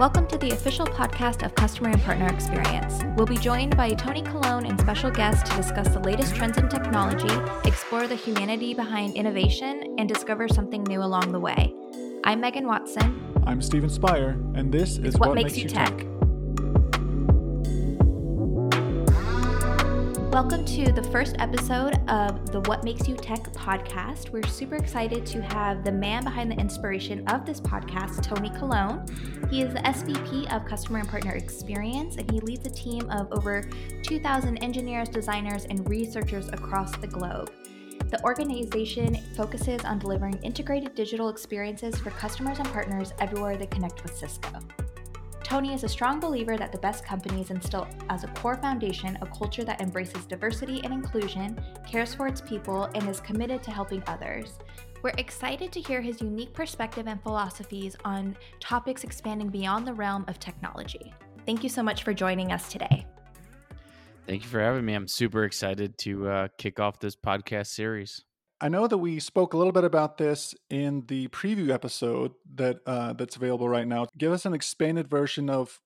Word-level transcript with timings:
Welcome 0.00 0.26
to 0.28 0.38
the 0.38 0.52
official 0.52 0.86
podcast 0.86 1.44
of 1.44 1.54
Customer 1.54 1.90
and 1.90 2.02
Partner 2.02 2.26
Experience. 2.28 3.02
We'll 3.18 3.26
be 3.26 3.36
joined 3.36 3.76
by 3.76 3.90
Tony 3.90 4.22
Colon 4.22 4.64
and 4.64 4.80
special 4.80 5.10
guests 5.10 5.46
to 5.50 5.54
discuss 5.54 5.88
the 5.88 5.98
latest 5.98 6.34
trends 6.34 6.56
in 6.56 6.70
technology, 6.70 7.28
explore 7.68 8.06
the 8.06 8.14
humanity 8.14 8.72
behind 8.72 9.14
innovation, 9.14 9.96
and 9.98 10.08
discover 10.08 10.48
something 10.48 10.84
new 10.84 11.02
along 11.02 11.32
the 11.32 11.38
way. 11.38 11.74
I'm 12.24 12.40
Megan 12.40 12.66
Watson. 12.66 13.30
I'm 13.44 13.60
Steven 13.60 13.90
Spire, 13.90 14.40
and 14.54 14.72
this 14.72 14.96
is 14.96 15.18
What, 15.18 15.28
what 15.28 15.34
Makes, 15.34 15.52
makes, 15.52 15.64
You 15.64 15.68
Tech. 15.68 15.98
tech. 15.98 16.06
Welcome 20.30 20.64
to 20.66 20.92
the 20.92 21.02
first 21.02 21.34
episode 21.40 22.08
of 22.08 22.52
the 22.52 22.60
What 22.60 22.84
Makes 22.84 23.08
You 23.08 23.16
Tech 23.16 23.42
podcast. 23.52 24.30
We're 24.30 24.46
super 24.46 24.76
excited 24.76 25.26
to 25.26 25.42
have 25.42 25.82
the 25.82 25.90
man 25.90 26.22
behind 26.22 26.52
the 26.52 26.54
inspiration 26.54 27.26
of 27.26 27.44
this 27.44 27.60
podcast, 27.60 28.22
Tony 28.22 28.48
Colon. 28.50 29.04
He 29.50 29.60
is 29.60 29.74
the 29.74 29.80
SVP 29.80 30.50
of 30.54 30.64
Customer 30.66 31.00
and 31.00 31.08
Partner 31.08 31.32
Experience, 31.32 32.14
and 32.14 32.30
he 32.30 32.38
leads 32.38 32.64
a 32.64 32.70
team 32.70 33.10
of 33.10 33.26
over 33.32 33.68
2,000 34.04 34.58
engineers, 34.58 35.08
designers, 35.08 35.64
and 35.64 35.86
researchers 35.90 36.46
across 36.50 36.96
the 36.98 37.08
globe. 37.08 37.50
The 38.08 38.22
organization 38.22 39.16
focuses 39.36 39.84
on 39.84 39.98
delivering 39.98 40.38
integrated 40.44 40.94
digital 40.94 41.28
experiences 41.28 41.98
for 41.98 42.10
customers 42.10 42.60
and 42.60 42.68
partners 42.68 43.12
everywhere 43.18 43.56
they 43.56 43.66
connect 43.66 44.04
with 44.04 44.16
Cisco. 44.16 44.60
Tony 45.50 45.74
is 45.74 45.82
a 45.82 45.88
strong 45.88 46.20
believer 46.20 46.56
that 46.56 46.70
the 46.70 46.78
best 46.78 47.04
companies 47.04 47.50
instill 47.50 47.88
as 48.08 48.22
a 48.22 48.28
core 48.28 48.54
foundation 48.54 49.18
a 49.20 49.26
culture 49.26 49.64
that 49.64 49.80
embraces 49.80 50.24
diversity 50.24 50.80
and 50.84 50.94
inclusion, 50.94 51.60
cares 51.84 52.14
for 52.14 52.28
its 52.28 52.40
people, 52.40 52.84
and 52.94 53.08
is 53.08 53.18
committed 53.18 53.60
to 53.64 53.72
helping 53.72 54.00
others. 54.06 54.60
We're 55.02 55.12
excited 55.18 55.72
to 55.72 55.80
hear 55.80 56.00
his 56.00 56.20
unique 56.20 56.52
perspective 56.52 57.08
and 57.08 57.20
philosophies 57.20 57.96
on 58.04 58.36
topics 58.60 59.02
expanding 59.02 59.48
beyond 59.48 59.88
the 59.88 59.92
realm 59.92 60.24
of 60.28 60.38
technology. 60.38 61.12
Thank 61.46 61.64
you 61.64 61.68
so 61.68 61.82
much 61.82 62.04
for 62.04 62.14
joining 62.14 62.52
us 62.52 62.70
today. 62.70 63.04
Thank 64.28 64.44
you 64.44 64.48
for 64.48 64.60
having 64.60 64.84
me. 64.84 64.94
I'm 64.94 65.08
super 65.08 65.42
excited 65.42 65.98
to 65.98 66.28
uh, 66.28 66.48
kick 66.58 66.78
off 66.78 67.00
this 67.00 67.16
podcast 67.16 67.66
series. 67.66 68.24
I 68.60 68.68
know 68.68 68.86
that 68.86 68.98
we 68.98 69.20
spoke 69.20 69.54
a 69.54 69.56
little 69.56 69.72
bit 69.72 69.84
about 69.84 70.18
this 70.18 70.54
in 70.68 71.04
the 71.06 71.28
preview 71.28 71.70
episode 71.70 72.32
that 72.54 72.80
uh, 72.86 73.14
that's 73.14 73.36
available 73.36 73.68
right 73.68 73.86
now. 73.86 74.06
Give 74.18 74.32
us 74.32 74.44
an 74.44 74.52
expanded 74.52 75.08
version 75.08 75.48
of 75.48 75.80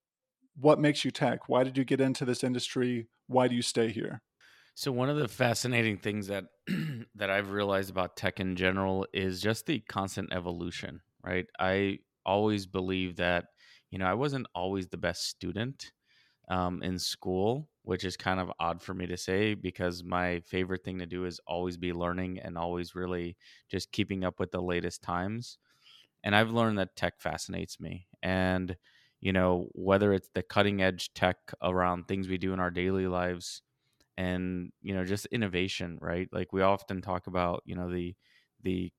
what 0.57 0.81
makes 0.81 1.05
you 1.05 1.13
tech. 1.13 1.49
Why 1.49 1.63
did 1.63 1.79
you 1.79 1.85
get 1.85 2.01
into 2.01 2.25
this 2.25 2.43
industry? 2.43 3.09
Why 3.29 3.47
do 3.47 3.55
you 3.55 3.63
stay 3.63 3.91
here? 3.91 4.23
So 4.75 4.91
one 4.91 5.09
of 5.09 5.17
the 5.17 5.29
fascinating 5.29 5.99
things 5.99 6.27
that 6.27 6.47
that 7.15 7.31
I've 7.31 7.51
realized 7.51 7.91
about 7.91 8.17
tech 8.17 8.41
in 8.41 8.57
general 8.57 9.07
is 9.13 9.41
just 9.41 9.67
the 9.67 9.79
constant 9.81 10.33
evolution, 10.33 11.01
right? 11.25 11.47
I 11.61 11.99
always 12.27 12.67
believe 12.67 13.17
that 13.17 13.47
you 13.91 13.99
know 13.99 14.07
I 14.07 14.15
wasn't 14.15 14.49
always 14.53 14.89
the 14.89 14.97
best 14.97 15.29
student 15.29 15.93
um, 16.49 16.83
in 16.83 16.99
school, 16.99 17.69
which 17.85 18.05
is 18.05 18.17
kind 18.17 18.41
of 18.41 18.53
odd 18.61 18.83
for 18.83 18.95
me 18.95 19.07
to 19.07 19.17
say 19.19 19.55
because 19.55 20.05
my 20.05 20.41
favorite 20.41 20.85
thing 20.85 20.99
to 21.01 21.07
do 21.07 21.27
is 21.27 21.41
always 21.47 21.79
be 21.79 21.93
learning 21.95 22.41
and 22.41 22.59
always 22.59 22.95
really 22.95 23.37
just 23.71 23.93
keeping 23.93 24.25
up 24.25 24.41
with 24.41 24.53
the 24.53 24.63
latest 24.63 25.03
times. 25.03 25.59
And 26.23 26.35
I've 26.35 26.51
learned 26.51 26.79
that 26.79 26.97
tech 26.97 27.21
fascinates 27.21 27.79
me. 27.81 28.09
And, 28.23 28.77
you 29.21 29.33
know, 29.33 29.69
whether 29.75 30.13
it's 30.13 30.31
the 30.35 30.43
cutting 30.43 30.83
edge 30.83 31.13
tech 31.15 31.37
around 31.63 32.09
things 32.09 32.29
we 32.29 32.39
do 32.39 32.53
in 32.53 32.61
our 32.61 32.71
daily 32.71 33.07
lives 33.07 33.63
and, 34.17 34.73
you 34.83 34.95
know, 34.95 35.05
just 35.05 35.27
innovation, 35.27 35.99
right? 36.01 36.29
Like 36.33 36.53
we 36.53 36.63
often 36.63 37.03
talk 37.03 37.27
about, 37.27 37.63
you 37.67 37.75
know, 37.77 37.91
the, 37.93 38.17
the, 38.63 38.93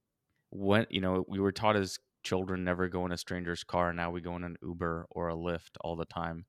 when, 0.49 0.87
you 0.89 1.01
know, 1.01 1.25
we 1.27 1.39
were 1.39 1.51
taught 1.51 1.75
as 1.75 1.99
children 2.23 2.63
never 2.63 2.89
go 2.89 3.05
in 3.05 3.11
a 3.11 3.17
stranger's 3.17 3.63
car. 3.63 3.93
Now 3.93 4.11
we 4.11 4.21
go 4.21 4.35
in 4.35 4.43
an 4.43 4.57
Uber 4.63 5.07
or 5.11 5.29
a 5.29 5.35
Lyft 5.35 5.77
all 5.81 5.95
the 5.95 6.05
time 6.05 6.45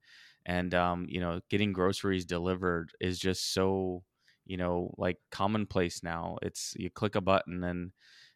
and 0.46 0.74
um, 0.74 1.06
you 1.10 1.20
know 1.20 1.40
getting 1.50 1.72
groceries 1.74 2.24
delivered 2.26 2.92
is 3.00 3.18
just 3.18 3.52
so 3.54 4.04
you 4.46 4.56
know 4.56 4.94
like 4.98 5.18
commonplace 5.32 6.02
now. 6.02 6.38
It's 6.42 6.74
you 6.78 6.90
click 6.90 7.14
a 7.16 7.20
button 7.20 7.64
and 7.64 7.92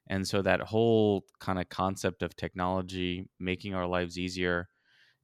and 0.08 0.26
so 0.28 0.42
that 0.42 0.60
whole 0.60 1.24
kind 1.40 1.58
of 1.60 1.68
concept 1.70 2.22
of 2.22 2.36
technology 2.36 3.28
making 3.40 3.74
our 3.74 3.86
lives 3.86 4.18
easier 4.18 4.68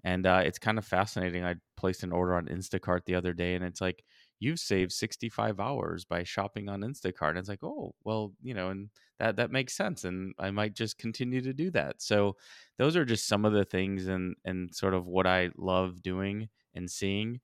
and 0.05 0.27
uh, 0.27 0.43
it's 0.45 0.59
kind 0.59 0.79
of 0.79 0.85
fascinating. 0.85 1.45
I 1.45 1.57
placed 1.77 2.03
an 2.03 2.13
order 2.13 2.35
on 2.35 2.47
instacart 2.47 3.01
the 3.07 3.15
other 3.17 3.33
day 3.33 3.55
and 3.55 3.65
it's 3.65 3.81
like 3.81 4.05
you've 4.39 4.61
saved 4.61 4.93
65 4.93 5.59
hours 5.61 6.05
by 6.05 6.23
shopping 6.23 6.69
on 6.69 6.81
instacart 6.81 7.31
and 7.31 7.39
it's 7.39 7.49
like 7.49 7.65
oh 7.65 7.95
well 8.05 8.35
you 8.43 8.55
know 8.55 8.69
and 8.71 8.91
that 9.19 9.37
that 9.37 9.51
makes 9.51 9.75
sense 9.75 10.05
and 10.05 10.35
i 10.39 10.51
might 10.51 10.75
just 10.75 10.99
continue 10.99 11.41
to 11.41 11.53
do 11.55 11.71
that 11.71 12.01
so 12.03 12.37
those 12.79 12.97
are 12.97 13.05
just 13.05 13.27
some 13.27 13.45
of 13.45 13.53
the 13.53 13.65
things 13.65 14.07
and 14.09 14.37
and 14.45 14.75
sort 14.75 14.95
of 14.95 15.07
what 15.07 15.27
i 15.27 15.51
love 15.57 16.03
doing 16.03 16.49
and 16.75 16.91
seeing. 16.91 17.41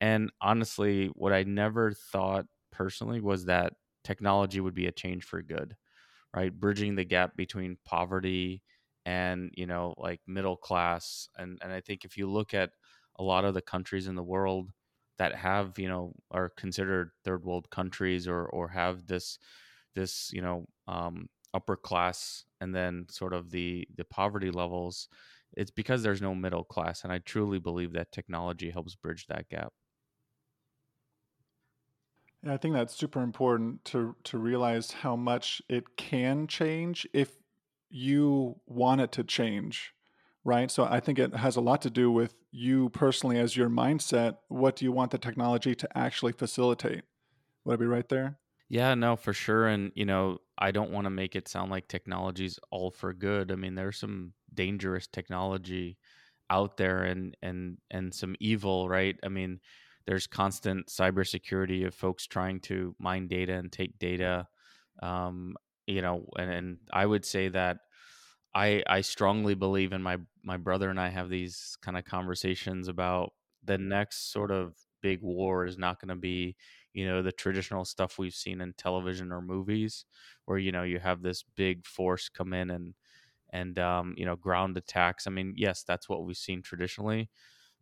And 0.00 0.30
honestly, 0.40 1.06
what 1.08 1.32
I 1.32 1.42
never 1.42 1.92
thought 1.92 2.46
personally 2.70 3.20
was 3.20 3.46
that 3.46 3.74
technology 4.04 4.60
would 4.60 4.74
be 4.74 4.86
a 4.86 4.92
change 4.92 5.24
for 5.24 5.42
good, 5.42 5.76
right? 6.34 6.52
Bridging 6.52 6.94
the 6.96 7.04
gap 7.04 7.36
between 7.36 7.78
poverty 7.84 8.62
and, 9.06 9.50
you 9.56 9.66
know, 9.66 9.94
like 9.98 10.20
middle 10.26 10.56
class. 10.56 11.28
And, 11.36 11.58
and 11.62 11.72
I 11.72 11.80
think 11.80 12.04
if 12.04 12.16
you 12.16 12.30
look 12.30 12.54
at 12.54 12.72
a 13.16 13.22
lot 13.22 13.44
of 13.44 13.54
the 13.54 13.62
countries 13.62 14.06
in 14.08 14.16
the 14.16 14.22
world 14.22 14.72
that 15.18 15.34
have, 15.34 15.78
you 15.78 15.88
know, 15.88 16.14
are 16.30 16.48
considered 16.50 17.12
third 17.24 17.44
world 17.44 17.70
countries 17.70 18.26
or, 18.28 18.46
or 18.46 18.68
have 18.68 19.06
this, 19.06 19.38
this, 19.94 20.32
you 20.32 20.42
know, 20.42 20.66
um, 20.86 21.28
upper 21.54 21.76
class 21.76 22.44
and 22.60 22.74
then 22.74 23.06
sort 23.10 23.32
of 23.32 23.50
the, 23.50 23.86
the 23.94 24.04
poverty 24.04 24.50
levels, 24.50 25.08
it's 25.54 25.70
because 25.70 26.02
there's 26.02 26.22
no 26.22 26.34
middle 26.34 26.64
class 26.64 27.04
and 27.04 27.12
i 27.12 27.18
truly 27.18 27.58
believe 27.58 27.92
that 27.92 28.12
technology 28.12 28.70
helps 28.70 28.94
bridge 28.94 29.26
that 29.26 29.48
gap. 29.48 29.72
And 32.42 32.52
i 32.52 32.56
think 32.56 32.74
that's 32.74 32.94
super 32.94 33.22
important 33.22 33.84
to 33.86 34.16
to 34.24 34.38
realize 34.38 34.92
how 34.92 35.16
much 35.16 35.60
it 35.68 35.96
can 35.96 36.46
change 36.46 37.06
if 37.12 37.36
you 37.90 38.60
want 38.66 39.00
it 39.00 39.12
to 39.12 39.24
change 39.24 39.94
right? 40.44 40.70
So 40.70 40.84
i 40.84 41.00
think 41.00 41.18
it 41.18 41.34
has 41.34 41.56
a 41.56 41.60
lot 41.60 41.82
to 41.82 41.90
do 41.90 42.10
with 42.10 42.34
you 42.50 42.88
personally 42.90 43.38
as 43.38 43.56
your 43.56 43.68
mindset 43.68 44.38
what 44.48 44.76
do 44.76 44.84
you 44.84 44.92
want 44.92 45.10
the 45.10 45.18
technology 45.18 45.74
to 45.74 45.88
actually 45.96 46.32
facilitate 46.32 47.04
would 47.64 47.74
i 47.74 47.76
be 47.76 47.86
right 47.86 48.08
there 48.08 48.38
yeah 48.68 48.94
no 48.94 49.16
for 49.16 49.32
sure 49.32 49.66
and 49.66 49.92
you 49.94 50.04
know 50.04 50.38
i 50.58 50.70
don't 50.70 50.90
want 50.90 51.04
to 51.04 51.10
make 51.10 51.36
it 51.36 51.48
sound 51.48 51.70
like 51.70 51.88
technology's 51.88 52.58
all 52.70 52.90
for 52.90 53.12
good 53.12 53.52
i 53.52 53.54
mean 53.54 53.74
there's 53.74 53.98
some 53.98 54.32
dangerous 54.54 55.06
technology 55.06 55.98
out 56.50 56.76
there 56.76 57.04
and 57.04 57.36
and 57.42 57.78
and 57.90 58.14
some 58.14 58.36
evil, 58.40 58.88
right? 58.88 59.18
I 59.22 59.28
mean, 59.28 59.60
there's 60.06 60.26
constant 60.26 60.88
cybersecurity 60.88 61.86
of 61.86 61.94
folks 61.94 62.26
trying 62.26 62.60
to 62.60 62.94
mine 62.98 63.28
data 63.28 63.54
and 63.54 63.70
take 63.70 63.98
data. 63.98 64.48
Um, 65.02 65.56
you 65.86 66.02
know, 66.02 66.26
and, 66.38 66.50
and 66.50 66.78
I 66.92 67.06
would 67.06 67.24
say 67.24 67.48
that 67.48 67.78
I 68.58 68.82
I 68.86 69.00
strongly 69.02 69.54
believe 69.54 69.92
in 69.92 70.02
my 70.02 70.18
my 70.42 70.56
brother 70.56 70.90
and 70.90 71.00
I 71.00 71.08
have 71.08 71.28
these 71.30 71.76
kind 71.82 71.96
of 71.98 72.04
conversations 72.04 72.88
about 72.88 73.32
the 73.62 73.78
next 73.78 74.32
sort 74.32 74.50
of 74.50 74.76
big 75.02 75.22
war 75.22 75.64
is 75.66 75.78
not 75.78 76.00
going 76.00 76.08
to 76.08 76.16
be 76.16 76.56
you 76.92 77.06
know 77.06 77.22
the 77.22 77.32
traditional 77.32 77.84
stuff 77.84 78.18
we've 78.18 78.34
seen 78.34 78.60
in 78.60 78.72
television 78.74 79.32
or 79.32 79.40
movies 79.42 80.04
where 80.46 80.58
you 80.58 80.72
know 80.72 80.82
you 80.82 80.98
have 80.98 81.22
this 81.22 81.42
big 81.56 81.86
force 81.86 82.28
come 82.28 82.52
in 82.52 82.70
and 82.70 82.94
and 83.50 83.78
um, 83.78 84.14
you 84.18 84.24
know 84.26 84.36
ground 84.36 84.76
attacks. 84.76 85.26
I 85.26 85.30
mean, 85.30 85.54
yes, 85.56 85.84
that's 85.84 86.08
what 86.08 86.24
we've 86.24 86.36
seen 86.36 86.62
traditionally, 86.62 87.30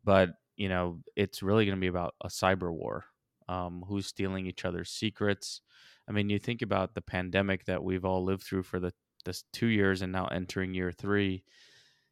but 0.05 0.31
you 0.57 0.69
know 0.69 1.01
it's 1.17 1.43
really 1.43 1.65
going 1.67 1.77
to 1.77 1.81
be 1.81 1.87
about 1.89 2.15
a 2.23 2.29
cyber 2.29 2.73
war. 2.73 3.07
Um, 3.49 3.85
who's 3.87 4.07
stealing 4.09 4.47
each 4.47 4.65
other's 4.65 4.91
secrets? 4.91 5.61
I 6.09 6.13
mean, 6.13 6.29
you 6.31 6.39
think 6.39 6.63
about 6.63 6.95
the 6.95 7.01
pandemic 7.03 7.65
that 7.67 7.85
we've 7.85 8.05
all 8.05 8.25
lived 8.25 8.43
through 8.43 8.65
for 8.65 8.81
the 8.81 8.93
this 9.27 9.45
two 9.53 9.69
years 9.69 10.03
and 10.03 10.13
now 10.13 10.27
entering 10.29 10.75
year 10.75 10.93
three. 10.93 11.45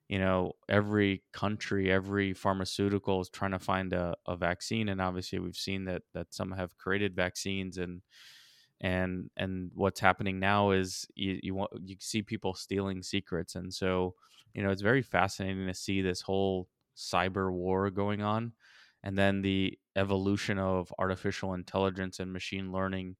You 0.08 0.18
know, 0.18 0.52
every 0.68 1.24
country, 1.32 1.90
every 1.90 2.34
pharmaceutical 2.34 3.22
is 3.22 3.30
trying 3.30 3.52
to 3.52 3.58
find 3.58 3.92
a, 3.94 4.16
a 4.26 4.36
vaccine, 4.36 4.90
and 4.90 5.00
obviously 5.00 5.38
we've 5.38 5.56
seen 5.56 5.86
that 5.86 6.02
that 6.12 6.34
some 6.34 6.52
have 6.52 6.76
created 6.78 7.16
vaccines 7.16 7.78
and 7.78 8.02
and 8.80 9.30
and 9.36 9.70
what's 9.74 10.00
happening 10.00 10.38
now 10.40 10.70
is 10.70 11.06
you 11.14 11.38
you 11.42 11.54
want 11.54 11.70
you 11.84 11.96
see 12.00 12.22
people 12.22 12.54
stealing 12.54 13.02
secrets 13.02 13.54
and 13.54 13.72
so 13.72 14.14
you 14.52 14.62
know 14.62 14.70
it's 14.70 14.82
very 14.82 15.02
fascinating 15.02 15.66
to 15.66 15.74
see 15.74 16.02
this 16.02 16.20
whole 16.22 16.68
cyber 16.96 17.52
war 17.52 17.90
going 17.90 18.22
on 18.22 18.52
and 19.02 19.16
then 19.16 19.42
the 19.42 19.78
evolution 19.96 20.58
of 20.58 20.92
artificial 20.98 21.54
intelligence 21.54 22.18
and 22.20 22.32
machine 22.32 22.72
learning 22.72 23.16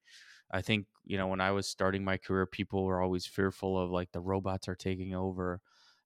i 0.55 0.63
think 0.63 0.87
you 1.05 1.19
know 1.19 1.27
when 1.29 1.41
i 1.41 1.51
was 1.51 1.69
starting 1.69 2.05
my 2.05 2.17
career 2.17 2.47
people 2.47 2.85
were 2.85 3.03
always 3.03 3.27
fearful 3.27 3.79
of 3.79 3.91
like 3.91 4.13
the 4.13 4.21
robots 4.21 4.69
are 4.69 4.75
taking 4.77 5.15
over 5.15 5.61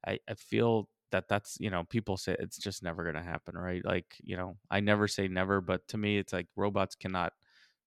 i, 0.06 0.19
I 0.29 0.35
feel 0.35 0.89
that 1.12 1.29
that's 1.29 1.56
you 1.61 1.71
know 1.71 1.85
people 1.85 2.17
say 2.17 2.37
it's 2.39 2.59
just 2.59 2.83
never 2.83 3.05
going 3.05 3.17
to 3.17 3.23
happen 3.23 3.56
right 3.56 3.85
like 3.85 4.17
you 4.23 4.37
know 4.37 4.56
i 4.71 4.81
never 4.81 5.09
say 5.09 5.29
never 5.29 5.61
but 5.61 5.87
to 5.89 5.99
me 5.99 6.19
it's 6.19 6.33
like 6.33 6.49
robots 6.56 6.97
cannot 6.97 7.33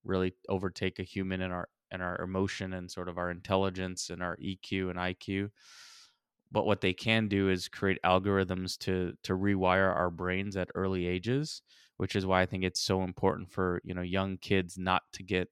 really 0.03 0.33
overtake 0.49 0.99
a 0.99 1.03
human 1.03 1.41
in 1.41 1.51
our 1.51 1.69
in 1.91 2.01
our 2.01 2.21
emotion 2.21 2.73
and 2.73 2.89
sort 2.89 3.09
of 3.09 3.17
our 3.17 3.29
intelligence 3.31 4.09
and 4.09 4.23
our 4.23 4.37
EQ 4.41 4.89
and 4.89 4.99
IQ. 4.99 5.51
but 6.51 6.65
what 6.65 6.81
they 6.81 6.93
can 6.93 7.27
do 7.27 7.49
is 7.49 7.67
create 7.67 7.99
algorithms 8.05 8.77
to 8.79 9.13
to 9.23 9.33
rewire 9.33 9.95
our 9.95 10.09
brains 10.09 10.57
at 10.57 10.69
early 10.75 11.07
ages 11.07 11.61
which 11.97 12.15
is 12.15 12.25
why 12.25 12.41
i 12.41 12.45
think 12.45 12.63
it's 12.63 12.81
so 12.81 13.03
important 13.03 13.49
for 13.51 13.81
you 13.83 13.93
know 13.93 14.01
young 14.01 14.37
kids 14.37 14.77
not 14.77 15.03
to 15.13 15.23
get 15.23 15.49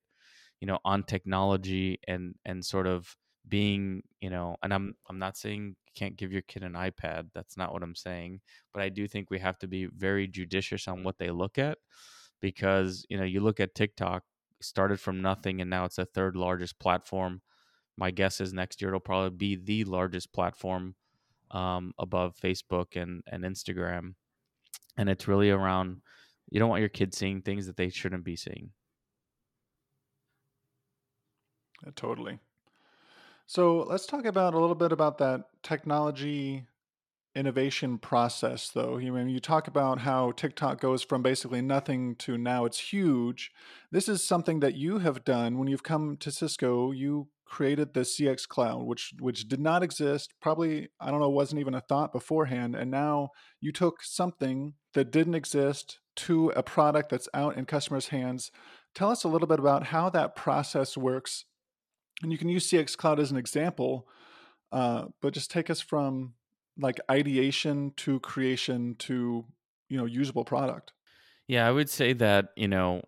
you 0.62 0.68
know 0.68 0.80
on 0.86 1.04
technology 1.04 2.00
and 2.08 2.36
and 2.46 2.64
sort 2.66 2.88
of 2.88 3.16
being 3.48 4.04
you 4.22 4.30
know 4.30 4.56
and 4.62 4.74
i'm 4.74 4.94
i'm 5.10 5.18
not 5.18 5.38
saying 5.38 5.76
you 5.86 5.92
can't 5.96 6.18
give 6.18 6.32
your 6.32 6.42
kid 6.44 6.64
an 6.64 6.74
ipad 6.74 7.28
that's 7.34 7.58
not 7.58 7.74
what 7.74 7.82
i'm 7.82 7.96
saying 7.96 8.40
but 8.74 8.84
i 8.84 8.90
do 8.90 9.08
think 9.08 9.30
we 9.30 9.40
have 9.40 9.58
to 9.58 9.68
be 9.68 9.86
very 9.86 10.28
judicious 10.28 10.88
on 10.88 11.04
what 11.04 11.18
they 11.18 11.32
look 11.32 11.58
at 11.58 11.78
because 12.42 13.06
you 13.10 13.18
know 13.18 13.24
you 13.24 13.40
look 13.40 13.60
at 13.60 13.74
tiktok 13.74 14.24
started 14.62 15.00
from 15.00 15.22
nothing 15.22 15.62
and 15.62 15.70
now 15.70 15.86
it's 15.86 15.96
the 15.96 16.06
third 16.06 16.36
largest 16.36 16.80
platform. 16.80 17.42
My 17.98 18.12
guess 18.12 18.40
is 18.42 18.54
next 18.54 18.82
year 18.82 18.90
it'll 18.90 19.00
probably 19.00 19.30
be 19.30 19.56
the 19.56 19.84
largest 19.90 20.32
platform 20.34 20.96
um, 21.52 21.94
above 21.98 22.36
facebook 22.42 22.96
and 22.96 23.24
and 23.28 23.44
instagram 23.44 24.14
and 24.98 25.10
it's 25.10 25.28
really 25.28 25.50
around 25.50 26.02
you 26.52 26.60
don't 26.60 26.70
want 26.70 26.80
your 26.80 26.90
kids 26.90 27.18
seeing 27.18 27.42
things 27.42 27.66
that 27.66 27.76
they 27.76 27.90
shouldn't 27.90 28.24
be 28.24 28.36
seeing 28.36 28.70
Yeah, 31.84 31.92
totally. 31.96 32.40
So 33.48 33.80
let's 33.80 34.06
talk 34.06 34.26
about 34.26 34.54
a 34.54 34.60
little 34.60 34.76
bit 34.76 34.92
about 34.92 35.18
that 35.20 35.46
technology 35.64 36.68
innovation 37.36 37.98
process, 37.98 38.70
though. 38.70 38.98
You 38.98 39.14
mean 39.14 39.30
you 39.30 39.40
talk 39.40 39.68
about 39.68 40.00
how 40.00 40.32
TikTok 40.32 40.80
goes 40.80 41.04
from 41.04 41.22
basically 41.22 41.62
nothing 41.62 42.16
to 42.18 42.38
now 42.38 42.66
it's 42.66 42.92
huge. 42.92 43.52
This 43.92 44.10
is 44.10 44.24
something 44.24 44.60
that 44.60 44.76
you 44.76 45.00
have 45.00 45.24
done 45.24 45.58
when 45.58 45.68
you've 45.68 45.84
come 45.84 46.18
to 46.18 46.32
Cisco. 46.32 46.92
You 46.92 47.30
created 47.46 47.94
the 47.94 48.02
CX 48.02 48.48
Cloud, 48.48 48.84
which 48.84 49.14
which 49.20 49.48
did 49.48 49.60
not 49.60 49.84
exist. 49.84 50.34
Probably 50.42 50.90
I 51.00 51.10
don't 51.12 51.20
know, 51.20 51.30
wasn't 51.30 51.62
even 51.62 51.74
a 51.74 51.82
thought 51.82 52.12
beforehand, 52.12 52.76
and 52.76 52.92
now 52.92 53.30
you 53.60 53.72
took 53.72 54.04
something 54.04 54.74
that 54.94 55.12
didn't 55.12 55.36
exist 55.36 56.00
to 56.18 56.50
a 56.50 56.64
product 56.64 57.10
that's 57.10 57.30
out 57.34 57.58
in 57.58 57.66
customers' 57.66 58.10
hands. 58.10 58.52
Tell 58.94 59.12
us 59.12 59.24
a 59.24 59.30
little 59.30 59.48
bit 59.48 59.60
about 59.60 59.88
how 59.88 60.10
that 60.10 60.36
process 60.36 60.98
works 60.98 61.46
and 62.22 62.32
you 62.32 62.38
can 62.38 62.50
use 62.50 62.70
CX 62.70 62.98
Cloud 62.98 63.20
as 63.20 63.32
an 63.32 63.38
example, 63.38 64.08
uh, 64.72 65.06
but 65.22 65.34
just 65.34 65.52
take 65.52 65.70
us 65.70 65.82
from 65.82 66.34
like 66.78 67.00
ideation 67.10 67.94
to 67.98 68.20
creation 68.22 68.96
to 69.00 69.46
you 69.90 69.98
know 69.98 70.06
usable 70.06 70.46
product. 70.46 70.94
Yeah, 71.48 71.68
I 71.68 71.72
would 71.72 71.90
say 71.90 72.14
that 72.14 72.50
you 72.56 72.68
know 72.68 73.02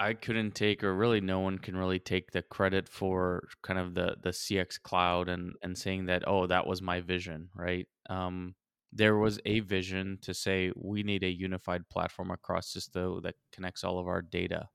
I 0.00 0.14
couldn't 0.14 0.54
take, 0.54 0.84
or 0.84 0.94
really 0.94 1.20
no 1.20 1.40
one 1.40 1.58
can 1.58 1.76
really 1.76 1.98
take 1.98 2.30
the 2.30 2.42
credit 2.42 2.88
for 2.88 3.48
kind 3.62 3.78
of 3.78 3.94
the 3.94 4.16
the 4.22 4.30
CX 4.30 4.80
Cloud 4.80 5.28
and 5.28 5.54
and 5.62 5.76
saying 5.76 6.06
that 6.06 6.24
oh 6.26 6.46
that 6.46 6.66
was 6.66 6.82
my 6.82 7.00
vision, 7.00 7.48
right? 7.54 7.86
Um, 8.08 8.54
there 8.92 9.16
was 9.16 9.38
a 9.44 9.60
vision 9.60 10.18
to 10.22 10.32
say 10.32 10.72
we 10.74 11.02
need 11.02 11.22
a 11.22 11.30
unified 11.30 11.88
platform 11.90 12.30
across 12.30 12.72
Cisco 12.72 13.20
that 13.20 13.34
connects 13.52 13.84
all 13.84 13.98
of 13.98 14.06
our 14.06 14.22
data 14.22 14.68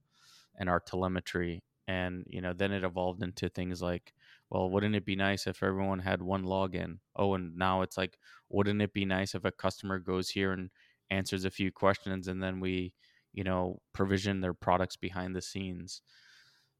and 0.59 0.69
our 0.69 0.79
telemetry 0.79 1.63
and 1.87 2.23
you 2.27 2.41
know 2.41 2.53
then 2.53 2.71
it 2.71 2.83
evolved 2.83 3.21
into 3.23 3.49
things 3.49 3.81
like 3.81 4.13
well 4.49 4.69
wouldn't 4.69 4.95
it 4.95 5.05
be 5.05 5.15
nice 5.15 5.47
if 5.47 5.61
everyone 5.63 5.99
had 5.99 6.21
one 6.21 6.43
login? 6.45 6.99
Oh 7.15 7.33
and 7.33 7.55
now 7.57 7.81
it's 7.81 7.97
like 7.97 8.17
wouldn't 8.49 8.81
it 8.81 8.93
be 8.93 9.05
nice 9.05 9.35
if 9.35 9.45
a 9.45 9.51
customer 9.51 9.99
goes 9.99 10.29
here 10.29 10.51
and 10.53 10.69
answers 11.09 11.45
a 11.45 11.51
few 11.51 11.71
questions 11.71 12.27
and 12.27 12.41
then 12.41 12.59
we 12.59 12.93
you 13.33 13.43
know 13.43 13.81
provision 13.93 14.41
their 14.41 14.53
products 14.53 14.95
behind 14.97 15.35
the 15.35 15.41
scenes? 15.41 16.01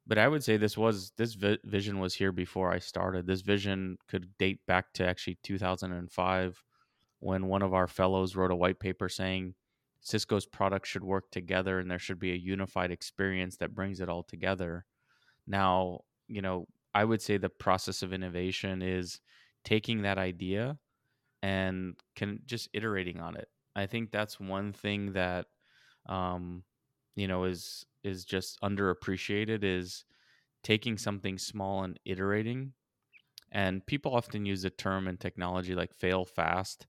But 0.06 0.18
i 0.18 0.28
would 0.28 0.44
say 0.44 0.58
this 0.58 0.78
was 0.78 1.12
this 1.18 1.34
vi- 1.36 1.60
vision 1.64 2.00
was 2.00 2.14
here 2.16 2.32
before 2.32 2.72
i 2.72 2.80
started. 2.80 3.26
This 3.28 3.42
vision 3.42 3.98
could 4.08 4.38
date 4.38 4.60
back 4.68 4.94
to 4.94 5.06
actually 5.08 5.38
2005 5.44 6.64
when 7.20 7.48
one 7.48 7.62
of 7.62 7.74
our 7.74 7.88
fellows 7.88 8.36
wrote 8.36 8.52
a 8.52 8.56
white 8.56 8.80
paper 8.80 9.10
saying 9.10 9.56
cisco's 10.02 10.46
products 10.46 10.90
should 10.90 11.04
work 11.04 11.32
together 11.32 11.80
and 11.80 11.90
there 11.90 12.00
should 12.00 12.20
be 12.20 12.32
a 12.32 12.36
unified 12.36 12.92
experience 12.92 13.58
that 13.58 13.74
brings 13.74 14.02
it 14.02 14.10
all 14.10 14.24
together 14.24 14.86
now, 15.48 16.02
you 16.28 16.42
know, 16.42 16.68
I 16.94 17.04
would 17.06 17.22
say 17.22 17.38
the 17.38 17.50
process 17.50 18.04
of 18.04 18.14
innovation 18.14 18.82
is 18.82 19.20
taking 19.64 20.04
that 20.04 20.18
idea 20.18 20.78
and 21.42 21.96
can 22.16 22.40
just 22.46 22.70
iterating 22.74 23.20
on 23.20 23.36
it. 23.36 23.50
I 23.76 23.86
think 23.88 24.12
that's 24.12 24.40
one 24.40 24.74
thing 24.74 25.14
that 25.14 25.48
um, 26.08 26.64
you 27.16 27.28
know 27.28 27.46
is 27.46 27.86
is 28.04 28.26
just 28.26 28.60
underappreciated 28.62 29.64
is 29.64 30.06
taking 30.64 30.98
something 30.98 31.38
small 31.38 31.84
and 31.84 32.00
iterating. 32.06 32.74
And 33.52 33.86
people 33.86 34.16
often 34.16 34.46
use 34.46 34.64
the 34.64 34.70
term 34.70 35.08
in 35.08 35.18
technology 35.18 35.76
like 35.76 35.94
fail 35.94 36.26
fast. 36.26 36.88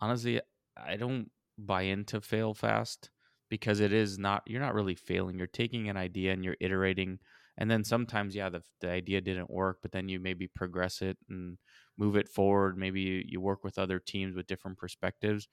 Honestly, 0.00 0.40
I 0.76 0.96
don't 0.96 1.30
buy 1.58 1.82
into 1.82 2.20
fail 2.20 2.54
fast 2.54 3.10
because 3.48 3.80
it 3.80 3.92
is 3.92 4.18
not 4.18 4.42
you're 4.46 4.60
not 4.60 4.74
really 4.74 4.94
failing. 4.94 5.38
You're 5.38 5.46
taking 5.48 5.88
an 5.88 5.96
idea 5.96 6.32
and 6.32 6.44
you're 6.44 6.56
iterating 6.60 7.18
and 7.58 7.70
then 7.70 7.84
sometimes 7.84 8.34
yeah 8.34 8.48
the, 8.48 8.62
the 8.80 8.90
idea 8.90 9.20
didn't 9.20 9.50
work 9.50 9.78
but 9.82 9.92
then 9.92 10.08
you 10.08 10.18
maybe 10.20 10.46
progress 10.48 11.02
it 11.02 11.16
and 11.28 11.58
move 11.96 12.16
it 12.16 12.28
forward 12.28 12.76
maybe 12.76 13.00
you, 13.00 13.22
you 13.26 13.40
work 13.40 13.64
with 13.64 13.78
other 13.78 13.98
teams 13.98 14.34
with 14.34 14.46
different 14.46 14.78
perspectives 14.78 15.48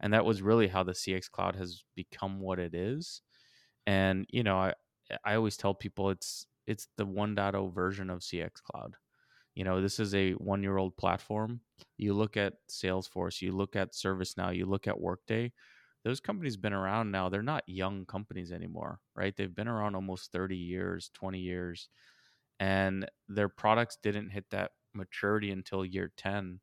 and 0.00 0.12
that 0.12 0.24
was 0.24 0.42
really 0.42 0.68
how 0.68 0.82
the 0.82 0.92
cx 0.92 1.30
cloud 1.30 1.56
has 1.56 1.84
become 1.96 2.40
what 2.40 2.58
it 2.58 2.74
is 2.74 3.22
and 3.86 4.26
you 4.30 4.42
know 4.42 4.56
i 4.56 4.72
i 5.24 5.34
always 5.34 5.56
tell 5.56 5.74
people 5.74 6.10
it's 6.10 6.46
it's 6.66 6.86
the 6.96 7.06
1.0 7.06 7.74
version 7.74 8.10
of 8.10 8.20
cx 8.20 8.50
cloud. 8.62 8.94
You 9.54 9.64
know 9.64 9.82
this 9.82 9.98
is 9.98 10.14
a 10.14 10.32
one 10.32 10.62
year 10.62 10.76
old 10.76 10.96
platform. 10.96 11.60
You 11.98 12.14
look 12.14 12.36
at 12.36 12.54
salesforce 12.70 13.42
you 13.42 13.52
look 13.52 13.76
at 13.76 13.92
servicenow 13.92 14.54
you 14.56 14.66
look 14.66 14.86
at 14.86 14.98
workday 14.98 15.52
those 16.04 16.20
companies 16.20 16.56
been 16.56 16.72
around 16.72 17.10
now 17.10 17.28
they're 17.28 17.42
not 17.42 17.64
young 17.66 18.04
companies 18.06 18.52
anymore 18.52 19.00
right? 19.16 19.36
They've 19.36 19.54
been 19.54 19.68
around 19.68 19.94
almost 19.94 20.32
30 20.32 20.56
years 20.56 21.10
20 21.14 21.38
years 21.40 21.88
and 22.58 23.06
their 23.28 23.48
products 23.48 23.98
didn't 24.02 24.30
hit 24.30 24.46
that 24.50 24.72
maturity 24.94 25.50
until 25.50 25.84
year 25.84 26.12
10 26.16 26.60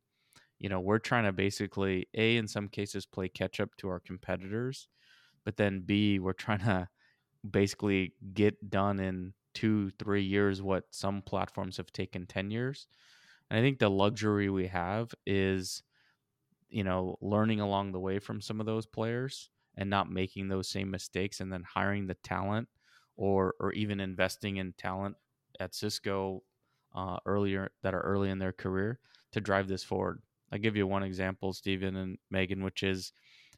you 0.59 0.69
know 0.69 0.79
we're 0.79 0.99
trying 0.99 1.23
to 1.25 1.31
basically 1.31 2.07
a 2.15 2.37
in 2.37 2.47
some 2.47 2.67
cases 2.67 3.05
play 3.05 3.29
catch 3.29 3.59
up 3.59 3.69
to 3.77 3.89
our 3.89 3.99
competitors 3.99 4.87
but 5.45 5.57
then 5.57 5.81
b 5.81 6.19
we're 6.19 6.33
trying 6.33 6.59
to 6.59 6.87
basically 7.49 8.13
get 8.33 8.69
done 8.69 8.99
in 8.99 9.33
two 9.53 9.91
three 9.91 10.23
years 10.23 10.61
what 10.61 10.85
some 10.91 11.21
platforms 11.21 11.77
have 11.77 11.91
taken 11.93 12.25
10 12.27 12.51
years 12.51 12.87
and 13.49 13.59
i 13.59 13.61
think 13.61 13.79
the 13.79 13.89
luxury 13.89 14.49
we 14.49 14.67
have 14.67 15.13
is 15.25 15.83
you 16.69 16.83
know, 16.83 17.17
learning 17.21 17.59
along 17.59 17.91
the 17.91 17.99
way 17.99 18.19
from 18.19 18.41
some 18.41 18.59
of 18.59 18.65
those 18.65 18.85
players 18.85 19.49
and 19.77 19.89
not 19.89 20.11
making 20.11 20.47
those 20.47 20.67
same 20.67 20.89
mistakes 20.89 21.39
and 21.39 21.51
then 21.51 21.63
hiring 21.63 22.07
the 22.07 22.15
talent 22.15 22.67
or 23.15 23.55
or 23.59 23.71
even 23.73 23.99
investing 23.99 24.57
in 24.57 24.73
talent 24.73 25.15
at 25.59 25.75
Cisco 25.75 26.43
uh, 26.95 27.17
earlier 27.25 27.71
that 27.83 27.93
are 27.93 28.01
early 28.01 28.29
in 28.29 28.39
their 28.39 28.51
career 28.51 28.99
to 29.31 29.41
drive 29.41 29.67
this 29.67 29.83
forward. 29.83 30.21
I 30.51 30.57
give 30.57 30.75
you 30.75 30.87
one 30.87 31.03
example, 31.03 31.53
Stephen 31.53 31.95
and 31.95 32.17
Megan, 32.31 32.63
which 32.63 32.83
is 32.83 33.11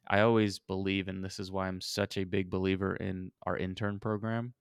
I 0.07 0.21
always 0.21 0.59
believe, 0.59 1.07
and 1.07 1.23
this 1.23 1.39
is 1.39 1.51
why 1.51 1.67
I'm 1.67 1.81
such 1.81 2.17
a 2.17 2.23
big 2.23 2.49
believer 2.49 2.95
in 2.95 3.31
our 3.43 3.57
intern 3.57 3.99
program, 3.99 4.53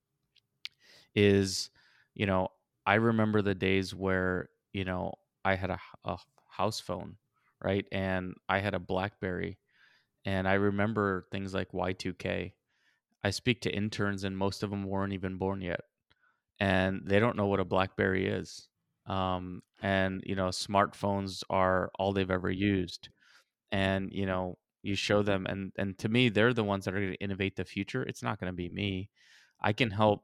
is 1.14 1.70
you 2.14 2.26
know 2.26 2.48
I 2.86 2.94
remember 2.94 3.42
the 3.42 3.54
days 3.54 3.94
where 3.94 4.50
you 4.72 4.84
know 4.84 5.14
I 5.44 5.54
had 5.54 5.70
a, 5.70 5.78
a 6.04 6.18
house 6.48 6.80
phone 6.80 7.16
right? 7.62 7.86
And 7.92 8.34
I 8.48 8.58
had 8.58 8.74
a 8.74 8.78
BlackBerry, 8.78 9.58
and 10.24 10.48
I 10.48 10.54
remember 10.54 11.26
things 11.30 11.54
like 11.54 11.72
Y2K. 11.72 12.52
I 13.24 13.30
speak 13.30 13.62
to 13.62 13.74
interns, 13.74 14.24
and 14.24 14.36
most 14.36 14.62
of 14.62 14.70
them 14.70 14.84
weren't 14.84 15.12
even 15.12 15.38
born 15.38 15.60
yet, 15.60 15.80
and 16.60 17.02
they 17.04 17.18
don't 17.20 17.36
know 17.36 17.46
what 17.46 17.60
a 17.60 17.64
BlackBerry 17.64 18.26
is. 18.26 18.68
Um, 19.06 19.62
and 19.80 20.22
you 20.24 20.36
know, 20.36 20.48
smartphones 20.48 21.42
are 21.50 21.90
all 21.98 22.12
they've 22.12 22.30
ever 22.30 22.50
used, 22.50 23.08
and 23.72 24.10
you 24.12 24.26
know, 24.26 24.58
you 24.82 24.94
show 24.94 25.22
them, 25.22 25.46
and 25.46 25.72
and 25.76 25.98
to 25.98 26.08
me, 26.08 26.28
they're 26.28 26.54
the 26.54 26.64
ones 26.64 26.84
that 26.84 26.94
are 26.94 27.00
going 27.00 27.12
to 27.12 27.24
innovate 27.24 27.56
the 27.56 27.64
future. 27.64 28.02
It's 28.02 28.22
not 28.22 28.38
going 28.38 28.52
to 28.52 28.56
be 28.56 28.68
me. 28.68 29.10
I 29.60 29.72
can 29.72 29.90
help 29.90 30.22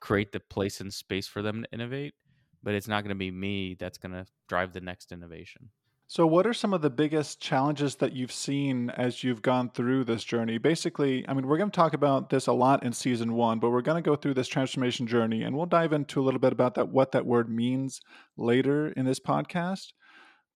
create 0.00 0.32
the 0.32 0.40
place 0.40 0.80
and 0.80 0.92
space 0.92 1.26
for 1.26 1.40
them 1.40 1.62
to 1.62 1.72
innovate, 1.72 2.14
but 2.62 2.74
it's 2.74 2.88
not 2.88 3.02
going 3.02 3.14
to 3.14 3.14
be 3.14 3.30
me 3.30 3.74
that's 3.78 3.96
going 3.96 4.12
to 4.12 4.26
drive 4.48 4.72
the 4.72 4.80
next 4.80 5.12
innovation. 5.12 5.70
So, 6.14 6.28
what 6.28 6.46
are 6.46 6.54
some 6.54 6.72
of 6.72 6.80
the 6.80 6.90
biggest 6.90 7.40
challenges 7.40 7.96
that 7.96 8.12
you've 8.12 8.30
seen 8.30 8.90
as 8.90 9.24
you've 9.24 9.42
gone 9.42 9.68
through 9.68 10.04
this 10.04 10.22
journey? 10.22 10.58
Basically, 10.58 11.28
I 11.28 11.34
mean, 11.34 11.48
we're 11.48 11.58
going 11.58 11.72
to 11.72 11.74
talk 11.74 11.92
about 11.92 12.30
this 12.30 12.46
a 12.46 12.52
lot 12.52 12.84
in 12.84 12.92
season 12.92 13.32
one, 13.32 13.58
but 13.58 13.70
we're 13.70 13.82
going 13.82 14.00
to 14.00 14.08
go 14.08 14.14
through 14.14 14.34
this 14.34 14.46
transformation 14.46 15.08
journey 15.08 15.42
and 15.42 15.56
we'll 15.56 15.66
dive 15.66 15.92
into 15.92 16.20
a 16.20 16.22
little 16.22 16.38
bit 16.38 16.52
about 16.52 16.76
that, 16.76 16.90
what 16.90 17.10
that 17.10 17.26
word 17.26 17.48
means 17.50 18.00
later 18.36 18.90
in 18.90 19.06
this 19.06 19.18
podcast. 19.18 19.92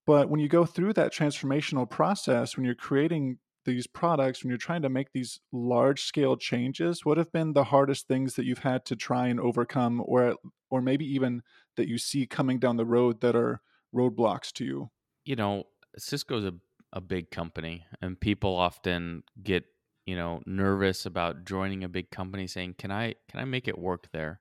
But 0.06 0.30
when 0.30 0.38
you 0.38 0.46
go 0.46 0.64
through 0.64 0.92
that 0.92 1.12
transformational 1.12 1.90
process, 1.90 2.56
when 2.56 2.64
you're 2.64 2.76
creating 2.76 3.38
these 3.64 3.88
products, 3.88 4.44
when 4.44 4.50
you're 4.50 4.58
trying 4.58 4.82
to 4.82 4.88
make 4.88 5.10
these 5.12 5.40
large 5.50 6.02
scale 6.04 6.36
changes, 6.36 7.04
what 7.04 7.18
have 7.18 7.32
been 7.32 7.54
the 7.54 7.64
hardest 7.64 8.06
things 8.06 8.34
that 8.34 8.44
you've 8.44 8.58
had 8.60 8.84
to 8.84 8.94
try 8.94 9.26
and 9.26 9.40
overcome, 9.40 10.04
or 10.06 10.36
or 10.70 10.80
maybe 10.80 11.04
even 11.04 11.42
that 11.74 11.88
you 11.88 11.98
see 11.98 12.28
coming 12.28 12.60
down 12.60 12.76
the 12.76 12.86
road 12.86 13.22
that 13.22 13.34
are 13.34 13.60
roadblocks 13.92 14.52
to 14.52 14.64
you? 14.64 14.90
You 15.28 15.36
know, 15.36 15.64
Cisco's 15.98 16.44
a 16.44 16.54
a 16.94 17.02
big 17.02 17.30
company, 17.30 17.84
and 18.00 18.18
people 18.18 18.56
often 18.56 19.22
get 19.42 19.62
you 20.06 20.16
know 20.16 20.40
nervous 20.46 21.04
about 21.04 21.44
joining 21.44 21.84
a 21.84 21.88
big 21.88 22.10
company, 22.10 22.46
saying, 22.46 22.76
"Can 22.78 22.90
I 22.90 23.14
can 23.28 23.38
I 23.38 23.44
make 23.44 23.68
it 23.68 23.78
work 23.78 24.08
there?" 24.10 24.40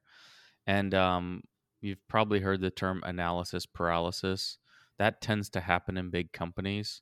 And 0.65 0.93
um, 0.93 1.43
you've 1.81 2.07
probably 2.07 2.39
heard 2.39 2.61
the 2.61 2.69
term 2.69 3.03
analysis 3.05 3.65
paralysis. 3.65 4.59
That 4.97 5.21
tends 5.21 5.49
to 5.51 5.59
happen 5.59 5.97
in 5.97 6.09
big 6.09 6.31
companies. 6.31 7.01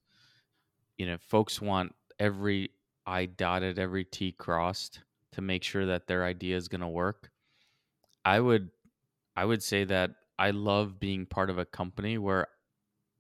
You 0.98 1.06
know, 1.06 1.18
folks 1.20 1.62
want 1.62 1.94
every 2.20 2.72
I 3.06 3.28
dotted, 3.28 3.78
every 3.78 4.04
T 4.04 4.32
crossed 4.32 5.02
to 5.34 5.42
make 5.42 5.64
sure 5.64 5.86
that 5.86 6.08
their 6.08 6.26
idea 6.26 6.58
is 6.58 6.68
going 6.68 6.82
to 6.82 6.88
work. 6.88 7.30
I 8.26 8.40
would 8.40 8.72
I 9.36 9.46
would 9.46 9.62
say 9.62 9.84
that 9.84 10.10
I 10.40 10.50
love 10.50 11.00
being 11.00 11.28
part 11.28 11.52
of 11.52 11.60
a 11.60 11.66
company 11.66 12.18
where 12.18 12.48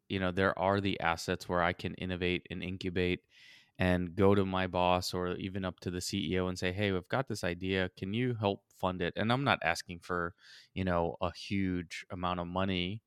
you 0.10 0.20
know 0.20 0.32
there 0.32 0.58
are 0.60 0.82
the 0.82 1.00
assets 1.00 1.48
where 1.50 1.62
I 1.62 1.74
can 1.74 1.94
innovate 1.96 2.48
and 2.52 2.64
incubate 2.64 3.22
and 3.78 4.16
go 4.16 4.34
to 4.36 4.46
my 4.46 4.68
boss 4.68 5.14
or 5.14 5.36
even 5.36 5.66
up 5.66 5.80
to 5.82 5.92
the 5.92 6.02
CEO 6.02 6.48
and 6.48 6.58
say, 6.58 6.72
"Hey, 6.72 6.92
we've 6.92 7.08
got 7.10 7.28
this 7.28 7.44
idea. 7.44 7.90
Can 7.98 8.14
you 8.14 8.36
help 8.36 8.64
fund 8.80 9.02
it?" 9.02 9.14
And 9.18 9.32
I'm 9.34 9.44
not 9.44 9.60
asking 9.64 10.00
for, 10.02 10.34
you 10.74 10.84
know, 10.86 11.18
a 11.22 11.32
huge 11.34 12.06
amount 12.12 12.40
of 12.40 12.48
money. 12.48 13.02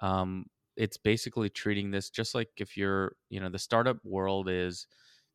Um, 0.00 0.46
it's 0.76 0.96
basically 0.96 1.50
treating 1.50 1.90
this 1.90 2.10
just 2.10 2.34
like 2.34 2.50
if 2.58 2.76
you're, 2.76 3.16
you 3.30 3.40
know, 3.40 3.48
the 3.50 3.58
startup 3.58 3.98
world 4.04 4.48
is 4.48 4.86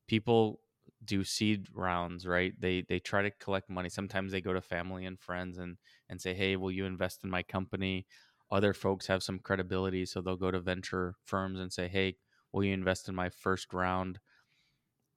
people 0.08 0.62
do 1.06 1.24
seed 1.24 1.68
rounds, 1.74 2.26
right? 2.26 2.54
They 2.60 2.82
they 2.82 3.00
try 3.00 3.22
to 3.22 3.32
collect 3.32 3.70
money. 3.70 3.90
Sometimes 3.90 4.32
they 4.32 4.42
go 4.42 4.54
to 4.54 4.62
family 4.62 5.06
and 5.06 5.20
friends 5.20 5.58
and 5.60 5.78
and 6.10 6.22
say, 6.22 6.34
"Hey, 6.34 6.56
will 6.58 6.72
you 6.72 6.86
invest 6.86 7.24
in 7.24 7.30
my 7.30 7.44
company?" 7.44 8.08
Other 8.52 8.74
folks 8.74 9.08
have 9.08 9.24
some 9.24 9.40
credibility, 9.40 10.06
so 10.06 10.22
they'll 10.22 10.38
go 10.38 10.52
to 10.52 10.60
venture 10.60 11.16
firms 11.26 11.60
and 11.60 11.72
say, 11.74 11.88
"Hey, 11.88 12.18
will 12.52 12.64
you 12.64 12.74
invest 12.74 13.10
in 13.10 13.16
my 13.16 13.30
first 13.30 13.74
round?" 13.74 14.20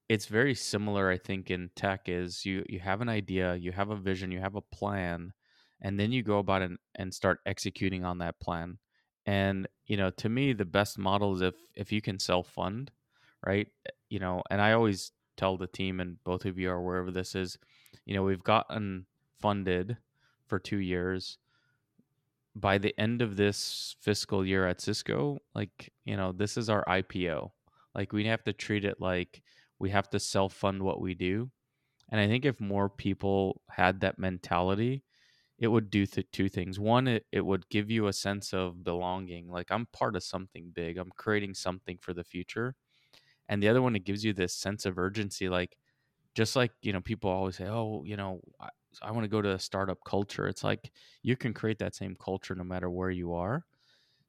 It's 0.08 0.26
very 0.26 0.54
similar, 0.54 1.08
I 1.08 1.18
think, 1.18 1.50
in 1.50 1.70
tech. 1.76 2.08
Is 2.08 2.44
you 2.44 2.64
you 2.68 2.80
have 2.80 3.00
an 3.00 3.08
idea, 3.08 3.54
you 3.54 3.72
have 3.72 3.90
a 3.90 3.96
vision, 3.96 4.32
you 4.32 4.40
have 4.40 4.56
a 4.56 4.60
plan, 4.62 5.32
and 5.80 6.00
then 6.00 6.10
you 6.12 6.22
go 6.22 6.38
about 6.38 6.62
and 6.62 6.78
and 6.96 7.14
start 7.14 7.40
executing 7.46 8.04
on 8.04 8.18
that 8.18 8.40
plan. 8.40 8.78
And 9.26 9.68
you 9.84 9.96
know, 9.96 10.10
to 10.10 10.28
me, 10.28 10.52
the 10.52 10.64
best 10.64 10.98
model 10.98 11.34
is 11.36 11.42
if 11.42 11.54
if 11.76 11.92
you 11.92 12.02
can 12.02 12.18
self 12.18 12.48
fund, 12.50 12.90
right? 13.46 13.68
Eh, 13.86 13.90
you 14.08 14.18
know, 14.18 14.42
and 14.50 14.60
I 14.60 14.72
always 14.72 15.12
tell 15.36 15.56
the 15.56 15.68
team, 15.68 16.00
and 16.00 16.22
both 16.24 16.44
of 16.44 16.58
you 16.58 16.70
are 16.70 16.76
aware 16.76 16.98
of 16.98 17.14
this, 17.14 17.34
is 17.36 17.56
you 18.04 18.14
know 18.14 18.24
we've 18.24 18.42
gotten 18.44 19.06
funded 19.40 19.98
for 20.46 20.58
two 20.58 20.78
years 20.78 21.38
by 22.54 22.78
the 22.78 22.98
end 22.98 23.22
of 23.22 23.36
this 23.36 23.96
fiscal 24.00 24.44
year 24.44 24.66
at 24.66 24.80
Cisco, 24.80 25.38
like, 25.54 25.92
you 26.04 26.16
know, 26.16 26.32
this 26.32 26.56
is 26.56 26.68
our 26.68 26.84
IPO. 26.86 27.52
Like, 27.94 28.12
we 28.12 28.26
have 28.26 28.44
to 28.44 28.52
treat 28.52 28.84
it 28.84 29.00
like 29.00 29.42
we 29.78 29.90
have 29.90 30.10
to 30.10 30.20
self 30.20 30.52
fund 30.54 30.82
what 30.82 31.00
we 31.00 31.14
do. 31.14 31.50
And 32.10 32.20
I 32.20 32.26
think 32.26 32.44
if 32.44 32.60
more 32.60 32.88
people 32.88 33.62
had 33.70 34.00
that 34.00 34.18
mentality, 34.18 35.04
it 35.58 35.68
would 35.68 35.90
do 35.90 36.06
th- 36.06 36.26
two 36.32 36.48
things. 36.48 36.80
One, 36.80 37.08
it, 37.08 37.26
it 37.32 37.42
would 37.44 37.68
give 37.70 37.90
you 37.90 38.06
a 38.08 38.12
sense 38.12 38.52
of 38.54 38.84
belonging. 38.84 39.48
Like, 39.48 39.70
I'm 39.70 39.86
part 39.86 40.16
of 40.16 40.24
something 40.24 40.70
big, 40.74 40.98
I'm 40.98 41.12
creating 41.16 41.54
something 41.54 41.98
for 42.00 42.14
the 42.14 42.24
future. 42.24 42.76
And 43.48 43.62
the 43.62 43.68
other 43.68 43.82
one, 43.82 43.96
it 43.96 44.04
gives 44.04 44.24
you 44.24 44.32
this 44.32 44.54
sense 44.54 44.86
of 44.86 44.98
urgency. 44.98 45.48
Like, 45.48 45.76
just 46.34 46.56
like, 46.56 46.72
you 46.82 46.92
know, 46.92 47.00
people 47.00 47.30
always 47.30 47.56
say, 47.56 47.66
oh, 47.66 48.04
you 48.04 48.16
know, 48.16 48.40
I 49.02 49.12
want 49.12 49.24
to 49.24 49.28
go 49.28 49.42
to 49.42 49.52
a 49.52 49.58
startup 49.58 49.98
culture. 50.04 50.48
It's 50.48 50.64
like 50.64 50.90
you 51.22 51.36
can 51.36 51.54
create 51.54 51.78
that 51.78 51.94
same 51.94 52.16
culture 52.22 52.54
no 52.54 52.64
matter 52.64 52.90
where 52.90 53.10
you 53.10 53.34
are. 53.34 53.64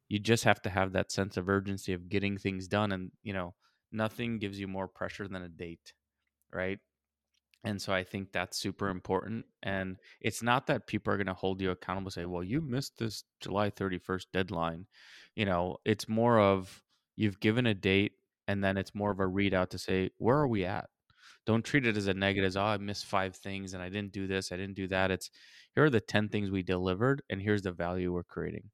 You 0.08 0.20
just 0.20 0.44
have 0.44 0.62
to 0.64 0.70
have 0.70 0.92
that 0.94 1.12
sense 1.12 1.38
of 1.38 1.50
urgency 1.50 1.94
of 1.94 2.10
getting 2.10 2.38
things 2.38 2.68
done. 2.68 2.92
And, 2.92 3.12
you 3.24 3.34
know, 3.34 3.56
nothing 3.92 4.40
gives 4.40 4.60
you 4.60 4.68
more 4.68 4.88
pressure 4.88 5.28
than 5.28 5.42
a 5.42 5.50
date, 5.50 5.94
right? 6.54 6.80
And 7.64 7.82
so 7.82 7.94
I 7.94 8.04
think 8.04 8.32
that's 8.32 8.58
super 8.58 8.90
important. 8.90 9.46
And 9.62 9.98
it's 10.20 10.42
not 10.42 10.68
that 10.68 10.88
people 10.88 11.14
are 11.14 11.18
going 11.18 11.28
to 11.28 11.34
hold 11.34 11.62
you 11.62 11.72
accountable, 11.72 12.12
say, 12.12 12.26
well, 12.26 12.44
you 12.44 12.62
missed 12.62 12.98
this 12.98 13.24
July 13.40 13.70
31st 13.70 14.26
deadline. 14.34 14.88
You 15.36 15.46
know, 15.46 15.78
it's 15.86 16.10
more 16.10 16.40
of 16.40 16.82
you've 17.16 17.40
given 17.40 17.68
a 17.68 17.74
date 17.74 18.14
and 18.48 18.64
then 18.64 18.78
it's 18.78 18.96
more 18.96 19.12
of 19.12 19.20
a 19.20 19.26
readout 19.26 19.70
to 19.70 19.78
say, 19.78 20.10
where 20.18 20.38
are 20.38 20.48
we 20.48 20.66
at? 20.66 20.90
Don't 21.52 21.66
treat 21.66 21.86
it 21.86 21.98
as 21.98 22.08
a 22.08 22.14
negative 22.14 22.48
as 22.48 22.58
oh 22.58 22.64
i 22.64 22.78
missed 22.78 23.06
five 23.06 23.36
things 23.36 23.74
and 23.74 23.84
i 23.84 23.90
didn't 23.90 24.14
do 24.14 24.26
this 24.26 24.52
i 24.52 24.56
didn't 24.56 24.76
do 24.76 24.88
that. 24.88 25.12
It's 25.12 25.30
here 25.76 25.86
are 25.86 25.90
the 25.90 26.00
10 26.00 26.30
things 26.30 26.52
we 26.52 26.64
delivered 26.64 27.24
and 27.30 27.42
here's 27.42 27.62
the 27.62 27.72
value 27.72 28.12
we're 28.12 28.24
creating. 28.24 28.70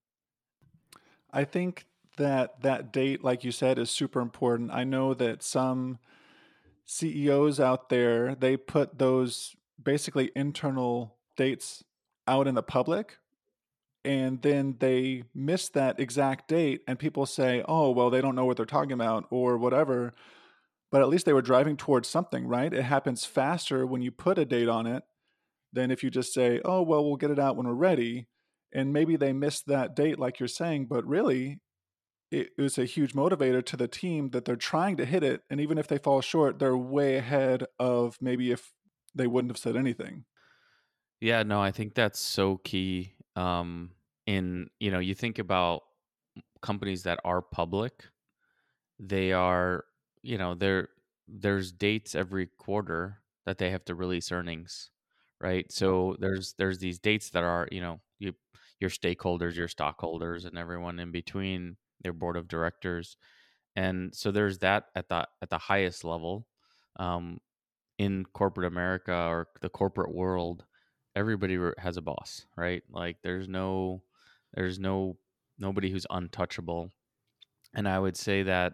I 1.32 1.44
think 1.44 1.86
that 2.18 2.62
that 2.62 2.92
date 2.92 3.24
like 3.24 3.44
you 3.44 3.52
said 3.52 3.78
is 3.78 3.92
super 3.92 4.20
important. 4.20 4.72
I 4.72 4.84
know 4.84 5.14
that 5.14 5.44
some 5.44 6.00
ceos 6.86 7.60
out 7.60 7.90
there 7.90 8.36
they 8.36 8.58
put 8.58 8.98
those 8.98 9.56
basically 9.82 10.32
internal 10.36 11.16
dates 11.36 11.84
out 12.28 12.48
in 12.48 12.56
the 12.56 12.64
public 12.64 13.18
and 14.06 14.42
then 14.42 14.76
they 14.80 15.24
miss 15.36 15.70
that 15.70 16.00
exact 16.00 16.48
date 16.48 16.82
and 16.88 16.98
people 16.98 17.26
say 17.26 17.64
oh 17.68 17.92
well 17.92 18.10
they 18.10 18.22
don't 18.22 18.36
know 18.36 18.46
what 18.46 18.56
they're 18.56 18.66
talking 18.66 18.94
about 18.94 19.28
or 19.30 19.58
whatever 19.58 20.14
but 20.92 21.02
at 21.02 21.10
least 21.10 21.26
they 21.26 21.34
were 21.34 21.42
driving 21.42 21.78
towards 21.78 22.08
something, 22.08 22.48
right? 22.48 22.74
It 22.74 22.84
happens 22.84 23.26
faster 23.26 23.86
when 23.86 24.02
you 24.02 24.12
put 24.12 24.38
a 24.38 24.46
date 24.46 24.70
on 24.70 24.88
it 24.88 25.04
than 25.74 25.92
if 25.92 26.04
you 26.04 26.10
just 26.10 26.34
say, 26.34 26.62
oh, 26.64 26.82
well, 26.82 27.04
we'll 27.04 27.18
get 27.18 27.32
it 27.32 27.40
out 27.40 27.56
when 27.58 27.68
we're 27.68 27.74
ready. 27.74 28.28
And 28.74 28.94
maybe 28.94 29.16
they 29.16 29.34
missed 29.34 29.68
that 29.68 29.96
date, 29.96 30.20
like 30.20 30.40
you're 30.40 30.48
saying, 30.48 30.88
but 30.88 31.06
really, 31.06 31.60
it 32.32 32.50
was 32.58 32.78
a 32.78 32.86
huge 32.86 33.14
motivator 33.14 33.66
to 33.66 33.78
the 33.78 33.88
team 33.88 34.32
that 34.32 34.46
they're 34.46 34.56
trying 34.56 34.98
to 34.98 35.06
hit 35.06 35.24
it. 35.24 35.42
And 35.50 35.62
even 35.62 35.78
if 35.78 35.88
they 35.88 35.98
fall 35.98 36.22
short, 36.22 36.60
they're 36.60 36.76
way 36.76 37.16
ahead 37.16 37.66
of 37.80 38.18
maybe 38.20 38.52
if 38.52 38.74
they 39.16 39.28
wouldn't 39.28 39.52
have 39.52 39.58
said 39.58 39.78
anything. 39.78 40.26
Yeah, 41.22 41.44
no, 41.44 41.62
I 41.62 41.72
think 41.72 41.96
that's 41.96 42.20
so 42.20 42.58
key. 42.58 43.14
Um, 43.36 43.92
in, 44.26 44.70
you 44.80 44.92
know, 44.92 45.00
you 45.00 45.16
think 45.16 45.40
about 45.40 45.84
companies 46.62 47.04
that 47.04 47.20
are 47.24 47.42
public, 47.42 48.06
they 49.00 49.32
are 49.32 49.86
you 50.28 50.38
know 50.38 50.56
there 50.56 50.90
there's 51.28 51.72
dates 51.72 52.16
every 52.16 52.48
quarter 52.58 53.22
that 53.46 53.58
they 53.58 53.72
have 53.72 53.86
to 53.86 53.96
release 53.96 54.32
earnings 54.32 54.92
right? 55.40 55.72
So 55.72 56.18
there's 56.20 56.56
there's 56.58 56.80
these 56.80 57.00
dates 57.00 57.30
that 57.32 57.44
are 57.44 57.68
you 57.72 57.82
know 57.82 58.02
you 58.20 58.34
your 58.80 58.90
stakeholders 58.90 59.56
your 59.56 59.68
stockholders 59.68 60.46
and 60.46 60.58
everyone 60.58 61.00
in 61.00 61.12
between 61.12 61.78
their 62.02 62.14
board 62.14 62.38
of 62.38 62.48
directors. 62.48 63.18
And 63.76 64.16
so 64.16 64.32
there's 64.32 64.60
that 64.60 64.86
at 64.96 65.10
the 65.10 65.28
at 65.42 65.50
the 65.50 65.58
highest 65.58 66.04
level 66.04 66.48
um, 66.98 67.40
in 67.98 68.26
corporate 68.34 68.68
america 68.68 69.14
or 69.14 69.48
the 69.62 69.70
corporate 69.70 70.14
world 70.14 70.66
everybody 71.16 71.58
has 71.80 71.98
a 71.98 72.02
boss 72.02 72.46
right? 72.56 72.84
Like 72.92 73.18
there's 73.24 73.48
no 73.48 74.04
there's 74.54 74.80
no 74.80 75.18
nobody 75.60 75.92
who's 75.92 76.08
untouchable. 76.10 76.92
And 77.74 77.88
i 77.88 78.00
would 78.00 78.18
say 78.18 78.44
that 78.44 78.74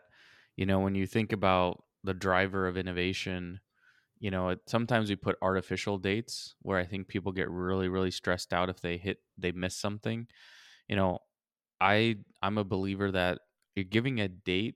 you 0.56 0.66
know 0.66 0.80
when 0.80 0.96
you 0.96 1.06
think 1.08 1.32
about 1.32 1.84
the 2.04 2.14
driver 2.14 2.68
of 2.68 2.78
innovation 2.78 3.60
you 4.20 4.32
know 4.32 4.50
it, 4.50 4.60
sometimes 4.68 5.10
we 5.10 5.16
put 5.16 5.38
artificial 5.42 5.98
dates 5.98 6.56
where 6.62 6.80
i 6.80 6.86
think 6.86 7.08
people 7.08 7.32
get 7.32 7.50
really 7.50 7.90
really 7.90 8.12
stressed 8.12 8.54
out 8.54 8.70
if 8.70 8.82
they 8.82 8.98
hit 8.98 9.18
they 9.38 9.52
miss 9.52 9.76
something. 9.76 10.28
You 10.88 10.96
know 10.96 11.20
i 11.82 12.18
i'm 12.42 12.58
a 12.58 12.64
believer 12.64 13.12
that 13.12 13.40
you're 13.76 13.86
giving 13.86 14.20
a 14.20 14.28
date 14.28 14.76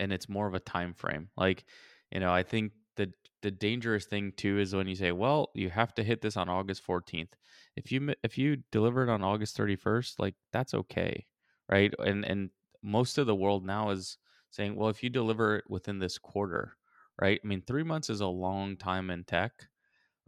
and 0.00 0.12
it's 0.12 0.28
more 0.28 0.46
of 0.46 0.54
a 0.54 0.60
time 0.60 0.94
frame. 0.94 1.30
Like 1.36 1.64
you 2.10 2.20
know 2.20 2.32
i 2.32 2.42
think 2.42 2.72
the 2.96 3.12
the 3.42 3.50
dangerous 3.50 4.06
thing 4.06 4.32
too 4.36 4.58
is 4.58 4.74
when 4.74 4.86
you 4.88 4.94
say 4.94 5.12
well 5.12 5.50
you 5.54 5.68
have 5.70 5.94
to 5.94 6.02
hit 6.04 6.22
this 6.22 6.36
on 6.36 6.48
august 6.48 6.82
14th 6.82 7.34
if 7.76 7.90
you 7.92 8.14
if 8.22 8.38
you 8.38 8.58
deliver 8.70 9.02
it 9.02 9.10
on 9.10 9.22
august 9.22 9.56
31st 9.56 10.18
like 10.20 10.34
that's 10.52 10.74
okay 10.74 11.26
right? 11.68 11.94
And 11.98 12.24
and 12.24 12.50
most 12.82 13.16
of 13.16 13.26
the 13.26 13.34
world 13.34 13.64
now 13.64 13.90
is 13.90 14.18
saying, 14.54 14.76
well, 14.76 14.88
if 14.88 15.02
you 15.02 15.10
deliver 15.10 15.56
it 15.56 15.64
within 15.68 15.98
this 15.98 16.16
quarter, 16.16 16.76
right? 17.20 17.40
I 17.42 17.46
mean, 17.46 17.62
three 17.62 17.82
months 17.82 18.08
is 18.08 18.20
a 18.20 18.26
long 18.26 18.76
time 18.76 19.10
in 19.10 19.24
tech, 19.24 19.52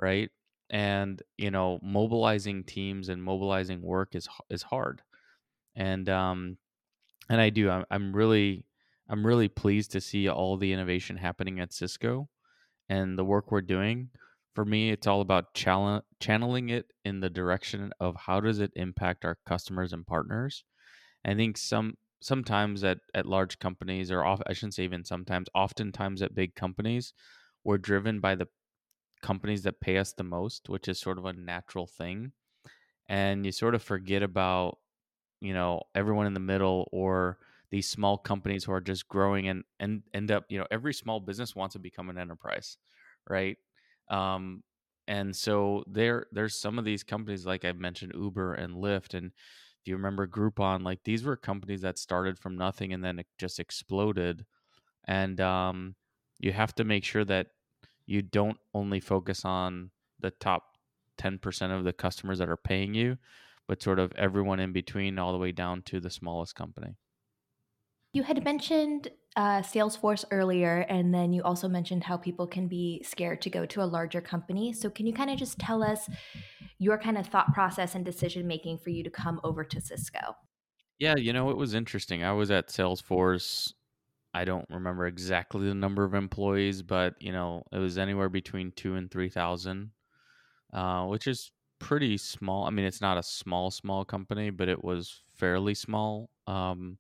right? 0.03 0.31
And 0.69 1.23
you 1.39 1.53
know, 1.53 1.79
mobilizing 1.81 2.65
teams 2.65 3.09
and 3.09 3.23
mobilizing 3.23 3.83
work 3.83 4.17
is 4.17 4.29
is 4.51 4.65
hard, 4.65 5.01
and 5.77 6.09
um, 6.09 6.59
and 7.29 7.41
I 7.41 7.51
do. 7.51 7.71
I'm, 7.71 7.85
I'm 7.89 8.15
really 8.15 8.65
I'm 9.09 9.25
really 9.25 9.49
pleased 9.49 9.93
to 9.93 10.01
see 10.01 10.29
all 10.29 10.57
the 10.57 10.73
innovation 10.73 11.17
happening 11.17 11.61
at 11.61 11.73
Cisco, 11.73 12.29
and 12.89 13.17
the 13.17 13.25
work 13.25 13.53
we're 13.53 13.61
doing. 13.61 14.11
For 14.57 14.65
me, 14.65 14.91
it's 14.91 15.07
all 15.07 15.21
about 15.21 15.55
channel, 15.55 16.03
channeling 16.19 16.71
it 16.71 16.87
in 17.05 17.21
the 17.21 17.31
direction 17.31 17.93
of 18.01 18.17
how 18.17 18.41
does 18.41 18.59
it 18.59 18.73
impact 18.75 19.25
our 19.25 19.39
customers 19.47 19.93
and 19.93 20.05
partners. 20.05 20.65
I 21.25 21.35
think 21.35 21.59
some 21.59 21.97
sometimes 22.27 22.83
at, 22.85 22.99
at 23.15 23.27
large 23.27 23.59
companies 23.59 24.11
or 24.11 24.25
off, 24.25 24.43
I 24.47 24.53
shouldn't 24.53 24.75
say 24.75 24.85
even 24.85 25.05
sometimes, 25.05 25.49
oftentimes 25.55 26.23
at 26.23 26.35
big 26.35 26.55
companies, 26.55 27.13
we're 27.65 27.79
driven 27.79 28.21
by 28.21 28.35
the 28.35 28.49
companies 29.23 29.63
that 29.63 29.81
pay 29.81 29.99
us 29.99 30.13
the 30.13 30.25
most, 30.25 30.69
which 30.69 30.89
is 30.89 31.01
sort 31.01 31.19
of 31.19 31.25
a 31.25 31.33
natural 31.33 31.87
thing. 31.87 32.33
And 33.09 33.47
you 33.47 33.53
sort 33.53 33.75
of 33.75 33.83
forget 33.83 34.23
about, 34.23 34.79
you 35.41 35.55
know, 35.55 35.83
everyone 35.95 36.27
in 36.27 36.35
the 36.35 36.41
middle 36.41 36.89
or 36.93 37.39
these 37.71 37.89
small 37.89 38.19
companies 38.19 38.65
who 38.65 38.73
are 38.73 38.81
just 38.81 39.09
growing 39.09 39.49
and 39.49 39.65
and 39.81 40.03
end 40.15 40.31
up 40.31 40.45
you 40.49 40.59
know 40.59 40.67
every 40.71 40.95
small 40.95 41.21
business 41.21 41.55
wants 41.57 41.73
to 41.73 41.81
become 41.81 42.09
an 42.09 42.17
enterprise 42.17 42.79
right 43.29 43.57
um 44.09 44.63
and 45.09 45.35
so 45.35 45.83
there 45.89 46.27
there's 46.33 46.59
some 46.59 46.79
of 46.79 46.85
these 46.85 47.03
companies 47.03 47.45
like 47.45 47.65
i've 47.65 47.79
mentioned 47.79 48.13
uber 48.15 48.55
and 48.55 48.77
lyft 48.77 49.15
and 49.15 49.33
if 49.87 49.91
you 49.91 49.97
remember 49.97 50.27
groupon? 50.27 50.83
Like 50.83 51.05
these 51.05 51.23
were 51.23 51.37
companies 51.37 51.83
that 51.83 51.97
started 51.97 52.39
from 52.39 52.57
nothing 52.57 52.93
and 52.93 53.05
then 53.05 53.21
it 53.21 53.27
just 53.39 53.61
exploded. 53.61 54.45
And 55.05 55.41
um 55.41 55.95
you 56.41 56.53
have 56.53 56.75
to 56.75 56.85
make 56.85 57.05
sure 57.05 57.25
that 57.25 57.47
you 58.05 58.21
don't 58.21 58.59
only 58.75 59.01
focus 59.01 59.45
on 59.45 59.91
the 60.21 60.33
top 60.33 60.65
10% 61.19 61.71
of 61.71 61.85
the 61.85 61.93
customers 61.93 62.39
that 62.39 62.49
are 62.49 62.57
paying 62.57 62.95
you 62.95 63.17
but 63.67 63.83
sort 63.83 63.99
of 63.99 64.13
everyone 64.17 64.61
in 64.61 64.73
between 64.73 65.19
all 65.19 65.33
the 65.33 65.39
way 65.39 65.51
down 65.51 65.83
to 65.83 65.99
the 65.99 66.11
smallest 66.11 66.55
company 66.55 66.97
you 68.17 68.23
had 68.23 68.43
mentioned 68.43 69.09
uh, 69.37 69.61
Salesforce 69.61 70.25
earlier, 70.31 70.87
and 70.89 71.13
then 71.13 71.35
you 71.35 71.43
also 71.43 71.69
mentioned 71.69 72.03
how 72.03 72.17
people 72.17 72.47
can 72.47 72.67
be 72.67 73.03
scared 73.05 73.43
to 73.43 73.51
go 73.51 73.67
to 73.67 73.83
a 73.83 73.85
larger 73.85 74.23
company. 74.23 74.73
So, 74.73 74.89
can 74.89 75.07
you 75.07 75.13
kind 75.13 75.29
of 75.31 75.39
just 75.39 75.59
tell 75.59 75.83
us 75.83 76.09
your 76.79 76.97
kind 76.97 77.19
of 77.19 77.27
thought 77.27 77.53
process 77.53 77.95
and 77.95 78.05
decision 78.05 78.47
making 78.47 78.79
for 78.79 78.89
you 78.89 79.05
to 79.05 79.11
come 79.11 79.39
over 79.45 79.63
to 79.65 79.81
Cisco? 79.83 80.35
Yeah, 80.99 81.17
you 81.17 81.35
know, 81.35 81.51
it 81.51 81.59
was 81.59 81.75
interesting. 81.75 82.25
I 82.25 82.33
was 82.33 82.51
at 82.51 82.69
Salesforce. 82.69 83.75
I 84.33 84.47
don't 84.47 84.67
remember 84.71 85.07
exactly 85.07 85.69
the 85.69 85.75
number 85.75 86.03
of 86.05 86.15
employees, 86.15 86.81
but 86.83 87.15
you 87.21 87.33
know, 87.33 87.65
it 87.71 87.79
was 87.79 87.99
anywhere 87.99 88.31
between 88.31 88.73
two 88.73 88.95
and 88.95 89.11
three 89.11 89.29
thousand, 89.29 89.91
uh, 90.73 91.05
which 91.05 91.27
is 91.27 91.53
pretty 91.79 92.17
small. 92.17 92.65
I 92.65 92.71
mean, 92.71 92.87
it's 92.87 93.03
not 93.03 93.19
a 93.19 93.23
small, 93.23 93.71
small 93.71 94.07
company, 94.07 94.49
but 94.49 94.71
it 94.71 94.83
was 94.83 95.23
fairly 95.35 95.75
small. 95.75 96.31
Um, 96.47 96.97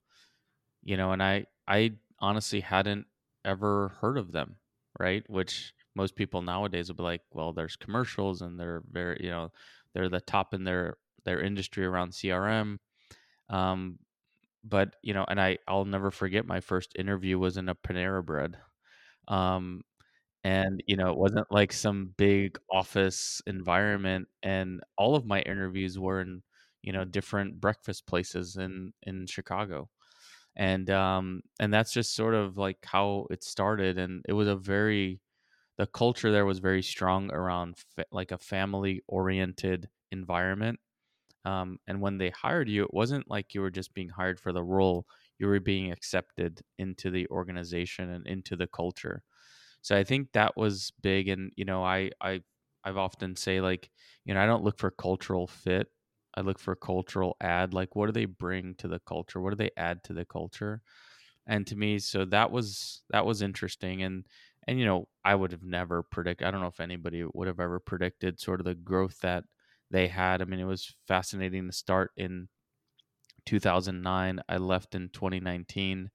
you 0.86 0.98
know, 0.98 1.12
and 1.12 1.22
I 1.22 1.46
I 1.68 1.94
honestly 2.20 2.60
hadn't 2.62 3.08
ever 3.46 3.90
heard 4.00 4.18
of 4.18 4.32
them, 4.32 4.56
right? 5.00 5.28
Which 5.30 5.74
most 5.96 6.16
people 6.16 6.42
nowadays 6.42 6.88
will 6.90 6.96
be 6.96 7.04
like, 7.04 7.22
well, 7.32 7.52
there's 7.54 7.76
commercials 7.76 8.42
and 8.42 8.60
they're 8.60 8.82
very, 8.92 9.18
you 9.22 9.30
know, 9.30 9.52
they're 9.94 10.10
the 10.10 10.22
top 10.22 10.54
in 10.54 10.64
their 10.64 10.98
their 11.26 11.40
industry 11.42 11.86
around 11.86 12.14
CRM. 12.14 12.80
Um, 13.50 14.00
but 14.64 14.96
you 15.02 15.14
know, 15.14 15.24
and 15.28 15.40
I 15.40 15.58
I'll 15.68 15.84
never 15.86 16.10
forget 16.10 16.46
my 16.46 16.60
first 16.60 16.94
interview 16.98 17.38
was 17.38 17.56
in 17.58 17.68
a 17.68 17.76
Panera 17.76 18.24
Bread. 18.24 18.58
Um, 19.28 19.82
and 20.44 20.82
you 20.86 20.96
know, 20.96 21.10
it 21.12 21.18
wasn't 21.18 21.50
like 21.52 21.72
some 21.72 22.14
big 22.18 22.58
office 22.72 23.42
environment 23.46 24.28
and 24.42 24.80
all 24.98 25.16
of 25.16 25.26
my 25.26 25.40
interviews 25.42 25.98
were 25.98 26.20
in, 26.22 26.42
you 26.82 26.92
know, 26.92 27.04
different 27.04 27.60
breakfast 27.60 28.06
places 28.06 28.56
in 28.56 28.92
in 29.04 29.26
Chicago 29.26 29.90
and 30.56 30.90
um 30.90 31.42
and 31.60 31.72
that's 31.72 31.92
just 31.92 32.14
sort 32.14 32.34
of 32.34 32.56
like 32.56 32.78
how 32.84 33.26
it 33.30 33.42
started 33.44 33.98
and 33.98 34.24
it 34.28 34.32
was 34.32 34.48
a 34.48 34.56
very 34.56 35.20
the 35.78 35.86
culture 35.86 36.32
there 36.32 36.46
was 36.46 36.60
very 36.60 36.82
strong 36.82 37.32
around 37.32 37.78
fa- 37.78 38.06
like 38.12 38.32
a 38.32 38.38
family 38.38 39.02
oriented 39.08 39.90
environment 40.12 40.80
um, 41.44 41.78
and 41.86 42.00
when 42.00 42.18
they 42.18 42.30
hired 42.30 42.68
you 42.68 42.84
it 42.84 42.92
wasn't 42.94 43.28
like 43.30 43.54
you 43.54 43.60
were 43.60 43.70
just 43.70 43.94
being 43.94 44.08
hired 44.08 44.40
for 44.40 44.52
the 44.52 44.64
role 44.64 45.06
you 45.38 45.46
were 45.46 45.60
being 45.60 45.92
accepted 45.92 46.62
into 46.78 47.10
the 47.10 47.28
organization 47.28 48.10
and 48.10 48.26
into 48.26 48.56
the 48.56 48.66
culture. 48.66 49.22
So 49.82 49.96
i 49.96 50.04
think 50.04 50.32
that 50.32 50.56
was 50.56 50.92
big 51.02 51.28
and 51.28 51.52
you 51.56 51.64
know 51.64 51.84
i 51.84 52.10
i 52.20 52.42
i've 52.84 52.96
often 52.96 53.36
say 53.36 53.60
like 53.60 53.90
you 54.24 54.34
know 54.34 54.42
i 54.42 54.46
don't 54.46 54.64
look 54.64 54.78
for 54.78 54.90
cultural 54.90 55.46
fit 55.46 55.88
I 56.36 56.42
look 56.42 56.58
for 56.58 56.74
cultural 56.76 57.36
add. 57.40 57.74
Like, 57.74 57.96
what 57.96 58.06
do 58.06 58.12
they 58.12 58.26
bring 58.26 58.74
to 58.76 58.88
the 58.88 58.98
culture? 59.00 59.40
What 59.40 59.50
do 59.50 59.56
they 59.56 59.70
add 59.76 60.04
to 60.04 60.12
the 60.12 60.24
culture? 60.24 60.82
And 61.46 61.66
to 61.68 61.76
me, 61.76 61.98
so 61.98 62.24
that 62.26 62.50
was 62.50 63.02
that 63.10 63.26
was 63.26 63.42
interesting. 63.42 64.02
And 64.02 64.26
and 64.66 64.78
you 64.78 64.84
know, 64.84 65.08
I 65.24 65.34
would 65.34 65.52
have 65.52 65.62
never 65.62 66.02
predicted. 66.02 66.46
I 66.46 66.50
don't 66.50 66.60
know 66.60 66.66
if 66.66 66.80
anybody 66.80 67.24
would 67.32 67.46
have 67.46 67.60
ever 67.60 67.78
predicted 67.80 68.40
sort 68.40 68.60
of 68.60 68.66
the 68.66 68.74
growth 68.74 69.20
that 69.20 69.44
they 69.90 70.08
had. 70.08 70.42
I 70.42 70.44
mean, 70.44 70.60
it 70.60 70.64
was 70.64 70.94
fascinating 71.06 71.66
to 71.66 71.72
start 71.72 72.10
in 72.16 72.48
2009. 73.46 74.40
I 74.48 74.56
left 74.58 74.94
in 74.94 75.08
2019 75.10 76.10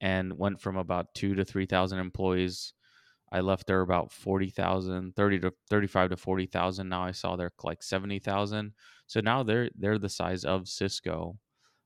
and 0.00 0.38
went 0.38 0.60
from 0.60 0.76
about 0.76 1.14
two 1.14 1.34
to 1.34 1.44
three 1.44 1.66
thousand 1.66 1.98
employees 1.98 2.74
I 3.30 3.40
left 3.40 3.66
there 3.66 3.80
about 3.80 4.12
40,000, 4.12 5.14
30 5.14 5.40
to 5.40 5.52
35 5.68 6.10
to 6.10 6.16
40,000. 6.16 6.88
Now 6.88 7.04
I 7.04 7.12
saw 7.12 7.36
they're 7.36 7.52
like 7.62 7.82
70,000. 7.82 8.72
So 9.06 9.20
now 9.20 9.42
they're 9.42 9.70
they're 9.74 9.98
the 9.98 10.08
size 10.08 10.44
of 10.44 10.68
Cisco. 10.68 11.38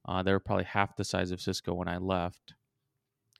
Uh, 0.06 0.22
they're 0.22 0.40
probably 0.40 0.64
half 0.64 0.96
the 0.96 1.04
size 1.04 1.30
of 1.30 1.40
Cisco 1.40 1.74
when 1.74 1.88
I 1.88 1.98
left. 1.98 2.54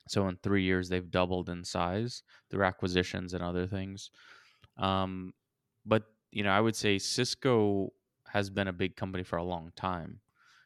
So 0.09 0.29
in 0.29 0.37
three 0.43 0.62
years, 0.62 0.88
they've 0.88 1.11
doubled 1.11 1.49
in 1.49 1.65
size 1.65 2.23
through 2.51 2.65
acquisitions 2.65 3.35
and 3.35 3.43
other 3.43 3.67
things. 3.67 4.11
Um, 4.77 5.33
but 5.87 6.05
you 6.31 6.43
know, 6.43 6.51
I 6.51 6.61
would 6.61 6.77
say 6.77 6.99
Cisco 6.99 7.93
has 8.29 8.51
been 8.51 8.69
a 8.69 8.73
big 8.73 8.97
company 8.97 9.23
for 9.25 9.37
a 9.37 9.45
long 9.45 9.73
time. 9.77 10.21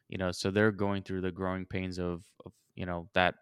You 0.09 0.17
know, 0.17 0.31
so 0.31 0.51
they're 0.51 0.71
going 0.71 1.03
through 1.03 1.21
the 1.21 1.31
growing 1.31 1.65
pains 1.65 1.99
of, 1.99 2.23
of 2.45 2.53
you 2.75 2.85
know 2.85 3.09
that 3.13 3.35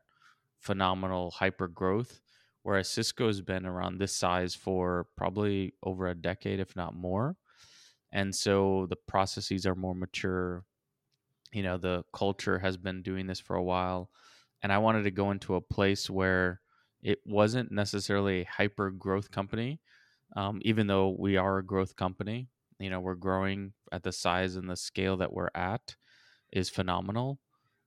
phenomenal 0.60 1.31
hyper 1.31 1.67
growth 1.67 2.21
whereas 2.65 2.89
Cisco's 2.89 3.41
been 3.41 3.63
around 3.63 3.99
this 3.99 4.15
size 4.15 4.56
for 4.56 5.06
probably 5.15 5.75
over 5.84 6.08
a 6.08 6.15
decade, 6.15 6.60
if 6.60 6.75
not 6.75 6.95
more. 6.95 7.38
And 8.12 8.34
so 8.34 8.88
the 8.89 8.95
processes 8.95 9.67
are 9.67 9.75
more 9.75 9.93
mature. 9.93 10.63
You 11.54 11.62
know, 11.62 11.78
the 11.78 12.04
culture 12.12 12.58
has 12.58 12.75
been 12.75 13.04
doing 13.04 13.28
this 13.28 13.39
for 13.39 13.56
a 13.56 13.63
while. 13.63 14.10
And 14.63 14.73
I 14.73 14.80
wanted 14.80 15.04
to 15.04 15.12
go 15.12 15.30
into 15.30 15.54
a 15.54 15.62
place 15.62 16.10
where 16.10 16.60
it 17.04 17.19
wasn't 17.23 17.71
necessarily 17.71 18.41
a 18.41 18.49
hyper 18.51 18.89
growth 18.89 19.30
company, 19.30 19.80
um, 20.36 20.58
even 20.63 20.88
though 20.88 21.15
we 21.19 21.38
are 21.38 21.60
a 21.60 21.65
growth 21.65 21.95
company. 21.95 22.49
You 22.80 22.89
know, 22.89 22.99
we're 22.99 23.13
growing 23.13 23.73
at 23.91 24.01
the 24.01 24.12
size 24.12 24.56
and 24.56 24.67
the 24.67 24.75
scale 24.75 25.17
that 25.17 25.32
we're 25.32 25.51
at 25.54 25.95
is 26.51 26.71
phenomenal. 26.71 27.38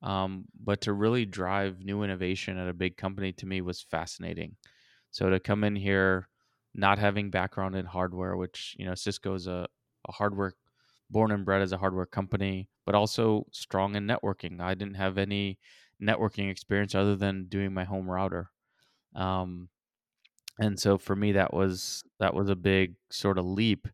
Um, 0.02 0.44
but 0.58 0.80
to 0.82 0.92
really 0.92 1.26
drive 1.26 1.80
new 1.84 2.02
innovation 2.02 2.56
at 2.56 2.68
a 2.68 2.74
big 2.74 2.96
company 2.96 3.32
to 3.32 3.46
me 3.46 3.61
was 3.61 3.82
fascinating. 3.82 4.56
So 5.11 5.30
to 5.30 5.40
come 5.40 5.64
in 5.64 5.74
here, 5.74 6.28
not 6.74 6.98
having 6.98 7.30
background 7.30 7.74
in 7.74 7.87
hardware, 7.87 8.37
which 8.37 8.76
you 8.78 8.87
know 8.87 8.94
Cisco 8.94 9.34
is 9.34 9.46
a, 9.46 9.66
a 10.08 10.12
hardware 10.12 10.52
born 11.11 11.32
and 11.32 11.44
bred 11.44 11.62
as 11.62 11.72
a 11.72 11.78
hardware 11.78 12.06
company, 12.06 12.68
but 12.87 12.94
also 12.94 13.46
strong 13.50 13.96
in 13.96 14.06
networking. 14.06 14.61
I 14.61 14.74
didn't 14.74 14.94
have 14.94 15.18
any 15.18 15.58
networking 16.02 16.50
experience 16.50 16.94
other 16.94 17.16
than 17.16 17.46
doing 17.48 17.72
my 17.72 17.84
home 17.84 18.08
router. 18.08 18.50
Um, 19.14 19.68
and 20.58 20.78
so 20.78 20.98
for 20.98 21.16
me 21.16 21.32
that 21.32 21.54
was 21.54 22.04
that 22.20 22.34
was 22.34 22.48
a 22.50 22.56
big 22.56 22.94
sort 23.11 23.38
of 23.38 23.44
leap 23.44 23.88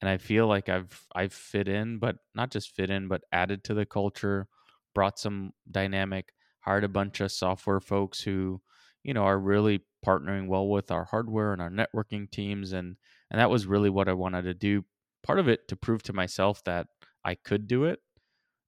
and 0.00 0.08
I 0.08 0.18
feel 0.18 0.46
like 0.48 0.68
I've 0.68 1.06
I've 1.14 1.32
fit 1.32 1.68
in, 1.68 1.98
but 1.98 2.16
not 2.34 2.50
just 2.50 2.74
fit 2.74 2.90
in, 2.90 3.08
but 3.08 3.22
added 3.32 3.64
to 3.64 3.74
the 3.74 3.86
culture, 3.86 4.48
brought 4.94 5.18
some 5.18 5.52
dynamic, 5.70 6.32
hired 6.60 6.84
a 6.84 6.88
bunch 6.88 7.20
of 7.20 7.32
software 7.32 7.80
folks 7.80 8.20
who, 8.20 8.60
you 9.02 9.14
know, 9.14 9.24
are 9.24 9.38
really 9.38 9.84
partnering 10.04 10.48
well 10.48 10.68
with 10.68 10.90
our 10.90 11.04
hardware 11.04 11.52
and 11.52 11.62
our 11.62 11.70
networking 11.70 12.30
teams 12.30 12.72
and 12.72 12.96
and 13.30 13.40
that 13.40 13.50
was 13.50 13.66
really 13.66 13.90
what 13.90 14.08
I 14.08 14.12
wanted 14.12 14.42
to 14.42 14.54
do. 14.54 14.84
Part 15.22 15.38
of 15.38 15.48
it 15.48 15.68
to 15.68 15.76
prove 15.76 16.02
to 16.04 16.12
myself 16.12 16.62
that 16.64 16.88
I 17.24 17.34
could 17.36 17.66
do 17.66 17.84
it 17.84 18.00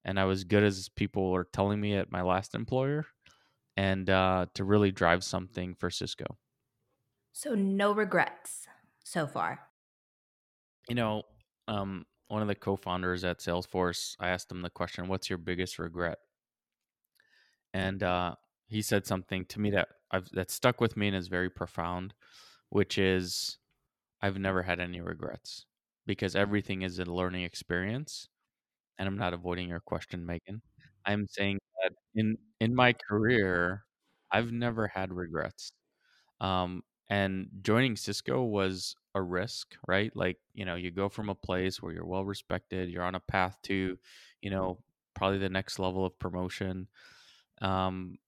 and 0.05 0.19
I 0.19 0.25
was 0.25 0.45
good 0.45 0.63
as 0.63 0.89
people 0.89 1.31
were 1.33 1.49
telling 1.53 1.81
me 1.81 1.97
at 1.97 2.13
my 2.13 2.23
last 2.23 2.55
employer 2.55 3.07
and 3.77 4.09
uh, 4.09 4.47
to 4.55 4.65
really 4.65 4.93
drive 4.93 5.25
something 5.25 5.75
for 5.75 5.91
Cisco. 5.91 6.39
So 7.33 7.55
no 7.55 7.93
regrets 7.93 8.69
so 9.03 9.27
far 9.27 9.61
you 10.89 10.95
know, 10.95 11.23
um, 11.69 12.05
one 12.29 12.43
of 12.43 12.49
the 12.49 12.55
co-founders 12.55 13.25
at 13.25 13.39
Salesforce, 13.39 14.17
I 14.21 14.29
asked 14.29 14.51
him 14.51 14.63
the 14.63 14.71
question, 14.71 15.09
"What's 15.09 15.31
your 15.31 15.39
biggest 15.39 15.79
regret?" 15.79 16.19
And 17.73 18.03
uh, 18.03 18.35
he 18.67 18.83
said 18.83 19.07
something 19.07 19.45
to 19.47 19.61
me 19.61 19.71
that 19.71 19.89
I've 20.11 20.29
that 20.31 20.51
stuck 20.51 20.81
with 20.81 20.97
me 20.97 21.09
and 21.09 21.17
is 21.17 21.29
very 21.29 21.51
profound, 21.51 22.15
which 22.71 22.99
is, 22.99 23.59
"I've 24.23 24.39
never 24.39 24.63
had 24.65 24.81
any 24.81 25.01
regrets 25.01 25.67
because 26.07 26.37
everything 26.37 26.83
is 26.83 26.99
a 26.99 27.07
learning 27.07 27.45
experience." 27.45 28.29
And 28.99 29.09
I'm 29.09 29.19
not 29.19 29.35
avoiding 29.35 29.69
your 29.69 29.81
question, 29.81 30.27
Megan. 30.27 30.63
I'm 31.07 31.27
saying 31.29 31.61
that 31.83 31.93
in 32.17 32.39
in 32.61 32.75
my 32.75 32.95
career, 32.95 33.85
I've 34.33 34.53
never 34.53 34.89
had 34.89 35.13
regrets. 35.15 35.73
Um, 36.41 36.83
and 37.11 37.49
joining 37.63 37.97
Cisco 37.97 38.45
was 38.45 38.97
a 39.15 39.23
risk, 39.23 39.77
right? 39.87 40.15
Like, 40.17 40.39
you 40.55 40.65
know, 40.65 40.75
you 40.77 40.91
go 40.91 41.09
from 41.09 41.29
a 41.29 41.35
place 41.35 41.83
where 41.83 41.93
you're 41.93 42.07
well 42.07 42.25
respected, 42.25 42.91
you're 42.91 43.05
on 43.05 43.15
a 43.15 43.21
path 43.21 43.57
to, 43.65 43.99
you 44.43 44.51
know, 44.51 44.79
probably 45.15 45.39
the 45.39 45.49
next 45.49 45.79
level 45.79 46.05
of 46.05 46.19
promotion. 46.19 46.89
Um, 47.63 48.19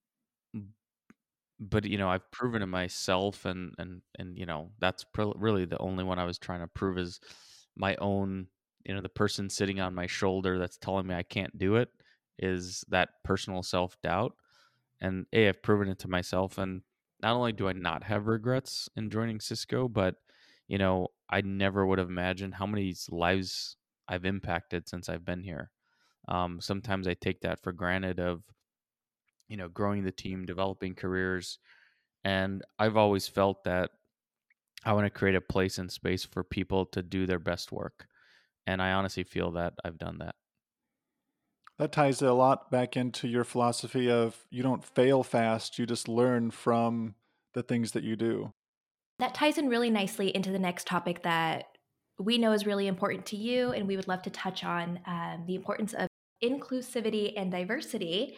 but 1.59 1.85
you 1.85 1.97
know, 1.99 2.09
I've 2.09 2.31
proven 2.31 2.61
to 2.61 2.67
myself, 2.67 3.45
and 3.45 3.75
and 3.79 4.03
and 4.19 4.37
you 4.37 4.47
know, 4.47 4.71
that's 4.79 5.05
pr- 5.05 5.33
really 5.37 5.65
the 5.65 5.79
only 5.79 6.05
one 6.05 6.19
I 6.19 6.25
was 6.25 6.39
trying 6.39 6.61
to 6.61 6.67
prove 6.67 6.99
is 6.99 7.21
my 7.77 7.97
own. 7.97 8.49
You 8.85 8.95
know, 8.95 9.01
the 9.01 9.09
person 9.09 9.51
sitting 9.51 9.81
on 9.81 9.95
my 9.95 10.07
shoulder 10.07 10.59
that's 10.59 10.77
telling 10.77 11.09
me 11.09 11.15
I 11.15 11.25
can't 11.25 11.57
do 11.59 11.75
it 11.77 11.89
is 12.39 12.85
that 12.89 13.09
personal 13.25 13.63
self 13.63 13.97
doubt. 14.03 14.35
and 15.01 15.27
a 15.33 15.49
I've 15.49 15.63
proven 15.63 15.89
it 15.89 15.99
to 16.01 16.09
myself, 16.09 16.59
and 16.59 16.83
not 17.23 17.35
only 17.37 17.53
do 17.53 17.69
I 17.69 17.73
not 17.75 18.05
have 18.05 18.27
regrets 18.29 18.89
in 18.97 19.11
joining 19.11 19.41
Cisco, 19.41 19.89
but 19.89 20.17
you 20.69 20.79
know 20.79 21.09
I 21.29 21.41
never 21.41 21.87
would 21.87 21.99
have 21.99 22.09
imagined 22.09 22.55
how 22.55 22.67
many 22.67 22.95
lives 23.11 23.77
I've 24.09 24.25
impacted 24.25 24.89
since 24.89 25.09
I've 25.09 25.25
been 25.25 25.43
here. 25.43 25.71
Um, 26.29 26.61
sometimes 26.61 27.09
I 27.09 27.15
take 27.15 27.41
that 27.43 27.63
for 27.63 27.73
granted 27.73 28.21
of 28.21 28.43
you 29.49 29.57
know 29.57 29.69
growing 29.69 30.05
the 30.05 30.13
team, 30.13 30.45
developing 30.45 30.95
careers, 30.95 31.59
and 32.25 32.63
I've 32.79 32.97
always 32.97 33.29
felt 33.29 33.65
that 33.65 33.91
I 34.85 34.93
want 34.93 35.07
to 35.07 35.11
create 35.11 35.35
a 35.35 35.41
place 35.41 35.79
and 35.79 35.91
space 35.91 36.25
for 36.25 36.45
people 36.45 36.87
to 36.87 37.03
do 37.03 37.27
their 37.27 37.39
best 37.39 37.73
work. 37.73 38.07
And 38.67 38.83
I 38.83 38.93
honestly 38.93 39.25
feel 39.25 39.53
that 39.53 39.75
I've 39.85 39.99
done 39.99 40.19
that. 40.19 40.35
That 41.79 41.93
ties 41.93 42.23
a 42.23 42.33
lot 42.33 42.71
back 42.71 42.97
into 42.97 43.29
your 43.29 43.45
philosophy 43.45 44.11
of 44.11 44.47
you 44.51 44.63
don't 44.63 44.85
fail 44.85 45.23
fast, 45.23 45.79
you 45.79 45.87
just 45.87 46.09
learn 46.09 46.51
from 46.51 47.17
the 47.53 47.63
things 47.63 47.93
that 47.93 48.03
you 48.05 48.17
do. 48.17 48.53
That 49.19 49.35
ties 49.35 49.59
in 49.59 49.69
really 49.69 49.91
nicely 49.91 50.35
into 50.35 50.51
the 50.51 50.59
next 50.59 50.87
topic 50.87 51.23
that 51.23 51.65
we 52.19 52.39
know 52.39 52.53
is 52.53 52.67
really 52.67 52.87
important 52.87 53.27
to 53.27 53.37
you, 53.37 53.73
and 53.73 53.87
we 53.87 53.97
would 53.97 54.09
love 54.09 54.23
to 54.23 54.31
touch 54.31 54.65
on 54.65 55.01
um, 55.07 55.45
the 55.47 55.55
importance 55.55 55.95
of 55.95 56.09
inclusivity 56.43 57.33
and 57.37 57.51
diversity. 57.51 58.37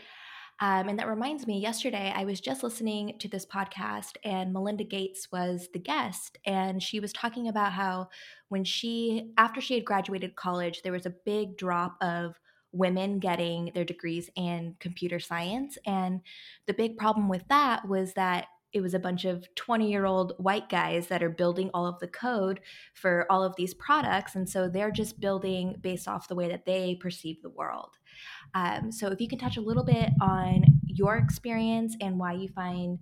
Um, 0.60 0.88
and 0.88 0.98
that 0.98 1.08
reminds 1.08 1.46
me, 1.46 1.60
yesterday 1.60 2.12
I 2.14 2.24
was 2.24 2.40
just 2.40 2.64
listening 2.64 3.16
to 3.20 3.28
this 3.28 3.46
podcast, 3.46 4.16
and 4.24 4.52
Melinda 4.52 4.84
Gates 4.84 5.28
was 5.30 5.68
the 5.72 5.78
guest. 5.78 6.38
And 6.44 6.82
she 6.82 6.98
was 6.98 7.12
talking 7.12 7.48
about 7.48 7.72
how 7.72 8.08
when 8.48 8.64
she, 8.64 9.32
after 9.36 9.60
she 9.60 9.74
had 9.74 9.84
graduated 9.84 10.34
college, 10.34 10.82
there 10.82 10.92
was 10.92 11.06
a 11.06 11.14
big 11.24 11.56
drop 11.56 11.96
of 12.00 12.34
women 12.72 13.18
getting 13.20 13.70
their 13.74 13.84
degrees 13.84 14.28
in 14.34 14.74
computer 14.80 15.20
science. 15.20 15.78
And 15.86 16.20
the 16.66 16.74
big 16.74 16.96
problem 16.96 17.28
with 17.28 17.46
that 17.48 17.88
was 17.88 18.14
that 18.14 18.46
it 18.72 18.80
was 18.80 18.94
a 18.94 18.98
bunch 18.98 19.24
of 19.24 19.46
20 19.54 19.90
year 19.90 20.04
old 20.04 20.34
white 20.38 20.68
guys 20.68 21.08
that 21.08 21.22
are 21.22 21.30
building 21.30 21.70
all 21.72 21.86
of 21.86 21.98
the 22.00 22.08
code 22.08 22.60
for 22.94 23.26
all 23.30 23.42
of 23.42 23.54
these 23.56 23.74
products. 23.74 24.34
And 24.34 24.48
so 24.48 24.68
they're 24.68 24.90
just 24.90 25.20
building 25.20 25.76
based 25.80 26.06
off 26.06 26.28
the 26.28 26.34
way 26.34 26.48
that 26.48 26.66
they 26.66 26.96
perceive 27.00 27.40
the 27.42 27.50
world. 27.50 27.96
Um, 28.54 28.92
so 28.92 29.08
if 29.08 29.20
you 29.20 29.28
can 29.28 29.38
touch 29.38 29.56
a 29.56 29.62
little 29.62 29.84
bit 29.84 30.10
on 30.20 30.64
your 30.86 31.16
experience 31.16 31.96
and 32.00 32.18
why 32.18 32.32
you 32.32 32.48
find 32.48 32.98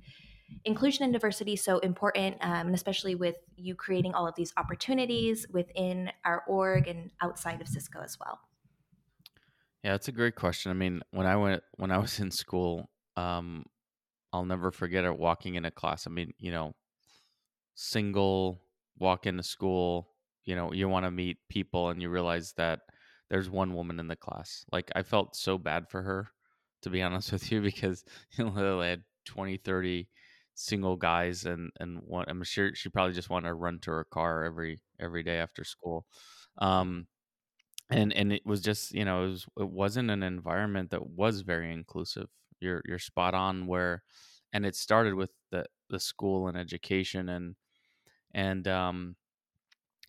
inclusion 0.65 1.05
and 1.05 1.13
diversity 1.13 1.57
so 1.57 1.79
important, 1.79 2.37
um, 2.41 2.67
and 2.67 2.75
especially 2.75 3.15
with 3.15 3.37
you 3.57 3.75
creating 3.75 4.15
all 4.15 4.27
of 4.27 4.35
these 4.37 4.53
opportunities 4.57 5.47
within 5.53 6.11
our 6.25 6.45
org 6.47 6.87
and 6.89 7.11
outside 7.21 7.61
of 7.61 7.69
Cisco 7.69 8.01
as 8.03 8.19
well. 8.21 8.41
Yeah, 9.83 9.93
that's 9.93 10.09
a 10.09 10.13
great 10.13 10.35
question. 10.35 10.71
I 10.71 10.75
mean, 10.75 11.03
when 11.11 11.27
I 11.27 11.37
went 11.37 11.63
when 11.77 11.91
I 11.91 11.99
was 11.99 12.19
in 12.19 12.31
school, 12.31 12.91
um, 13.17 13.65
I'll 14.33 14.45
never 14.45 14.71
forget 14.71 15.05
it 15.05 15.19
walking 15.19 15.55
into 15.55 15.71
class. 15.71 16.07
I 16.07 16.11
mean, 16.11 16.33
you 16.39 16.51
know, 16.51 16.75
single 17.75 18.63
walk 18.99 19.27
into 19.27 19.43
school, 19.43 20.09
you 20.45 20.55
know, 20.55 20.73
you 20.73 20.89
want 20.89 21.05
to 21.05 21.11
meet 21.11 21.39
people 21.49 21.91
and 21.91 22.01
you 22.01 22.09
realize 22.09 22.53
that 22.57 22.81
there's 23.29 23.51
one 23.51 23.75
woman 23.75 24.01
in 24.01 24.09
the 24.09 24.17
class. 24.17 24.65
Like 24.73 24.91
I 24.95 25.03
felt 25.03 25.37
so 25.37 25.59
bad 25.59 25.89
for 25.91 26.03
her, 26.03 26.29
to 26.83 26.91
be 26.91 27.03
honest 27.03 27.33
with 27.33 27.51
you, 27.53 27.61
because 27.61 28.05
you 28.39 28.45
know, 28.45 28.81
I 28.81 28.87
had 28.87 29.05
20, 29.25 29.57
30 29.59 30.09
single 30.55 30.97
guys 30.97 31.45
and 31.45 31.71
and 31.81 31.99
one 31.99 32.25
I'm 32.29 32.43
sure 32.43 32.75
she 32.75 32.89
probably 32.89 33.13
just 33.13 33.29
wanted 33.29 33.49
to 33.49 33.55
run 33.55 33.79
to 33.81 33.91
her 33.91 34.05
car 34.05 34.43
every 34.45 34.81
every 34.99 35.23
day 35.23 35.37
after 35.39 35.65
school. 35.65 36.07
Um 36.59 37.07
and 37.91 38.13
and 38.15 38.33
it 38.33 38.45
was 38.47 38.61
just 38.63 38.93
you 38.93 39.05
know 39.05 39.25
it, 39.25 39.29
was, 39.29 39.47
it 39.61 39.69
wasn't 39.71 40.11
an 40.11 40.23
environment 40.23 40.91
that 40.91 41.07
was 41.11 41.43
very 41.43 41.73
inclusive 41.73 42.29
you're 42.61 42.83
you're 42.87 42.99
spot 42.99 43.35
on 43.35 43.67
where 43.67 44.03
and 44.53 44.65
it 44.67 44.75
started 44.75 45.15
with 45.15 45.31
the 45.51 45.65
the 45.91 46.01
school 46.01 46.49
and 46.49 46.57
education 46.57 47.29
and 47.29 47.57
and 48.35 48.69
um 48.69 49.17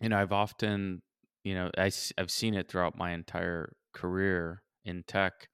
you 0.00 0.08
know 0.08 0.18
i've 0.18 0.32
often 0.32 1.02
you 1.44 1.54
know 1.54 1.70
I, 1.76 1.90
i've 2.18 2.30
seen 2.30 2.54
it 2.54 2.68
throughout 2.68 2.96
my 2.98 3.12
entire 3.12 3.74
career 3.92 4.62
in 4.84 5.04
tech 5.04 5.48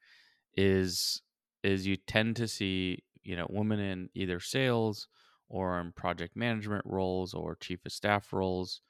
is 0.56 1.22
is 1.62 1.86
you 1.86 1.96
tend 1.96 2.36
to 2.36 2.48
see 2.48 3.04
you 3.22 3.36
know 3.36 3.46
women 3.50 3.80
in 3.80 4.08
either 4.14 4.40
sales 4.40 5.08
or 5.48 5.80
in 5.80 5.92
project 5.92 6.36
management 6.36 6.84
roles 6.86 7.34
or 7.34 7.56
chief 7.56 7.84
of 7.86 7.92
staff 7.92 8.32
roles 8.32 8.82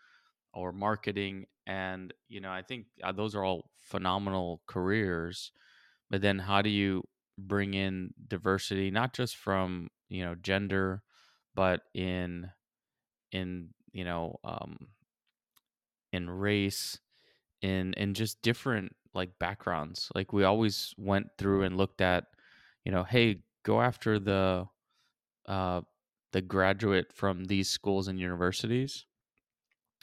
or 0.53 0.73
marketing 0.73 1.47
and 1.67 2.13
you 2.29 2.41
know 2.41 2.51
i 2.51 2.63
think 2.63 2.87
uh, 3.03 3.13
those 3.13 3.35
are 3.35 3.45
all 3.45 3.71
phenomenal 3.81 4.63
careers 4.67 5.53
but 6.11 6.21
then 6.21 6.39
how 6.39 6.63
do 6.63 6.71
you 6.71 7.03
bring 7.39 7.75
in 7.75 8.13
diversity 8.29 8.91
not 8.91 9.13
just 9.13 9.37
from 9.37 9.89
you 10.09 10.25
know 10.25 10.35
gender 10.37 11.03
but 11.55 11.83
in 11.95 12.51
in 13.33 13.69
you 13.93 14.05
know 14.05 14.39
um 14.45 14.89
in 16.13 16.31
race 16.31 16.99
in 17.63 17.95
in 17.95 18.15
just 18.15 18.43
different 18.43 18.95
like 19.15 19.39
backgrounds. 19.39 20.11
Like 20.15 20.33
we 20.33 20.45
always 20.45 20.95
went 20.99 21.29
through 21.39 21.63
and 21.63 21.77
looked 21.77 22.01
at 22.01 22.27
you 22.85 22.93
know 22.93 23.05
hey 23.05 23.43
go 23.65 23.81
after 23.81 24.19
the 24.19 24.67
uh 25.47 25.83
the 26.33 26.43
graduate 26.43 27.13
from 27.13 27.45
these 27.45 27.71
schools 27.71 28.09
and 28.09 28.19
universities. 28.21 29.07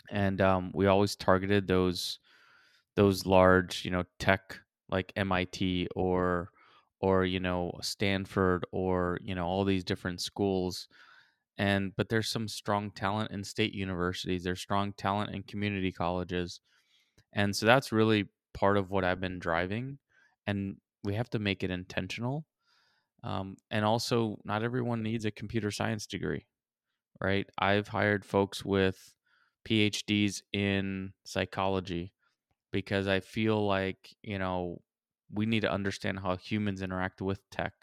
And 0.10 0.42
um, 0.42 0.72
we 0.74 0.88
always 0.88 1.16
targeted 1.16 1.68
those 1.68 2.20
those 2.96 3.26
large, 3.26 3.86
you 3.86 3.92
know, 3.92 4.04
tech 4.20 4.60
like 4.90 5.14
MIT 5.16 5.88
or 5.96 6.52
or 7.02 7.26
you 7.26 7.40
know 7.40 7.72
Stanford 7.82 8.66
or 8.72 9.18
you 9.22 9.36
know 9.36 9.46
all 9.46 9.66
these 9.66 9.84
different 9.84 10.22
schools 10.22 10.88
and 11.58 11.96
but 11.96 12.10
there's 12.10 12.30
some 12.30 12.48
strong 12.48 12.92
talent 12.92 13.32
in 13.32 13.44
state 13.44 13.74
universities 13.74 14.44
there's 14.44 14.62
strong 14.62 14.94
talent 14.94 15.34
in 15.36 15.44
community 15.44 15.92
colleges 15.92 16.62
and 17.34 17.56
so 17.56 17.66
that's 17.66 17.92
really 17.92 18.30
part 18.54 18.78
of 18.78 18.92
what 18.92 19.04
i've 19.04 19.20
been 19.20 19.40
driving 19.40 19.98
and 20.48 20.78
we 21.04 21.14
have 21.16 21.30
to 21.30 21.40
make 21.40 21.64
it 21.64 21.72
intentional 21.72 22.46
um, 23.24 23.58
and 23.70 23.86
also 23.86 24.38
not 24.46 24.64
everyone 24.64 25.04
needs 25.04 25.26
a 25.26 25.32
computer 25.32 25.72
science 25.72 26.08
degree 26.08 26.46
right? 27.22 27.48
I've 27.60 27.88
hired 27.88 28.26
folks 28.26 28.66
with 28.66 29.14
PhDs 29.68 30.42
in 30.54 31.14
psychology 31.24 32.14
because 32.72 33.08
I 33.08 33.20
feel 33.20 33.66
like, 33.66 34.16
you 34.24 34.40
know, 34.40 34.82
we 35.34 35.46
need 35.46 35.62
to 35.62 35.72
understand 35.72 36.20
how 36.20 36.36
humans 36.36 36.82
interact 36.82 37.22
with 37.22 37.40
tech. 37.50 37.74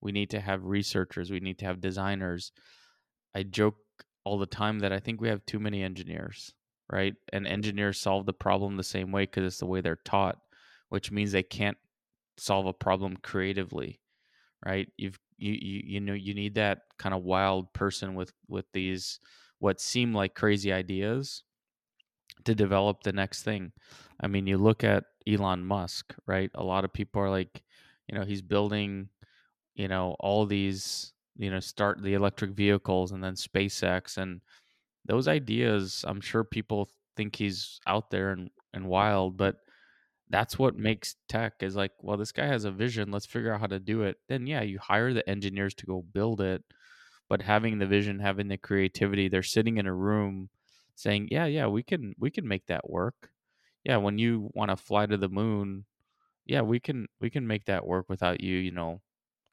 We 0.00 0.12
need 0.12 0.30
to 0.30 0.40
have 0.40 0.64
researchers, 0.64 1.30
we 1.30 1.40
need 1.40 1.58
to 1.58 1.66
have 1.66 1.80
designers. 1.80 2.52
I 3.34 3.42
joke 3.44 3.76
all 4.24 4.38
the 4.38 4.46
time 4.46 4.80
that 4.80 4.92
I 4.92 4.98
think 4.98 5.20
we 5.20 5.28
have 5.28 5.44
too 5.46 5.60
many 5.60 5.82
engineers, 5.82 6.52
right? 6.90 7.14
And 7.32 7.46
engineers 7.46 8.00
solve 8.00 8.26
the 8.26 8.32
problem 8.32 8.76
the 8.76 8.82
same 8.82 9.12
way 9.12 9.22
because 9.22 9.44
it's 9.44 9.58
the 9.58 9.66
way 9.66 9.80
they're 9.80 9.98
taught, 10.04 10.38
which 10.88 11.10
means 11.10 11.32
they 11.32 11.42
can't 11.42 11.78
solve 12.36 12.66
a 12.66 12.72
problem 12.72 13.16
creatively, 13.22 14.00
right? 14.64 14.88
You've 14.96 15.18
you 15.36 15.52
you, 15.52 15.82
you 15.84 16.00
know 16.00 16.12
you 16.12 16.34
need 16.34 16.54
that 16.56 16.80
kind 16.98 17.14
of 17.14 17.22
wild 17.22 17.72
person 17.72 18.14
with 18.14 18.32
with 18.48 18.66
these 18.72 19.20
what 19.58 19.80
seem 19.80 20.14
like 20.14 20.34
crazy 20.34 20.72
ideas 20.72 21.42
to 22.44 22.54
develop 22.54 23.02
the 23.02 23.12
next 23.12 23.42
thing. 23.42 23.72
I 24.20 24.26
mean, 24.26 24.46
you 24.46 24.58
look 24.58 24.84
at 24.84 25.04
Elon 25.28 25.64
Musk, 25.64 26.14
right? 26.26 26.50
A 26.54 26.62
lot 26.62 26.84
of 26.84 26.92
people 26.92 27.22
are 27.22 27.30
like, 27.30 27.62
you 28.08 28.18
know, 28.18 28.24
he's 28.24 28.42
building, 28.42 29.08
you 29.74 29.88
know, 29.88 30.16
all 30.20 30.46
these, 30.46 31.12
you 31.36 31.50
know, 31.50 31.60
start 31.60 32.02
the 32.02 32.14
electric 32.14 32.52
vehicles 32.52 33.12
and 33.12 33.22
then 33.22 33.34
SpaceX 33.34 34.16
and 34.18 34.40
those 35.06 35.28
ideas, 35.28 36.04
I'm 36.06 36.20
sure 36.20 36.44
people 36.44 36.88
think 37.16 37.36
he's 37.36 37.80
out 37.86 38.10
there 38.10 38.30
and, 38.32 38.50
and 38.74 38.86
wild, 38.86 39.36
but 39.36 39.56
that's 40.28 40.58
what 40.58 40.76
makes 40.76 41.16
tech 41.28 41.54
is 41.60 41.74
like, 41.74 41.92
well, 42.00 42.16
this 42.16 42.32
guy 42.32 42.46
has 42.46 42.64
a 42.64 42.70
vision. 42.70 43.10
Let's 43.10 43.26
figure 43.26 43.52
out 43.52 43.60
how 43.60 43.66
to 43.66 43.80
do 43.80 44.02
it. 44.02 44.18
Then, 44.28 44.46
yeah, 44.46 44.62
you 44.62 44.78
hire 44.78 45.12
the 45.12 45.28
engineers 45.28 45.74
to 45.74 45.86
go 45.86 46.04
build 46.12 46.40
it 46.40 46.62
but 47.30 47.40
having 47.40 47.78
the 47.78 47.86
vision 47.86 48.18
having 48.18 48.48
the 48.48 48.58
creativity 48.58 49.28
they're 49.28 49.42
sitting 49.42 49.78
in 49.78 49.86
a 49.86 49.94
room 49.94 50.50
saying 50.96 51.28
yeah 51.30 51.46
yeah 51.46 51.66
we 51.66 51.82
can 51.82 52.12
we 52.18 52.30
can 52.30 52.46
make 52.46 52.66
that 52.66 52.90
work 52.90 53.30
yeah 53.84 53.96
when 53.96 54.18
you 54.18 54.50
want 54.54 54.70
to 54.70 54.76
fly 54.76 55.06
to 55.06 55.16
the 55.16 55.28
moon 55.28 55.84
yeah 56.46 56.60
we 56.60 56.80
can 56.80 57.06
we 57.20 57.30
can 57.30 57.46
make 57.46 57.64
that 57.66 57.86
work 57.86 58.06
without 58.08 58.40
you 58.40 58.56
you 58.56 58.70
know 58.70 59.00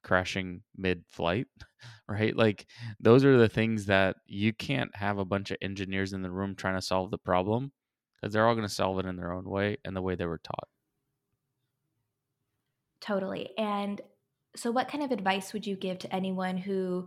crashing 0.02 0.62
mid 0.76 1.04
flight 1.08 1.46
right? 2.08 2.34
Like 2.36 2.66
those 3.00 3.24
are 3.24 3.36
the 3.36 3.48
things 3.48 3.86
that 3.86 4.16
you 4.26 4.52
can't 4.52 4.94
have 4.96 5.18
a 5.18 5.24
bunch 5.24 5.50
of 5.50 5.58
engineers 5.62 6.12
in 6.12 6.22
the 6.22 6.30
room 6.30 6.54
trying 6.54 6.76
to 6.76 6.82
solve 6.82 7.10
the 7.10 7.18
problem 7.18 7.72
because 8.20 8.32
they're 8.32 8.46
all 8.46 8.54
going 8.54 8.66
to 8.66 8.74
solve 8.74 8.98
it 8.98 9.06
in 9.06 9.16
their 9.16 9.32
own 9.32 9.48
way 9.48 9.76
and 9.84 9.94
the 9.94 10.02
way 10.02 10.14
they 10.14 10.26
were 10.26 10.40
taught. 10.42 10.68
Totally 13.00 13.50
and 13.56 14.00
so 14.56 14.70
what 14.70 14.88
kind 14.88 15.04
of 15.04 15.12
advice 15.12 15.52
would 15.52 15.66
you 15.66 15.76
give 15.76 15.98
to 15.98 16.12
anyone 16.12 16.56
who 16.56 17.06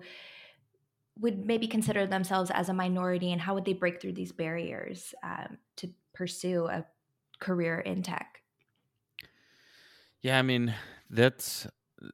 would 1.20 1.46
maybe 1.46 1.68
consider 1.68 2.08
themselves 2.08 2.50
as 2.52 2.70
a 2.70 2.74
minority 2.74 3.32
and 3.32 3.42
how 3.42 3.54
would 3.54 3.66
they 3.66 3.74
break 3.74 4.02
through 4.02 4.14
these 4.14 4.32
barriers 4.32 5.14
um, 5.24 5.58
to 5.76 5.90
pursue 6.14 6.68
a 6.68 6.86
career 7.42 7.80
in 7.80 8.02
tech 8.02 8.42
yeah 10.22 10.40
i 10.40 10.42
mean 10.42 10.74
that's 11.10 11.68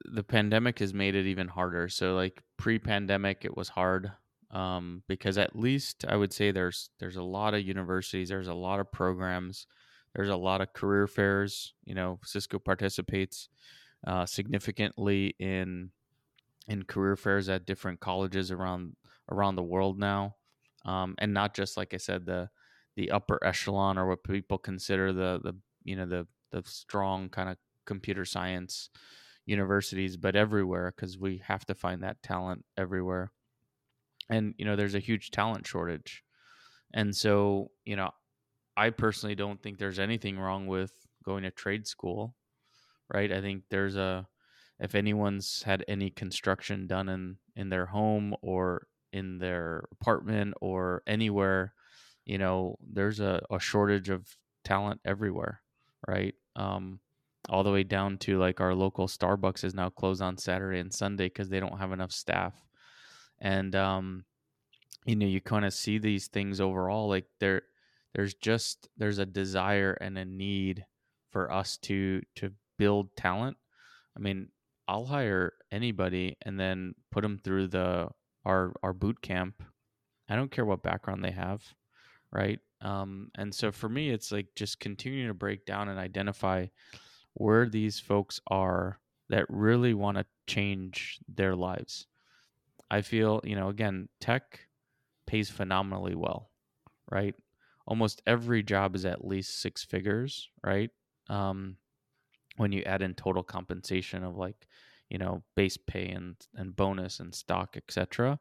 the 0.05 0.23
pandemic 0.23 0.79
has 0.79 0.93
made 0.93 1.15
it 1.15 1.25
even 1.25 1.47
harder. 1.47 1.87
So 1.89 2.15
like 2.15 2.41
pre-pandemic, 2.57 3.45
it 3.45 3.55
was 3.55 3.69
hard 3.69 4.11
um, 4.51 5.03
because 5.07 5.37
at 5.37 5.55
least 5.55 6.05
I 6.07 6.15
would 6.15 6.33
say 6.33 6.51
there's 6.51 6.89
there's 6.99 7.15
a 7.15 7.23
lot 7.23 7.53
of 7.53 7.65
universities, 7.65 8.29
there's 8.29 8.47
a 8.47 8.53
lot 8.53 8.79
of 8.79 8.91
programs, 8.91 9.67
there's 10.15 10.29
a 10.29 10.35
lot 10.35 10.61
of 10.61 10.73
career 10.73 11.07
fairs. 11.07 11.73
You 11.85 11.95
know, 11.95 12.19
Cisco 12.23 12.59
participates 12.59 13.49
uh, 14.05 14.25
significantly 14.25 15.35
in 15.39 15.91
in 16.67 16.83
career 16.83 17.15
fairs 17.15 17.47
at 17.49 17.65
different 17.65 17.99
colleges 17.99 18.51
around 18.51 18.95
around 19.29 19.55
the 19.55 19.63
world 19.63 19.99
now, 19.99 20.35
um, 20.85 21.15
and 21.19 21.33
not 21.33 21.53
just 21.53 21.77
like 21.77 21.93
I 21.93 21.97
said 21.97 22.25
the 22.25 22.49
the 22.97 23.11
upper 23.11 23.39
echelon 23.45 23.97
or 23.97 24.07
what 24.07 24.23
people 24.25 24.57
consider 24.57 25.13
the 25.13 25.39
the 25.41 25.53
you 25.85 25.95
know 25.95 26.05
the 26.05 26.27
the 26.51 26.61
strong 26.65 27.29
kind 27.29 27.49
of 27.49 27.57
computer 27.85 28.25
science 28.25 28.89
universities, 29.47 30.17
but 30.17 30.35
everywhere 30.35 30.93
because 30.95 31.17
we 31.17 31.41
have 31.47 31.65
to 31.65 31.73
find 31.73 32.03
that 32.03 32.21
talent 32.21 32.65
everywhere. 32.77 33.31
And 34.29 34.53
you 34.57 34.65
know, 34.65 34.75
there's 34.75 34.95
a 34.95 34.99
huge 34.99 35.31
talent 35.31 35.65
shortage, 35.65 36.23
and 36.93 37.15
so 37.15 37.71
you 37.85 37.95
know, 37.95 38.11
I 38.75 38.89
personally 38.89 39.35
don't 39.35 39.61
think 39.63 39.77
there's 39.77 39.99
anything 39.99 40.37
wrong 40.37 40.67
with 40.67 40.91
going 41.23 41.43
to 41.43 41.51
trade 41.51 41.87
school, 41.87 42.35
right? 43.13 43.31
I 43.31 43.41
think 43.41 43.63
there's 43.69 43.95
a 43.95 44.27
if 44.79 44.95
anyone's 44.95 45.63
had 45.63 45.83
any 45.87 46.09
construction 46.09 46.87
done 46.87 47.07
in 47.07 47.37
in 47.55 47.69
their 47.69 47.85
home 47.85 48.35
or 48.41 48.87
in 49.13 49.39
their 49.39 49.85
apartment 49.93 50.55
or 50.61 51.03
anywhere, 51.07 51.73
you 52.27 52.37
know, 52.37 52.77
there's 52.85 53.21
a, 53.21 53.41
a 53.49 53.57
shortage 53.57 54.09
of 54.09 54.27
talent 54.65 54.99
everywhere, 55.05 55.61
right? 56.05 56.35
Um, 56.57 56.99
all 57.49 57.63
the 57.63 57.71
way 57.71 57.83
down 57.83 58.17
to 58.17 58.37
like 58.37 58.59
our 58.59 58.75
local 58.75 59.07
Starbucks 59.07 59.63
is 59.63 59.73
now 59.73 59.89
closed 59.89 60.21
on 60.21 60.37
Saturday 60.37 60.79
and 60.79 60.93
Sunday 60.93 61.27
because 61.27 61.47
they 61.47 61.61
don't 61.61 61.79
have 61.79 61.93
enough 61.93 62.11
staff. 62.11 62.53
And 63.39 63.73
um, 63.75 64.25
you 65.05 65.15
know, 65.15 65.25
you 65.25 65.39
kind 65.39 65.63
of 65.63 65.73
see 65.73 65.99
these 65.99 66.27
things 66.27 66.59
overall, 66.59 67.07
like 67.07 67.27
there 67.39 67.61
there's 68.13 68.33
just 68.33 68.89
there's 68.97 69.19
a 69.19 69.25
desire 69.25 69.93
and 70.01 70.17
a 70.17 70.25
need 70.25 70.85
for 71.31 71.49
us 71.49 71.77
to 71.83 72.21
to 72.35 72.51
build 72.77 73.15
talent. 73.15 73.55
I 74.17 74.19
mean, 74.19 74.49
I'll 74.85 75.05
hire 75.05 75.53
anybody 75.71 76.35
and 76.41 76.59
then 76.59 76.95
put 77.11 77.21
them 77.21 77.37
through 77.37 77.67
the 77.67 78.09
our 78.43 78.73
our 78.83 78.91
boot 78.91 79.21
camp. 79.21 79.63
I 80.27 80.35
don't 80.35 80.51
care 80.51 80.65
what 80.65 80.83
background 80.83 81.23
they 81.23 81.31
have, 81.31 81.63
right? 82.31 82.59
Um, 82.81 83.31
and 83.35 83.53
so 83.53 83.71
for 83.71 83.89
me, 83.89 84.09
it's 84.09 84.31
like 84.31 84.47
just 84.55 84.79
continuing 84.79 85.27
to 85.27 85.33
break 85.33 85.65
down 85.65 85.89
and 85.89 85.99
identify 85.99 86.67
where 87.33 87.67
these 87.67 87.99
folks 87.99 88.39
are 88.47 88.99
that 89.29 89.45
really 89.49 89.93
want 89.93 90.17
to 90.17 90.25
change 90.47 91.19
their 91.27 91.55
lives. 91.55 92.07
I 92.89 93.01
feel, 93.01 93.41
you 93.43 93.55
know, 93.55 93.69
again, 93.69 94.09
tech 94.19 94.61
pays 95.25 95.49
phenomenally 95.49 96.15
well, 96.15 96.49
right? 97.11 97.35
Almost 97.85 98.21
every 98.25 98.63
job 98.63 98.95
is 98.95 99.05
at 99.05 99.25
least 99.25 99.61
six 99.61 99.83
figures, 99.83 100.49
right? 100.63 100.89
Um, 101.29 101.77
when 102.55 102.71
you 102.71 102.81
add 102.83 103.01
in 103.01 103.13
total 103.13 103.43
compensation 103.43 104.23
of 104.23 104.37
like, 104.37 104.67
you 105.09 105.17
know, 105.17 105.43
base 105.55 105.77
pay 105.77 106.09
and 106.09 106.35
and 106.55 106.75
bonus 106.75 107.19
and 107.19 107.33
stock, 107.33 107.77
etc. 107.77 108.39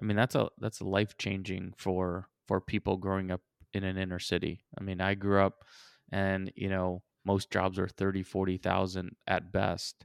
I 0.00 0.04
mean, 0.04 0.16
that's 0.16 0.34
a 0.34 0.48
that's 0.58 0.80
life 0.80 1.16
changing 1.18 1.74
for 1.76 2.28
for 2.50 2.60
people 2.60 2.96
growing 2.96 3.30
up 3.30 3.40
in 3.74 3.84
an 3.84 3.96
inner 3.96 4.18
city. 4.18 4.64
I 4.76 4.82
mean, 4.82 5.00
I 5.00 5.14
grew 5.14 5.40
up 5.40 5.62
and, 6.10 6.50
you 6.56 6.68
know, 6.68 7.04
most 7.24 7.48
jobs 7.52 7.78
are 7.78 7.86
30 7.86 8.24
40,000 8.24 9.14
at 9.28 9.52
best. 9.52 10.04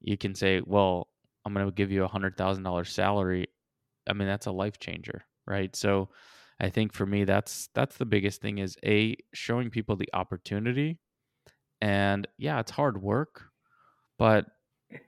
You 0.00 0.18
can 0.18 0.34
say 0.34 0.60
well 0.66 1.08
i'm 1.44 1.54
going 1.54 1.64
to 1.64 1.70
give 1.70 1.92
you 1.92 2.04
a 2.04 2.08
$100,000 2.08 2.86
salary. 2.88 3.46
I 4.10 4.12
mean 4.12 4.26
that's 4.26 4.46
a 4.46 4.50
life 4.50 4.80
changer 4.80 5.22
right? 5.46 5.74
So 5.76 6.08
i 6.58 6.68
think 6.68 6.92
for 6.92 7.06
me 7.06 7.22
that's 7.22 7.68
that's 7.74 7.96
the 7.98 8.06
biggest 8.06 8.42
thing 8.42 8.58
is 8.58 8.76
a 8.84 9.16
showing 9.32 9.70
people 9.70 9.94
the 9.94 10.10
opportunity 10.12 10.98
and 11.80 12.26
yeah 12.38 12.58
it's 12.58 12.72
hard 12.72 13.00
work 13.00 13.44
but 14.18 14.46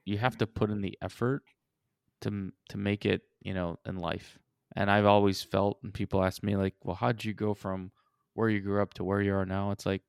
you 0.04 0.18
have 0.18 0.38
to 0.38 0.46
put 0.46 0.70
in 0.70 0.80
the 0.82 0.96
effort 1.02 1.42
to 2.20 2.52
to 2.68 2.78
make 2.78 3.04
it 3.04 3.22
you 3.40 3.54
know 3.54 3.76
in 3.84 3.96
life 3.96 4.38
and 4.76 4.90
i've 4.90 5.06
always 5.06 5.42
felt 5.42 5.78
and 5.82 5.92
people 5.92 6.22
ask 6.22 6.42
me 6.42 6.56
like 6.56 6.74
well 6.84 6.96
how 6.96 7.12
did 7.12 7.24
you 7.24 7.34
go 7.34 7.54
from 7.54 7.90
where 8.34 8.48
you 8.48 8.60
grew 8.60 8.80
up 8.80 8.94
to 8.94 9.04
where 9.04 9.20
you 9.20 9.34
are 9.34 9.46
now 9.46 9.70
it's 9.70 9.86
like 9.86 10.02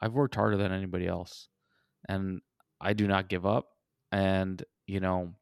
I've 0.00 0.12
worked 0.12 0.34
harder 0.34 0.56
than 0.56 0.72
anybody 0.72 1.06
else 1.06 1.48
and 2.08 2.40
I 2.80 2.92
do 2.92 3.06
not 3.06 3.28
give 3.28 3.46
up. 3.46 3.68
And, 4.12 4.62
you 4.86 5.00
know, 5.00 5.32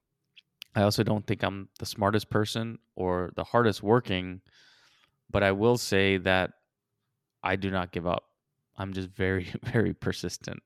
I 0.75 0.83
also 0.83 1.03
don't 1.03 1.27
think 1.27 1.43
I'm 1.43 1.69
the 1.79 1.87
smartest 1.87 2.31
person 2.31 2.79
or 2.97 3.33
the 3.37 3.45
hardest 3.45 3.83
working, 3.83 4.41
but 5.31 5.43
I 5.43 5.53
will 5.53 5.77
say 5.77 6.17
that 6.19 6.53
I 7.43 7.57
do 7.57 7.71
not 7.71 7.93
give 7.93 8.07
up. 8.07 8.25
I'm 8.77 8.93
just 8.93 9.11
very, 9.11 9.53
very 9.63 9.93
persistent. 9.93 10.63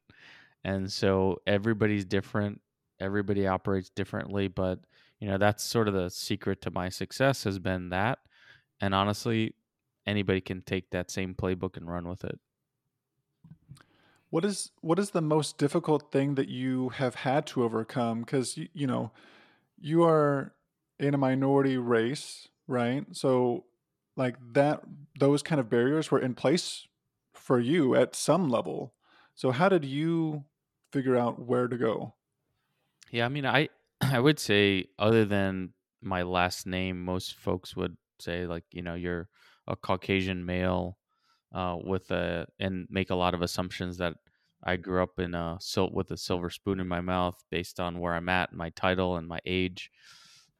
And 0.64 0.90
so 0.90 1.40
everybody's 1.46 2.04
different. 2.04 2.60
Everybody 3.00 3.46
operates 3.46 3.90
differently, 3.90 4.48
but 4.48 4.80
you 5.20 5.28
know, 5.28 5.38
that's 5.38 5.64
sort 5.64 5.88
of 5.88 5.94
the 5.94 6.10
secret 6.10 6.60
to 6.62 6.70
my 6.70 6.88
success 6.88 7.44
has 7.44 7.58
been 7.58 7.88
that. 7.90 8.18
And 8.80 8.94
honestly, 8.94 9.54
anybody 10.06 10.40
can 10.40 10.62
take 10.62 10.90
that 10.90 11.10
same 11.10 11.34
playbook 11.34 11.76
and 11.76 11.88
run 11.88 12.08
with 12.08 12.24
it. 12.24 12.38
What 14.30 14.44
is 14.44 14.70
what 14.82 14.98
is 14.98 15.10
the 15.10 15.22
most 15.22 15.56
difficult 15.56 16.12
thing 16.12 16.34
that 16.34 16.48
you 16.48 16.90
have 16.90 17.16
had 17.16 17.46
to 17.48 17.64
overcome? 17.64 18.20
Because 18.20 18.56
you, 18.56 18.68
you 18.74 18.86
know, 18.86 19.10
you 19.80 20.04
are 20.04 20.52
in 20.98 21.14
a 21.14 21.18
minority 21.18 21.78
race, 21.78 22.48
right? 22.66 23.06
So, 23.12 23.64
like 24.16 24.36
that, 24.52 24.82
those 25.18 25.42
kind 25.42 25.60
of 25.60 25.70
barriers 25.70 26.10
were 26.10 26.20
in 26.20 26.34
place 26.34 26.86
for 27.32 27.58
you 27.58 27.94
at 27.94 28.14
some 28.14 28.50
level. 28.50 28.92
So, 29.34 29.50
how 29.50 29.70
did 29.70 29.86
you 29.86 30.44
figure 30.92 31.16
out 31.16 31.40
where 31.40 31.66
to 31.66 31.78
go? 31.78 32.14
Yeah, 33.10 33.24
I 33.24 33.28
mean, 33.28 33.46
I 33.46 33.70
I 34.00 34.20
would 34.20 34.38
say 34.38 34.86
other 34.98 35.24
than 35.24 35.72
my 36.02 36.22
last 36.22 36.66
name, 36.66 37.04
most 37.04 37.34
folks 37.34 37.76
would 37.76 37.96
say 38.20 38.46
like, 38.46 38.64
you 38.72 38.82
know, 38.82 38.94
you're 38.94 39.28
a 39.66 39.76
Caucasian 39.76 40.44
male 40.44 40.98
uh, 41.52 41.76
with 41.82 42.10
a 42.10 42.46
and 42.58 42.86
make 42.90 43.10
a 43.10 43.14
lot 43.14 43.34
of 43.34 43.42
assumptions 43.42 43.98
that 43.98 44.14
I 44.62 44.76
grew 44.76 45.02
up 45.02 45.18
in 45.18 45.34
a 45.34 45.56
silt 45.60 45.92
with 45.92 46.10
a 46.10 46.16
silver 46.16 46.50
spoon 46.50 46.80
in 46.80 46.88
my 46.88 47.00
mouth 47.00 47.42
based 47.50 47.80
on 47.80 48.00
where 48.00 48.14
I'm 48.14 48.28
at, 48.28 48.52
my 48.52 48.70
title, 48.70 49.16
and 49.16 49.26
my 49.28 49.40
age. 49.46 49.90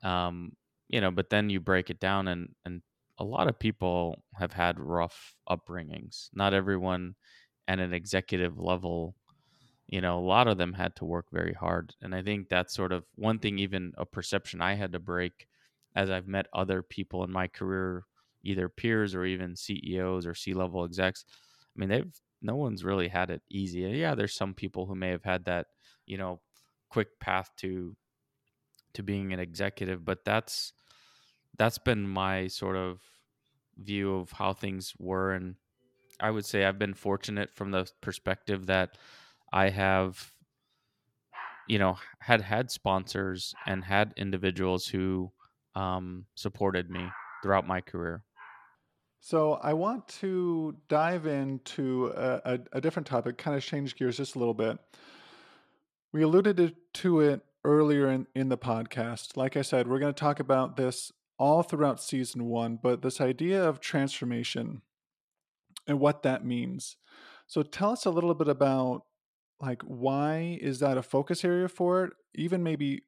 Um, 0.03 0.53
you 0.89 1.01
know, 1.01 1.11
but 1.11 1.31
then 1.31 1.51
you 1.51 1.61
break 1.61 1.91
it 1.91 2.01
down, 2.01 2.29
and 2.29 2.55
and 2.65 2.83
a 3.19 3.25
lot 3.25 3.49
of 3.49 3.59
people 3.59 4.23
have 4.35 4.53
had 4.53 4.79
rough 4.79 5.35
upbringings. 5.49 6.29
Not 6.33 6.55
everyone 6.55 7.17
at 7.67 7.81
an 7.81 7.93
executive 7.93 8.59
level, 8.59 9.15
you 9.89 10.01
know, 10.01 10.19
a 10.19 10.21
lot 10.21 10.49
of 10.49 10.59
them 10.59 10.75
had 10.75 10.95
to 10.97 11.05
work 11.05 11.27
very 11.33 11.55
hard, 11.55 11.95
and 12.03 12.15
I 12.15 12.23
think 12.23 12.49
that's 12.49 12.75
sort 12.75 12.93
of 12.93 13.05
one 13.17 13.39
thing, 13.39 13.59
even 13.59 13.93
a 13.99 14.07
perception 14.07 14.61
I 14.61 14.75
had 14.75 14.93
to 14.93 14.99
break 14.99 15.49
as 15.97 16.11
I've 16.11 16.29
met 16.29 16.47
other 16.53 16.83
people 16.83 17.25
in 17.25 17.33
my 17.33 17.49
career 17.49 18.05
either 18.45 18.69
peers 18.69 19.15
or 19.15 19.25
even 19.25 19.57
CEOs 19.57 20.27
or 20.27 20.35
C 20.35 20.55
level 20.55 20.85
execs. 20.85 21.25
I 21.77 21.81
mean, 21.81 21.89
they've 21.89 22.21
no 22.41 22.57
one's 22.57 22.85
really 22.85 23.09
had 23.09 23.31
it 23.31 23.43
easy. 23.51 23.81
Yeah, 23.81 24.15
there's 24.15 24.35
some 24.35 24.55
people 24.55 24.87
who 24.87 24.95
may 24.95 25.09
have 25.11 25.25
had 25.25 25.45
that, 25.47 25.67
you 26.07 26.19
know, 26.19 26.41
quick 26.89 27.19
path 27.21 27.51
to 27.59 27.97
to 28.95 29.03
being 29.03 29.33
an 29.33 29.41
executive, 29.41 30.05
but 30.05 30.25
that's 30.25 30.73
that's 31.59 31.79
been 31.79 32.09
my 32.09 32.47
sort 32.49 32.77
of 32.77 33.03
view 33.77 34.17
of 34.17 34.33
how 34.33 34.53
things 34.53 34.95
were 34.99 35.33
and 35.33 35.57
I 36.21 36.31
would 36.31 36.45
say 36.47 36.65
I've 36.65 36.79
been 36.79 36.95
fortunate 36.95 37.55
from 37.55 37.71
the 37.71 37.91
perspective 38.01 38.67
that 38.67 38.99
I 39.53 39.71
have 39.71 40.33
you 41.69 41.79
know 41.79 41.99
had 42.21 42.41
had 42.41 42.71
sponsors 42.71 43.55
and 43.67 43.85
had 43.85 44.15
individuals 44.17 44.87
who 44.87 45.33
um, 45.75 46.27
supported 46.35 46.91
me 46.91 47.07
throughout 47.43 47.67
my 47.67 47.81
career 47.81 48.23
so 49.21 49.55
I 49.55 49.73
want 49.73 50.09
to 50.21 50.77
dive 50.89 51.27
into 51.27 52.13
a, 52.17 52.41
a, 52.45 52.59
a 52.75 52.81
different 52.81 53.07
topic, 53.07 53.37
kind 53.37 53.57
of 53.57 53.65
change 53.65 53.97
gears 53.97 54.17
just 54.17 54.37
a 54.37 54.39
little 54.39 54.55
bit. 54.55 54.79
We 56.13 56.23
alluded 56.23 56.75
to 56.95 57.21
it 57.21 57.43
earlier 57.65 58.09
in, 58.09 58.27
in 58.35 58.49
the 58.49 58.57
podcast. 58.57 59.37
Like 59.37 59.57
I 59.57 59.63
said, 59.63 59.89
we're 59.89 59.99
going 59.99 60.15
to 60.15 60.19
talk 60.19 60.41
about 60.41 60.77
this 60.77 61.13
all 61.39 61.63
throughout 61.63 62.01
season 62.01 62.45
one, 62.45 62.79
but 62.81 63.03
this 63.03 63.21
idea 63.21 63.63
of 63.63 63.81
transformation 63.81 64.83
and 65.87 66.01
what 66.01 66.23
that 66.23 66.45
means. 66.45 66.97
So 67.47 67.63
tell 67.63 67.91
us 67.93 68.07
a 68.07 68.11
little 68.11 68.35
bit 68.35 68.49
about 68.49 69.03
like 69.61 69.83
why 69.83 70.59
is 70.61 70.79
that 70.81 70.99
a 70.99 71.03
focus 71.03 71.45
area 71.45 71.69
for 71.69 72.05
it? 72.05 72.13
Even 72.35 72.63
maybe 72.63 73.03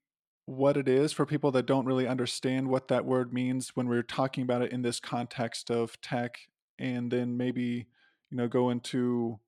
what 0.46 0.76
it 0.76 0.88
is 0.88 1.12
for 1.12 1.24
people 1.24 1.52
that 1.52 1.66
don't 1.66 1.86
really 1.86 2.08
understand 2.08 2.68
what 2.68 2.88
that 2.88 3.04
word 3.04 3.32
means 3.32 3.76
when 3.76 3.88
we're 3.88 4.02
talking 4.02 4.42
about 4.42 4.62
it 4.62 4.72
in 4.72 4.82
this 4.82 4.98
context 4.98 5.70
of 5.70 6.00
tech 6.00 6.38
and 6.78 7.12
then 7.12 7.36
maybe 7.36 7.86
you 8.30 8.36
know 8.36 8.48
go 8.48 8.70
into 8.70 9.38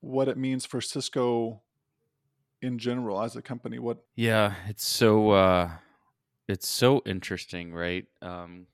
what 0.00 0.28
it 0.28 0.38
means 0.38 0.64
for 0.64 0.80
cisco 0.80 1.60
in 2.62 2.78
general 2.78 3.22
as 3.22 3.36
a 3.36 3.42
company? 3.42 3.78
What? 3.78 3.98
Yeah, 4.16 4.54
it's 4.68 4.86
so 4.86 5.30
uh, 5.30 5.70
it's 6.48 6.68
so 6.68 7.02
interesting, 7.06 7.72
right? 7.72 8.04
Um, 8.22 8.66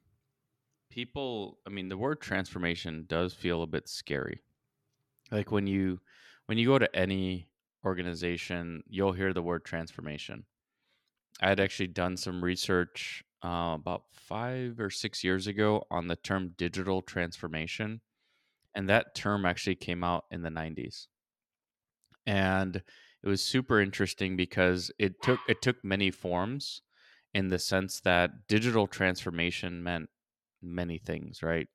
people, 0.91 1.59
I 1.67 1.71
mean, 1.71 1.89
the 1.89 1.97
word 1.97 2.21
transformation 2.21 3.05
does 3.09 3.35
feel 3.35 3.63
a 3.63 3.67
bit 3.67 3.89
scary. 3.89 4.43
Like 5.31 5.51
when 5.51 5.67
you 5.67 6.01
when 6.47 6.59
you 6.59 6.69
go 6.69 6.79
to 6.79 6.97
any 6.97 7.49
organization, 7.85 8.83
you'll 8.89 9.13
hear 9.13 9.33
the 9.33 9.43
word 9.43 9.65
transformation. 9.65 10.45
I 11.41 11.49
had 11.49 11.61
actually 11.61 11.89
done 11.89 12.17
some 12.17 12.43
research 12.43 13.23
uh, 13.45 13.73
about 13.75 14.05
five 14.13 14.81
or 14.81 14.91
six 14.91 15.23
years 15.23 15.47
ago 15.47 15.87
on 15.91 16.09
the 16.09 16.17
term 16.17 16.55
digital 16.57 17.03
transformation, 17.03 18.01
and 18.75 18.89
that 18.89 19.15
term 19.15 19.45
actually 19.45 19.75
came 19.75 20.03
out 20.03 20.25
in 20.31 20.43
the 20.43 20.51
90s. 20.51 21.07
And 22.27 22.77
it 22.77 23.29
was 23.29 23.43
super 23.43 23.81
interesting 23.81 24.37
because 24.37 24.91
it 24.99 25.23
took 25.23 25.41
it 25.49 25.63
took 25.63 25.85
many 25.85 26.11
forms 26.11 26.83
in 27.35 27.49
the 27.49 27.59
sense 27.59 28.01
that 28.01 28.49
digital 28.49 28.87
transformation 28.87 29.83
meant 29.83 30.09
many 30.63 30.99
things, 30.99 31.43
right? 31.43 31.69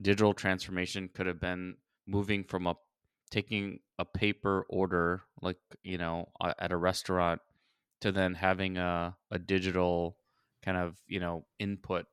Digital 0.00 0.34
transformation 0.34 1.08
could 1.12 1.26
have 1.26 1.40
been 1.40 1.76
moving 2.06 2.44
from 2.44 2.66
a 2.66 2.74
taking 3.30 3.80
a 3.98 4.04
paper 4.04 4.64
order 4.68 5.22
like 5.42 5.58
you 5.82 5.98
know 5.98 6.28
at 6.60 6.72
a 6.72 6.76
restaurant 6.76 7.40
to 8.00 8.12
then 8.12 8.34
having 8.34 8.78
a, 8.78 9.16
a 9.30 9.38
digital 9.38 10.16
kind 10.62 10.76
of 10.76 10.98
you 11.08 11.20
know 11.20 11.46
input. 11.58 12.06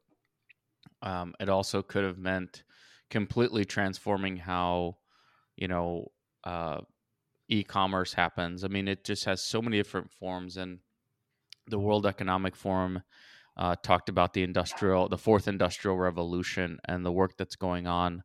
Um, 1.02 1.36
it 1.40 1.50
also 1.50 1.82
could 1.82 2.04
have 2.04 2.18
meant 2.18 2.64
completely 3.10 3.66
transforming 3.66 4.38
how 4.38 4.98
you 5.56 5.68
know 5.68 6.12
uh, 6.44 6.82
e-commerce 7.50 8.14
happens. 8.14 8.64
I 8.64 8.68
mean 8.70 8.88
it 8.88 9.04
just 9.04 9.26
has 9.26 9.42
so 9.44 9.62
many 9.62 9.78
different 9.78 10.12
forms 10.12 10.58
and 10.58 10.80
the 11.68 11.80
world 11.80 12.06
economic 12.06 12.56
forum 12.56 13.04
uh, 13.58 13.76
talked 13.84 14.10
about 14.10 14.34
the 14.34 14.44
industrial 14.44 15.10
the 15.10 15.18
fourth 15.18 15.48
industrial 15.48 15.98
revolution 15.98 16.80
and 16.86 17.06
the 17.06 17.12
work 17.12 17.38
that's 17.38 17.56
going 17.56 17.88
on 17.88 18.24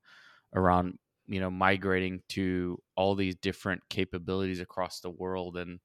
around 0.55 0.99
you 1.27 1.41
know 1.41 1.51
migrating 1.51 2.23
to 2.29 2.79
all 2.97 3.15
these 3.15 3.35
different 3.37 3.83
capabilities 3.89 4.61
across 4.61 5.01
the 5.01 5.11
world 5.11 5.57
and 5.57 5.81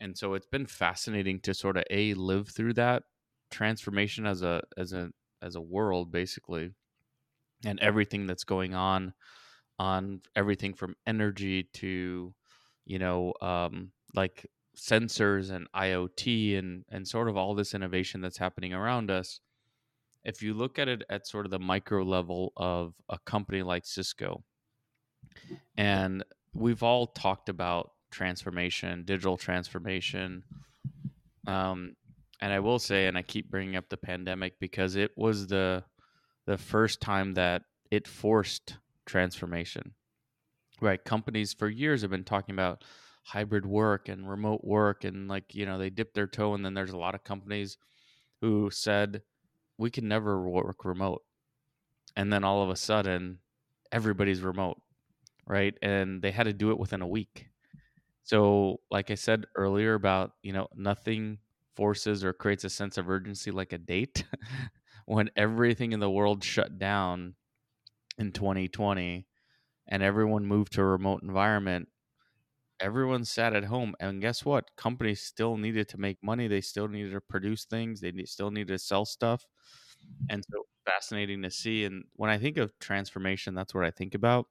and 0.00 0.18
so 0.18 0.34
it's 0.34 0.46
been 0.46 0.66
fascinating 0.66 1.40
to 1.40 1.54
sort 1.54 1.76
of 1.76 1.84
a 1.90 2.14
live 2.14 2.48
through 2.48 2.74
that 2.74 3.04
transformation 3.50 4.26
as 4.26 4.42
a 4.42 4.62
as 4.76 4.92
a 4.92 5.10
as 5.42 5.54
a 5.54 5.60
world 5.60 6.10
basically 6.10 6.70
and 7.64 7.78
everything 7.80 8.26
that's 8.26 8.44
going 8.44 8.74
on 8.74 9.14
on 9.78 10.20
everything 10.36 10.74
from 10.74 10.94
energy 11.06 11.68
to 11.72 12.34
you 12.84 12.98
know 12.98 13.32
um 13.40 13.90
like 14.14 14.46
sensors 14.76 15.50
and 15.50 15.70
IoT 15.72 16.58
and 16.58 16.84
and 16.88 17.06
sort 17.06 17.28
of 17.28 17.36
all 17.36 17.54
this 17.54 17.74
innovation 17.74 18.20
that's 18.20 18.38
happening 18.38 18.72
around 18.72 19.10
us. 19.10 19.40
If 20.24 20.42
you 20.42 20.54
look 20.54 20.78
at 20.78 20.88
it 20.88 21.02
at 21.08 21.26
sort 21.26 21.44
of 21.44 21.50
the 21.50 21.58
micro 21.58 22.02
level 22.02 22.52
of 22.56 22.94
a 23.08 23.18
company 23.26 23.62
like 23.62 23.86
Cisco 23.86 24.42
and 25.76 26.24
we've 26.52 26.82
all 26.82 27.06
talked 27.06 27.48
about 27.48 27.92
transformation 28.10 29.04
digital 29.04 29.36
transformation. 29.36 30.44
Um 31.46 31.96
and 32.40 32.52
I 32.52 32.60
will 32.60 32.78
say 32.78 33.06
and 33.06 33.16
I 33.16 33.22
keep 33.22 33.50
bringing 33.50 33.76
up 33.76 33.88
the 33.88 33.96
pandemic 33.96 34.58
because 34.60 34.96
it 34.96 35.12
was 35.16 35.46
the 35.46 35.84
the 36.46 36.58
first 36.58 37.00
time 37.00 37.34
that 37.34 37.62
it 37.90 38.06
forced 38.06 38.76
transformation 39.06 39.94
right? 40.80 41.04
Companies 41.04 41.52
for 41.52 41.68
years 41.68 42.02
have 42.02 42.10
been 42.10 42.24
talking 42.24 42.54
about 42.54 42.84
hybrid 43.24 43.64
work 43.64 44.08
and 44.08 44.28
remote 44.28 44.62
work 44.62 45.04
and 45.04 45.28
like 45.28 45.54
you 45.54 45.64
know 45.64 45.78
they 45.78 45.88
dip 45.88 46.12
their 46.12 46.26
toe 46.26 46.54
and 46.54 46.64
then 46.64 46.74
there's 46.74 46.92
a 46.92 46.98
lot 46.98 47.14
of 47.14 47.24
companies 47.24 47.78
who 48.42 48.70
said 48.70 49.22
we 49.78 49.90
can 49.90 50.06
never 50.06 50.40
work 50.48 50.84
remote. 50.84 51.22
And 52.16 52.32
then 52.32 52.44
all 52.44 52.62
of 52.62 52.70
a 52.70 52.76
sudden 52.76 53.38
everybody's 53.90 54.40
remote 54.42 54.80
right 55.46 55.76
and 55.82 56.22
they 56.22 56.30
had 56.30 56.44
to 56.44 56.52
do 56.52 56.70
it 56.70 56.78
within 56.78 57.02
a 57.02 57.06
week. 57.08 57.48
So 58.24 58.80
like 58.90 59.10
i 59.10 59.14
said 59.16 59.46
earlier 59.56 59.94
about 59.94 60.32
you 60.42 60.52
know 60.52 60.68
nothing 60.74 61.38
forces 61.76 62.24
or 62.24 62.32
creates 62.32 62.64
a 62.64 62.70
sense 62.70 62.98
of 62.98 63.10
urgency 63.10 63.50
like 63.50 63.72
a 63.72 63.78
date 63.78 64.24
when 65.06 65.30
everything 65.36 65.92
in 65.92 66.00
the 66.00 66.10
world 66.10 66.44
shut 66.44 66.78
down 66.78 67.34
in 68.18 68.32
2020 68.32 69.26
and 69.88 70.02
everyone 70.02 70.46
moved 70.46 70.72
to 70.74 70.82
a 70.82 70.84
remote 70.86 71.22
environment 71.22 71.88
everyone 72.80 73.24
sat 73.24 73.54
at 73.54 73.64
home 73.64 73.94
and 74.00 74.20
guess 74.20 74.44
what? 74.44 74.70
Companies 74.76 75.20
still 75.22 75.56
needed 75.56 75.88
to 75.88 75.98
make 75.98 76.18
money 76.22 76.48
they 76.48 76.60
still 76.60 76.88
needed 76.88 77.12
to 77.12 77.20
produce 77.20 77.64
things 77.64 78.00
they 78.00 78.12
still 78.24 78.50
needed 78.50 78.68
to 78.68 78.78
sell 78.78 79.04
stuff 79.04 79.46
and 80.28 80.44
so 80.50 80.64
fascinating 80.86 81.42
to 81.42 81.50
see 81.50 81.84
and 81.84 82.04
when 82.14 82.30
i 82.30 82.38
think 82.38 82.56
of 82.58 82.78
transformation 82.78 83.54
that's 83.54 83.74
what 83.74 83.84
i 83.84 83.90
think 83.90 84.14
about 84.14 84.46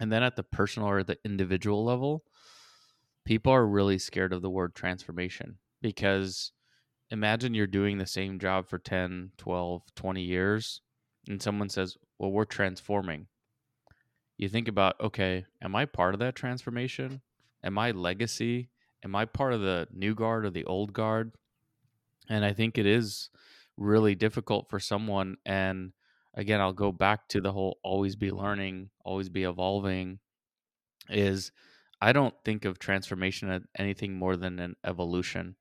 and 0.00 0.12
then 0.12 0.22
at 0.22 0.36
the 0.36 0.42
personal 0.42 0.88
or 0.88 1.02
the 1.02 1.18
individual 1.24 1.84
level 1.84 2.24
people 3.24 3.52
are 3.52 3.66
really 3.66 3.98
scared 3.98 4.32
of 4.32 4.42
the 4.42 4.50
word 4.50 4.74
transformation 4.74 5.58
because 5.80 6.52
imagine 7.10 7.54
you're 7.54 7.66
doing 7.66 7.98
the 7.98 8.06
same 8.06 8.38
job 8.38 8.68
for 8.68 8.78
10 8.78 9.32
12 9.36 9.82
20 9.94 10.22
years 10.22 10.80
and 11.28 11.40
someone 11.40 11.68
says 11.68 11.96
well 12.18 12.32
we're 12.32 12.44
transforming 12.44 13.26
you 14.36 14.48
think 14.48 14.68
about 14.68 15.00
okay 15.00 15.44
am 15.62 15.74
i 15.76 15.84
part 15.84 16.14
of 16.14 16.20
that 16.20 16.34
transformation 16.34 17.20
am 17.64 17.78
I 17.78 17.90
legacy? 17.90 18.68
Am 19.04 19.16
I 19.16 19.24
part 19.24 19.52
of 19.52 19.62
the 19.62 19.88
new 19.92 20.14
guard 20.14 20.44
or 20.44 20.50
the 20.50 20.64
old 20.64 20.92
guard? 20.92 21.32
And 22.28 22.44
I 22.44 22.52
think 22.52 22.78
it 22.78 22.86
is 22.86 23.30
really 23.76 24.14
difficult 24.14 24.70
for 24.70 24.78
someone. 24.78 25.36
And 25.44 25.92
again, 26.34 26.60
I'll 26.60 26.72
go 26.72 26.92
back 26.92 27.28
to 27.28 27.40
the 27.40 27.52
whole 27.52 27.78
always 27.82 28.16
be 28.16 28.30
learning, 28.30 28.90
always 29.04 29.28
be 29.28 29.44
evolving. 29.44 30.20
Is 31.08 31.52
I 32.00 32.12
don't 32.12 32.34
think 32.44 32.64
of 32.64 32.78
transformation 32.78 33.50
as 33.50 33.62
anything 33.78 34.14
more 34.14 34.36
than 34.36 34.58
an 34.58 34.76
evolution. 34.84 35.56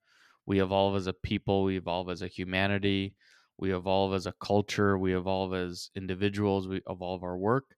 We 0.46 0.62
evolve 0.62 0.96
as 0.96 1.08
a 1.08 1.14
people, 1.14 1.64
we 1.64 1.78
evolve 1.78 2.10
as 2.10 2.22
a 2.22 2.28
humanity, 2.28 3.16
we 3.58 3.74
evolve 3.74 4.14
as 4.14 4.26
a 4.26 4.34
culture, 4.34 4.98
we 4.98 5.16
evolve 5.16 5.54
as 5.54 5.90
individuals, 5.96 6.68
we 6.68 6.82
evolve 6.90 7.24
our 7.24 7.38
work. 7.38 7.76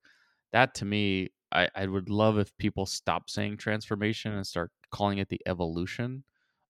That 0.51 0.73
to 0.75 0.85
me 0.85 1.31
I, 1.51 1.69
I 1.75 1.85
would 1.87 2.09
love 2.09 2.37
if 2.37 2.55
people 2.57 2.85
stop 2.85 3.29
saying 3.29 3.57
transformation 3.57 4.33
and 4.33 4.45
start 4.45 4.71
calling 4.91 5.19
it 5.19 5.29
the 5.29 5.41
evolution 5.45 6.23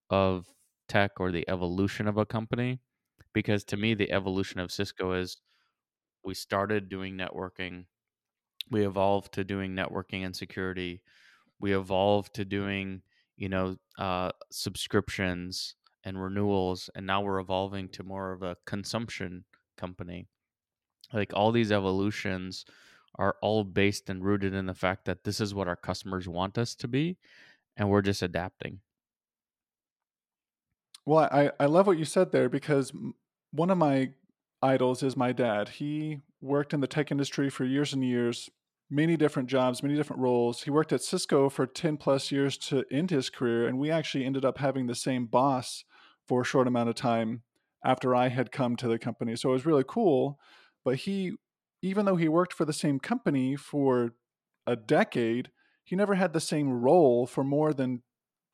of 0.10 0.48
tech 0.88 1.14
or 1.20 1.32
the 1.32 1.48
evolution 1.50 2.08
of 2.08 2.18
a 2.18 2.26
company. 2.26 2.80
Because 3.34 3.64
to 3.66 3.78
me, 3.78 3.94
the 3.94 4.12
evolution 4.12 4.60
of 4.60 4.72
Cisco 4.72 5.14
is 5.14 5.38
we 6.26 6.34
started 6.34 6.90
doing 6.90 7.18
networking, 7.18 7.86
we 8.72 8.86
evolved 8.86 9.34
to 9.34 9.44
doing 9.44 9.76
networking 9.76 10.26
and 10.26 10.36
security, 10.36 11.02
we 11.60 11.76
evolved 11.76 12.34
to 12.36 12.46
doing, 12.46 13.02
you 13.38 13.50
know, 13.50 13.78
uh, 13.98 14.32
subscriptions 14.52 15.76
and 16.04 16.22
renewals, 16.22 16.90
and 16.96 17.06
now 17.06 17.22
we're 17.22 17.40
evolving 17.40 17.90
to 17.90 18.04
more 18.04 18.32
of 18.32 18.44
a 18.44 18.58
consumption 18.66 19.46
company. 19.78 20.28
Like 21.14 21.32
all 21.34 21.52
these 21.52 21.72
evolutions 21.72 22.66
are 23.18 23.36
all 23.42 23.64
based 23.64 24.10
and 24.10 24.24
rooted 24.24 24.54
in 24.54 24.66
the 24.66 24.74
fact 24.74 25.06
that 25.06 25.24
this 25.24 25.40
is 25.40 25.54
what 25.54 25.68
our 25.68 25.76
customers 25.76 26.28
want 26.28 26.58
us 26.58 26.76
to 26.76 26.88
be 26.88 27.18
and 27.78 27.90
we're 27.90 28.02
just 28.02 28.22
adapting 28.22 28.80
well 31.06 31.28
i 31.32 31.52
i 31.60 31.66
love 31.66 31.88
what 31.88 31.98
you 31.98 32.06
said 32.06 32.32
there 32.32 32.50
because 32.50 32.92
one 33.52 33.70
of 33.70 33.78
my 33.78 34.10
idols 34.62 35.04
is 35.04 35.18
my 35.18 35.32
dad. 35.32 35.70
He 35.70 36.20
worked 36.42 36.74
in 36.74 36.80
the 36.80 36.88
tech 36.88 37.12
industry 37.12 37.50
for 37.50 37.66
years 37.66 37.94
and 37.94 38.04
years 38.04 38.50
many 38.90 39.18
different 39.18 39.50
jobs 39.50 39.82
many 39.82 39.96
different 39.96 40.22
roles. 40.22 40.64
He 40.64 40.70
worked 40.70 40.94
at 40.94 41.02
cisco 41.02 41.50
for 41.50 41.66
10 41.66 41.98
plus 41.98 42.32
years 42.32 42.58
to 42.60 42.86
end 42.92 43.10
his 43.10 43.30
career 43.30 43.68
and 43.68 43.80
we 43.80 43.90
actually 43.90 44.26
ended 44.26 44.46
up 44.46 44.60
having 44.60 44.86
the 44.86 44.96
same 44.96 45.26
boss 45.26 45.84
for 46.28 46.42
a 46.42 46.46
short 46.46 46.68
amount 46.68 46.90
of 46.90 46.96
time 46.96 47.42
after 47.84 48.16
i 48.16 48.30
had 48.30 48.52
come 48.52 48.76
to 48.76 48.88
the 48.88 49.00
company. 49.00 49.36
So 49.36 49.50
it 49.50 49.54
was 49.54 49.66
really 49.66 49.84
cool 49.88 50.40
but 50.84 50.98
he 50.98 51.34
even 51.82 52.06
though 52.06 52.16
he 52.16 52.30
worked 52.30 52.54
for 52.54 52.66
the 52.66 52.74
same 52.74 53.00
company 53.00 53.56
for 53.56 54.14
a 54.66 54.76
decade, 54.76 55.52
he 55.84 55.96
never 55.96 56.16
had 56.16 56.34
the 56.34 56.40
same 56.40 56.72
role 56.72 57.28
for 57.28 57.44
more 57.44 57.74
than 57.74 58.02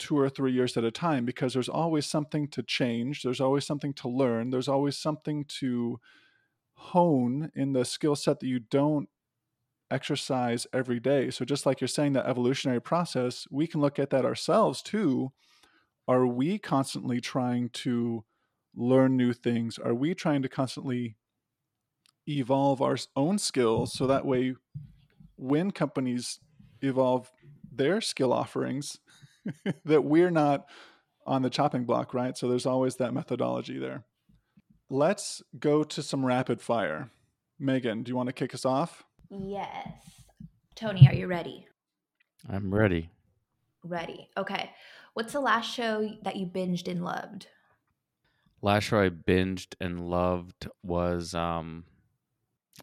two 0.01 0.17
or 0.17 0.29
three 0.29 0.51
years 0.51 0.75
at 0.75 0.83
a 0.83 0.89
time 0.89 1.25
because 1.25 1.53
there's 1.53 1.69
always 1.69 2.07
something 2.07 2.47
to 2.47 2.63
change, 2.63 3.21
there's 3.21 3.39
always 3.39 3.65
something 3.65 3.93
to 3.93 4.09
learn, 4.09 4.49
there's 4.49 4.67
always 4.67 4.97
something 4.97 5.45
to 5.45 5.99
hone 6.73 7.51
in 7.53 7.73
the 7.73 7.85
skill 7.85 8.15
set 8.15 8.39
that 8.39 8.47
you 8.47 8.57
don't 8.57 9.07
exercise 9.91 10.65
every 10.73 10.99
day. 10.99 11.29
So, 11.29 11.45
just 11.45 11.67
like 11.67 11.79
you're 11.79 11.87
saying, 11.87 12.13
that 12.13 12.25
evolutionary 12.25 12.81
process, 12.81 13.45
we 13.51 13.67
can 13.67 13.79
look 13.79 13.99
at 13.99 14.09
that 14.09 14.25
ourselves 14.25 14.81
too. 14.81 15.31
Are 16.07 16.25
we 16.25 16.57
constantly 16.57 17.21
trying 17.21 17.69
to 17.69 18.25
learn 18.75 19.15
new 19.15 19.33
things? 19.33 19.77
Are 19.77 19.93
we 19.93 20.15
trying 20.15 20.41
to 20.41 20.49
constantly 20.49 21.15
evolve 22.27 22.81
our 22.81 22.97
own 23.15 23.37
skills 23.37 23.93
so 23.93 24.07
that 24.07 24.25
way 24.25 24.55
when 25.35 25.69
companies 25.69 26.39
evolve 26.81 27.31
their 27.71 28.01
skill 28.01 28.33
offerings 28.33 28.97
that 29.85 30.03
we're 30.03 30.31
not 30.31 30.67
on 31.25 31.41
the 31.41 31.49
chopping 31.49 31.85
block, 31.85 32.13
right? 32.13 32.37
So 32.37 32.47
there's 32.47 32.65
always 32.65 32.95
that 32.97 33.13
methodology 33.13 33.77
there. 33.77 34.03
Let's 34.89 35.41
go 35.57 35.83
to 35.83 36.03
some 36.03 36.25
rapid 36.25 36.61
fire. 36.61 37.11
Megan, 37.59 38.03
do 38.03 38.09
you 38.09 38.15
want 38.15 38.27
to 38.27 38.33
kick 38.33 38.53
us 38.53 38.65
off? 38.65 39.03
Yes. 39.29 39.87
Tony, 40.75 41.07
are 41.07 41.13
you 41.13 41.27
ready? 41.27 41.67
I'm 42.49 42.73
ready. 42.73 43.09
Ready. 43.83 44.29
Okay. 44.35 44.71
What's 45.13 45.33
the 45.33 45.39
last 45.39 45.73
show 45.73 46.09
that 46.23 46.35
you 46.35 46.45
binged 46.45 46.87
and 46.87 47.03
loved? 47.03 47.47
Last 48.61 48.85
show 48.85 49.01
I 49.01 49.09
binged 49.09 49.75
and 49.79 50.09
loved 50.09 50.67
was 50.83 51.33
um 51.33 51.85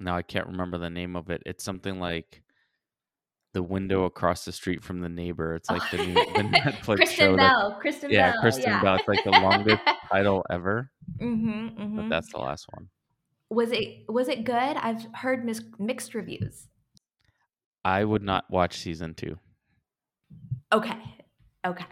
now 0.01 0.17
I 0.17 0.23
can't 0.23 0.47
remember 0.47 0.79
the 0.79 0.91
name 0.91 1.17
of 1.17 1.31
it. 1.31 1.43
It's 1.45 1.65
something 1.65 1.99
like 1.99 2.43
the 3.55 3.63
window 3.63 4.05
across 4.05 4.45
the 4.45 4.53
street 4.53 4.83
from 4.83 5.01
the 5.01 5.09
neighbor. 5.09 5.55
It's 5.55 5.71
like 5.71 5.83
the 5.91 5.99
new 5.99 6.15
the 6.15 6.21
Netflix 6.59 6.97
Kristen 6.97 7.17
show. 7.17 7.37
that- 7.37 7.53
Bell. 7.53 7.79
Kristen 7.81 8.11
yeah, 8.11 8.33
Bell. 8.33 8.41
Kristen 8.41 8.65
yeah. 8.65 8.83
Bell. 8.83 8.95
It's 8.97 9.09
like 9.09 9.25
the 9.25 9.31
longest 9.31 9.83
title 10.13 10.45
ever, 10.51 10.91
mm-hmm, 11.21 11.69
but 11.69 11.83
mm-hmm. 11.83 12.09
that's 12.09 12.33
the 12.33 12.39
last 12.39 12.67
one. 12.75 12.89
Was 13.51 13.73
it 13.73 14.05
was 14.09 14.29
it 14.29 14.45
good? 14.45 14.55
I've 14.55 15.07
heard 15.15 15.45
mis- 15.45 15.65
mixed 15.79 16.15
reviews. 16.15 16.69
I 17.85 18.05
would 18.05 18.23
not 18.23 18.45
watch 18.51 18.79
season 18.79 19.15
two. 19.15 19.39
Okay. 20.73 20.97
Okay. 21.67 21.87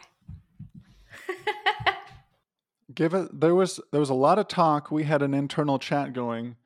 Give 2.95 3.15
it 3.15 3.41
there 3.41 3.55
was 3.55 3.81
there 3.93 4.01
was 4.01 4.11
a 4.11 4.15
lot 4.15 4.39
of 4.39 4.49
talk. 4.49 4.91
We 4.91 5.05
had 5.05 5.23
an 5.23 5.33
internal 5.33 5.79
chat 5.79 6.13
going 6.13 6.57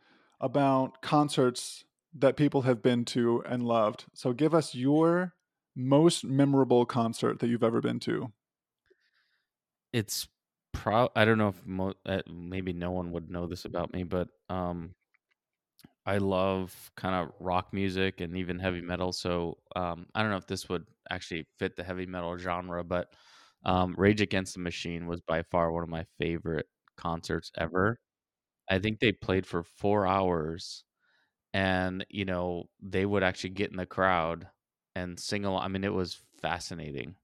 about 0.41 1.01
concerts 1.03 1.85
that 2.15 2.37
people 2.37 2.63
have 2.63 2.83
been 2.83 3.05
to 3.07 3.43
and 3.47 3.63
loved. 3.65 4.07
So 4.15 4.33
give 4.33 4.55
us 4.55 4.75
your 4.75 5.35
most 5.77 6.25
memorable 6.25 6.85
concert 6.87 7.39
that 7.41 7.49
you've 7.49 7.63
ever 7.63 7.81
been 7.81 8.01
to. 8.01 8.33
It's 9.93 10.29
pro. 10.73 11.09
I 11.17 11.25
don't 11.25 11.39
know 11.39 11.49
if 11.49 11.67
mo- 11.67 11.95
uh, 12.07 12.23
maybe 12.29 12.73
no 12.73 12.91
one 12.91 13.13
would 13.13 13.31
know 13.31 13.47
this 13.47 13.65
about 13.65 13.93
me, 13.93 14.05
but 14.05 14.29
um, 14.49 14.95
I 16.07 16.19
love 16.19 16.91
kind 16.97 17.15
of 17.15 17.35
rock 17.41 17.73
music 17.73 18.21
and 18.21 18.37
even 18.37 18.59
heavy 18.59 18.81
metal. 18.81 19.13
So 19.13 19.59
um, 19.77 20.07
I 20.15 20.23
don't 20.23 20.31
know 20.31 20.37
if 20.37 20.47
this 20.47 20.69
would 20.69 20.87
actually 21.11 21.47
fit 21.59 21.77
the 21.77 21.85
heavy 21.85 22.07
metal 22.07 22.37
genre, 22.39 22.83
but 22.85 23.13
um, 23.65 23.95
Rage 23.97 24.21
Against 24.21 24.55
the 24.55 24.61
Machine 24.61 25.07
was 25.07 25.21
by 25.21 25.43
far 25.43 25.71
one 25.73 25.83
of 25.83 25.89
my 25.89 26.05
favorite 26.19 26.67
concerts 26.97 27.51
ever. 27.59 27.99
I 28.71 28.79
think 28.81 29.01
they 29.01 29.13
played 29.13 29.47
for 29.47 29.63
four 29.65 30.07
hours, 30.07 30.85
and 31.53 32.05
you 32.09 32.25
know 32.25 32.69
they 32.81 33.05
would 33.05 33.23
actually 33.23 33.51
get 33.51 33.71
in 33.71 33.77
the 33.77 33.87
crowd 33.87 34.47
and 34.95 35.19
sing 35.19 35.45
along. 35.45 35.63
I 35.63 35.69
mean, 35.69 35.85
it 35.85 35.93
was 35.93 36.19
fascinating, 36.41 37.17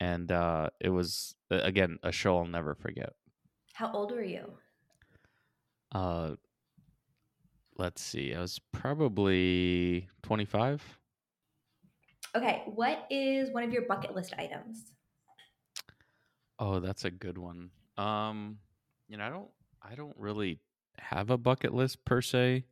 and 0.00 0.30
uh, 0.30 0.70
it 0.80 0.90
was 0.90 1.34
again 1.50 1.98
a 2.02 2.12
show 2.12 2.38
I'll 2.38 2.46
never 2.46 2.74
forget. 2.74 3.12
How 3.74 3.90
old 3.92 4.12
were 4.12 4.22
you? 4.22 4.44
Uh, 5.92 6.36
let's 7.76 8.02
see, 8.02 8.34
I 8.34 8.40
was 8.40 8.58
probably 8.72 10.08
twenty 10.22 10.44
five. 10.44 10.82
Okay. 12.34 12.62
What 12.66 13.06
is 13.10 13.50
one 13.50 13.62
of 13.62 13.72
your 13.72 13.82
bucket 13.82 14.14
list 14.14 14.34
items? 14.38 14.92
Oh, 16.58 16.80
that's 16.80 17.04
a 17.04 17.10
good 17.10 17.36
one. 17.36 17.70
Um, 17.98 18.58
you 19.08 19.16
know, 19.16 19.24
I 19.24 19.28
don't 19.28 19.50
I 19.82 19.94
don't 19.94 20.16
really 20.16 20.60
have 20.96 21.30
a 21.30 21.36
bucket 21.36 21.74
list 21.74 22.04
per 22.04 22.22
se, 22.22 22.64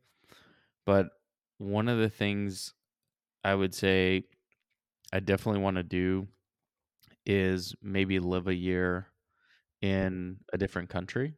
but 0.85 1.09
one 1.57 1.87
of 1.87 1.99
the 1.99 2.09
things 2.09 2.73
I 3.43 3.55
would 3.55 3.73
say 3.73 4.25
I 5.13 5.19
definitely 5.19 5.61
want 5.61 5.77
to 5.77 5.83
do 5.83 6.27
is 7.25 7.75
maybe 7.81 8.19
live 8.19 8.47
a 8.47 8.55
year 8.55 9.07
in 9.81 10.39
a 10.53 10.57
different 10.57 10.89
country. 10.89 11.35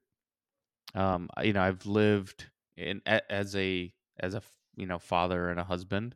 Um, 0.95 1.29
you 1.41 1.53
know, 1.53 1.61
I've 1.63 1.85
lived 1.85 2.49
in 2.77 3.01
as 3.07 3.55
a 3.55 3.93
as 4.19 4.35
a 4.35 4.41
you 4.75 4.85
know 4.85 4.99
father 4.99 5.49
and 5.49 5.59
a 5.59 5.63
husband. 5.63 6.15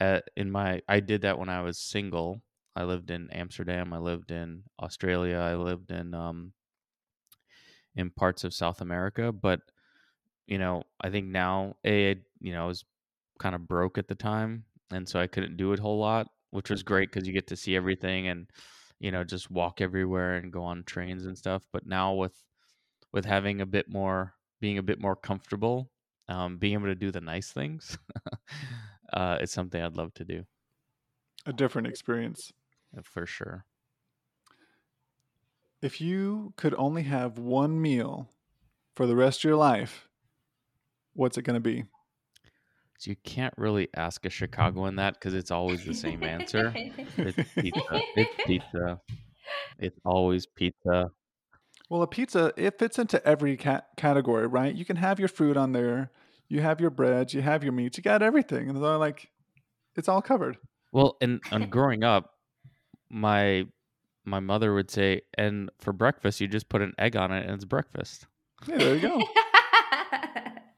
Uh, 0.00 0.20
in 0.36 0.50
my, 0.50 0.82
I 0.88 1.00
did 1.00 1.22
that 1.22 1.38
when 1.38 1.48
I 1.48 1.62
was 1.62 1.78
single. 1.78 2.42
I 2.76 2.84
lived 2.84 3.10
in 3.10 3.30
Amsterdam. 3.30 3.92
I 3.92 3.98
lived 3.98 4.30
in 4.30 4.64
Australia. 4.80 5.38
I 5.38 5.56
lived 5.56 5.90
in 5.90 6.14
um, 6.14 6.52
in 7.94 8.10
parts 8.10 8.44
of 8.44 8.54
South 8.54 8.80
America. 8.80 9.32
But 9.32 9.60
you 10.48 10.58
know, 10.58 10.84
I 11.02 11.10
think 11.10 11.28
now, 11.28 11.76
a 11.86 12.16
you 12.40 12.54
know, 12.54 12.64
I 12.64 12.68
was 12.68 12.84
kind 13.40 13.54
of 13.56 13.68
broke 13.68 13.98
at 13.98 14.08
the 14.08 14.16
time, 14.16 14.66
and 14.92 15.08
so 15.08 15.20
I 15.20 15.28
couldn't 15.28 15.58
do 15.58 15.72
it 15.74 15.80
a 15.80 15.82
whole 15.82 16.00
lot, 16.00 16.28
which 16.52 16.70
was 16.70 16.84
great 16.84 17.12
because 17.12 17.28
you 17.28 17.34
get 17.34 17.48
to 17.48 17.56
see 17.56 17.76
everything 17.76 18.28
and 18.28 18.50
you 19.00 19.12
know 19.12 19.24
just 19.24 19.50
walk 19.50 19.80
everywhere 19.82 20.36
and 20.36 20.52
go 20.52 20.64
on 20.64 20.84
trains 20.84 21.26
and 21.26 21.38
stuff. 21.38 21.64
But 21.72 21.86
now 21.86 22.14
with 22.14 22.44
with 23.12 23.24
having 23.26 23.60
a 23.60 23.66
bit 23.66 23.88
more, 23.90 24.34
being 24.60 24.78
a 24.78 24.82
bit 24.82 25.00
more 25.00 25.16
comfortable, 25.16 25.92
um, 26.28 26.58
being 26.58 26.74
able 26.74 26.86
to 26.86 26.96
do 26.96 27.10
the 27.12 27.20
nice 27.22 27.52
things, 27.52 27.98
uh, 29.12 29.38
it's 29.40 29.52
something 29.52 29.82
I'd 29.82 29.96
love 29.96 30.14
to 30.14 30.24
do 30.24 30.46
A 31.44 31.52
different 31.52 31.88
experience. 31.88 32.52
uh, 32.96 33.02
for 33.02 33.26
sure. 33.26 33.66
If 35.82 36.00
you 36.00 36.54
could 36.56 36.72
only 36.74 37.02
have 37.02 37.36
one 37.38 37.82
meal 37.82 38.28
for 38.94 39.06
the 39.06 39.16
rest 39.16 39.40
of 39.40 39.44
your 39.44 39.56
life, 39.56 40.07
what's 41.18 41.36
it 41.36 41.42
going 41.42 41.54
to 41.54 41.60
be? 41.60 41.84
So 42.98 43.10
you 43.10 43.16
can't 43.24 43.54
really 43.56 43.88
ask 43.96 44.24
a 44.24 44.30
Chicagoan 44.30 44.96
that 44.96 45.14
because 45.14 45.34
it's 45.34 45.50
always 45.50 45.84
the 45.84 45.94
same 45.94 46.22
answer. 46.22 46.72
It's 47.16 47.52
pizza. 47.54 48.00
It's 48.16 48.34
pizza. 48.46 49.00
It's 49.78 49.98
always 50.04 50.46
pizza. 50.46 51.10
Well, 51.90 52.02
a 52.02 52.06
pizza 52.06 52.52
it 52.56 52.78
fits 52.78 52.98
into 52.98 53.24
every 53.26 53.56
cat 53.56 53.88
category, 53.96 54.46
right? 54.46 54.74
You 54.74 54.84
can 54.84 54.96
have 54.96 55.18
your 55.18 55.28
fruit 55.28 55.56
on 55.56 55.72
there, 55.72 56.10
you 56.48 56.60
have 56.60 56.80
your 56.80 56.90
bread, 56.90 57.32
you 57.32 57.42
have 57.42 57.64
your 57.64 57.72
meat, 57.72 57.96
you 57.96 58.02
got 58.02 58.22
everything, 58.22 58.68
and 58.68 58.82
they're 58.82 58.96
like, 58.96 59.30
it's 59.96 60.08
all 60.08 60.22
covered. 60.22 60.58
Well, 60.92 61.16
and, 61.20 61.40
and 61.50 61.70
growing 61.70 62.04
up, 62.04 62.34
my 63.10 63.66
my 64.24 64.40
mother 64.40 64.74
would 64.74 64.90
say, 64.90 65.22
and 65.36 65.70
for 65.80 65.92
breakfast, 65.92 66.40
you 66.40 66.48
just 66.48 66.68
put 66.68 66.82
an 66.82 66.92
egg 66.98 67.16
on 67.16 67.32
it, 67.32 67.44
and 67.44 67.54
it's 67.54 67.64
breakfast. 67.64 68.26
Yeah, 68.66 68.78
there 68.78 68.94
you 68.94 69.00
go. 69.00 69.22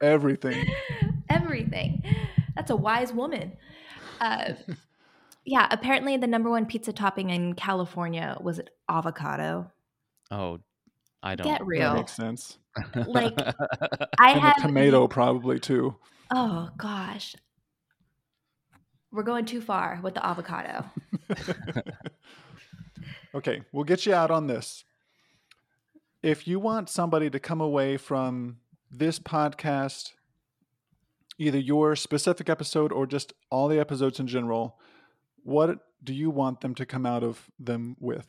Everything. 0.00 0.66
Everything. 1.30 2.02
That's 2.54 2.70
a 2.70 2.76
wise 2.76 3.12
woman. 3.12 3.56
Uh, 4.20 4.54
yeah, 5.44 5.68
apparently 5.70 6.16
the 6.16 6.26
number 6.26 6.50
one 6.50 6.66
pizza 6.66 6.92
topping 6.92 7.30
in 7.30 7.54
California 7.54 8.36
was 8.40 8.60
avocado. 8.88 9.70
Oh, 10.30 10.60
I 11.22 11.34
don't. 11.34 11.46
Get 11.46 11.64
real. 11.66 11.80
That 11.80 11.86
real. 11.86 11.94
makes 11.94 12.12
sense. 12.12 12.58
Like 12.94 13.34
I 14.18 14.32
And 14.32 14.40
had 14.40 14.58
a 14.58 14.62
tomato 14.62 15.08
probably 15.08 15.58
too. 15.58 15.96
Oh 16.30 16.70
gosh. 16.76 17.34
We're 19.12 19.24
going 19.24 19.44
too 19.44 19.60
far 19.60 19.98
with 20.02 20.14
the 20.14 20.24
avocado. 20.24 20.84
Okay, 23.34 23.62
we'll 23.72 23.84
get 23.84 24.06
you 24.06 24.14
out 24.14 24.30
on 24.30 24.46
this. 24.46 24.84
If 26.22 26.46
you 26.48 26.58
want 26.58 26.88
somebody 26.88 27.30
to 27.30 27.38
come 27.38 27.60
away 27.60 27.96
from 27.96 28.58
this 28.90 29.18
podcast, 29.18 30.12
either 31.38 31.58
your 31.58 31.96
specific 31.96 32.48
episode 32.48 32.92
or 32.92 33.06
just 33.06 33.32
all 33.50 33.68
the 33.68 33.78
episodes 33.78 34.20
in 34.20 34.26
general, 34.26 34.78
what 35.42 35.78
do 36.02 36.12
you 36.12 36.30
want 36.30 36.60
them 36.60 36.74
to 36.74 36.86
come 36.86 37.06
out 37.06 37.22
of 37.22 37.50
them 37.58 37.96
with? 37.98 38.26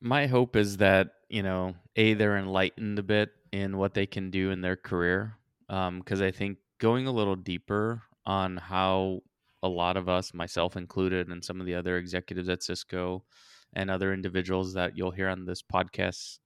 my 0.00 0.26
hope 0.26 0.56
is 0.56 0.76
that 0.78 1.10
you 1.28 1.42
know 1.42 1.74
a 1.96 2.14
they're 2.14 2.36
enlightened 2.36 2.98
a 2.98 3.02
bit 3.02 3.30
in 3.52 3.76
what 3.76 3.94
they 3.94 4.06
can 4.06 4.30
do 4.30 4.50
in 4.50 4.60
their 4.60 4.76
career 4.76 5.34
um, 5.68 5.98
because 5.98 6.22
i 6.22 6.30
think 6.30 6.58
going 6.78 7.06
a 7.06 7.12
little 7.12 7.36
deeper 7.36 8.02
on 8.26 8.56
how 8.56 9.20
a 9.62 9.68
lot 9.68 9.96
of 9.96 10.08
us 10.08 10.32
myself 10.32 10.76
included 10.76 11.28
and 11.28 11.44
some 11.44 11.60
of 11.60 11.66
the 11.66 11.74
other 11.74 11.96
executives 11.96 12.48
at 12.48 12.62
cisco 12.62 13.24
and 13.74 13.90
other 13.90 14.12
individuals 14.12 14.74
that 14.74 14.96
you'll 14.96 15.10
hear 15.10 15.28
on 15.28 15.44
this 15.44 15.62
podcast 15.62 16.38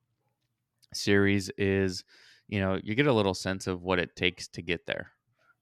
series 0.95 1.51
is 1.59 2.05
you 2.49 2.61
know 2.61 2.78
you 2.82 2.95
get 2.95 3.07
a 3.07 3.12
little 3.12 3.34
sense 3.34 3.66
of 3.66 3.82
what 3.82 3.99
it 3.99 4.14
takes 4.16 4.49
to 4.49 4.62
get 4.62 4.86
there 4.86 5.12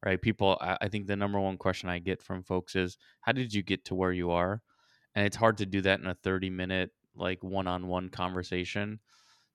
right? 0.05 0.20
People 0.20 0.57
I, 0.61 0.89
think 0.89 1.07
the 1.07 1.16
number 1.16 1.41
one 1.41 1.57
question 1.57 1.89
i 1.89 1.99
get 1.99 2.22
from 2.22 2.43
folks 2.43 2.74
is 2.74 2.97
how 3.20 3.33
did 3.33 3.53
you 3.53 3.62
get 3.62 3.85
to 3.87 3.95
where 3.95 4.12
you 4.12 4.31
are? 4.31 4.62
And 5.14 5.26
it's 5.26 5.37
hard 5.37 5.59
to 5.59 5.66
do 5.66 5.81
that 5.83 6.01
in 6.01 6.07
a 6.07 6.14
30 6.14 6.51
minute 6.51 6.91
like 7.14 7.43
one-on-one 7.43 8.09
conversation. 8.11 9.01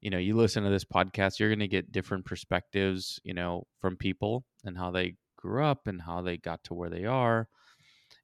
You 0.01 0.11
know 0.11 0.17
you 0.17 0.35
listen 0.35 0.63
to 0.63 0.69
this 0.69 0.85
podcast 0.85 1.39
you're 1.39 1.49
going 1.49 1.59
to 1.59 1.67
get 1.67 1.91
different 1.91 2.25
perspectives 2.25 3.19
you 3.23 3.33
know 3.33 3.65
from 3.79 3.97
people 3.97 4.45
and 4.63 4.77
how 4.77 4.91
they 4.91 5.15
grew 5.35 5.63
up 5.63 5.87
and 5.87 6.01
how 6.01 6.21
they 6.21 6.37
got 6.37 6.63
to 6.65 6.73
where 6.73 6.89
they 6.89 7.05
are. 7.05 7.47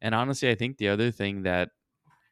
And 0.01 0.13
honestly 0.13 0.49
i 0.49 0.55
think 0.55 0.77
the 0.77 0.89
other 0.89 1.11
thing 1.11 1.43
that 1.43 1.69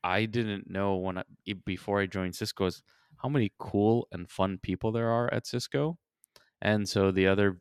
i 0.03 0.26
didn't 0.26 0.70
know 0.70 0.97
when 0.97 1.17
I, 1.17 1.24
before 1.65 1.99
i 1.99 2.05
joined 2.05 2.36
cisco 2.36 2.67
is 2.67 2.84
how 3.22 3.30
many 3.30 3.51
cool 3.59 4.07
and 4.11 4.30
fun 4.30 4.57
people 4.61 4.91
there 4.91 5.09
are 5.09 5.34
at 5.34 5.47
cisco 5.47 5.97
and 6.61 6.88
so 6.88 7.11
the 7.11 7.28
other 7.28 7.59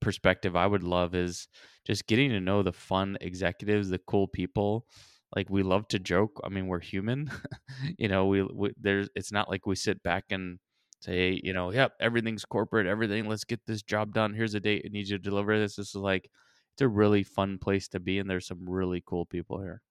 perspective 0.00 0.54
i 0.56 0.66
would 0.66 0.82
love 0.82 1.14
is 1.14 1.48
just 1.84 2.06
getting 2.06 2.30
to 2.30 2.40
know 2.40 2.62
the 2.62 2.72
fun 2.72 3.16
executives 3.20 3.88
the 3.88 3.98
cool 3.98 4.28
people 4.28 4.86
like 5.34 5.50
we 5.50 5.62
love 5.62 5.88
to 5.88 5.98
joke. 5.98 6.40
I 6.44 6.48
mean, 6.48 6.66
we're 6.66 6.80
human. 6.80 7.30
you 7.98 8.08
know, 8.08 8.26
we, 8.26 8.42
we 8.42 8.70
there's 8.80 9.08
it's 9.14 9.32
not 9.32 9.48
like 9.48 9.66
we 9.66 9.74
sit 9.76 10.02
back 10.02 10.24
and 10.30 10.58
say, 11.00 11.40
you 11.42 11.52
know, 11.52 11.72
yep, 11.72 11.92
everything's 12.00 12.44
corporate, 12.44 12.86
everything. 12.86 13.28
Let's 13.28 13.44
get 13.44 13.60
this 13.66 13.82
job 13.82 14.14
done. 14.14 14.34
Here's 14.34 14.54
a 14.54 14.60
date. 14.60 14.82
I 14.86 14.88
need 14.88 15.08
you 15.08 15.18
to 15.18 15.22
deliver 15.22 15.58
this. 15.58 15.76
This 15.76 15.90
is 15.90 15.94
like 15.96 16.30
it's 16.74 16.82
a 16.82 16.88
really 16.88 17.22
fun 17.24 17.58
place 17.58 17.88
to 17.88 18.00
be, 18.00 18.18
and 18.18 18.28
there's 18.28 18.46
some 18.46 18.68
really 18.68 19.02
cool 19.04 19.26
people 19.26 19.60
here. 19.60 19.82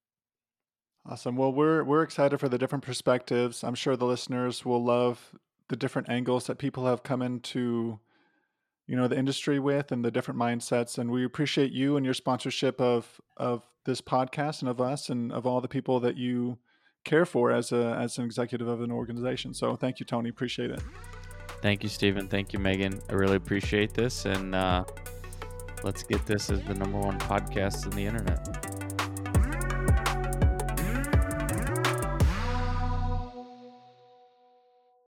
Awesome. 1.07 1.35
Well, 1.35 1.53
we're 1.53 1.83
we're 1.83 2.01
excited 2.01 2.39
for 2.39 2.49
the 2.49 2.57
different 2.57 2.83
perspectives. 2.83 3.63
I'm 3.63 3.75
sure 3.75 3.95
the 3.95 4.05
listeners 4.05 4.65
will 4.65 4.83
love 4.83 5.35
the 5.67 5.75
different 5.75 6.09
angles 6.09 6.47
that 6.47 6.57
people 6.57 6.87
have 6.87 7.03
come 7.03 7.21
into 7.21 7.99
you 8.87 8.95
know 8.95 9.07
the 9.07 9.17
industry 9.17 9.59
with 9.59 9.91
and 9.91 10.03
the 10.03 10.11
different 10.11 10.39
mindsets 10.39 10.97
and 10.97 11.09
we 11.09 11.25
appreciate 11.25 11.71
you 11.71 11.97
and 11.97 12.05
your 12.05 12.13
sponsorship 12.13 12.79
of 12.79 13.19
of 13.37 13.63
this 13.85 14.01
podcast 14.01 14.61
and 14.61 14.69
of 14.69 14.79
us 14.81 15.09
and 15.09 15.31
of 15.31 15.45
all 15.45 15.61
the 15.61 15.67
people 15.67 15.99
that 15.99 16.17
you 16.17 16.57
care 17.03 17.25
for 17.25 17.51
as 17.51 17.71
a 17.71 17.95
as 17.99 18.17
an 18.17 18.25
executive 18.25 18.67
of 18.67 18.81
an 18.81 18.91
organization. 18.91 19.53
So 19.53 19.75
thank 19.75 19.99
you 19.99 20.05
tony. 20.05 20.29
Appreciate 20.29 20.71
it. 20.71 20.81
Thank 21.61 21.83
you 21.83 21.89
stephen 21.89 22.27
thank 22.27 22.51
you 22.51 22.59
megan. 22.59 22.99
I 23.09 23.13
really 23.13 23.37
appreciate 23.37 23.93
this 23.93 24.25
and 24.25 24.55
uh, 24.55 24.85
let's 25.83 26.01
get 26.03 26.25
this 26.25 26.49
as 26.49 26.63
the 26.63 26.73
number 26.73 26.99
one 26.99 27.19
podcast 27.19 27.85
on 27.85 27.91
the 27.91 28.05
internet 28.05 28.74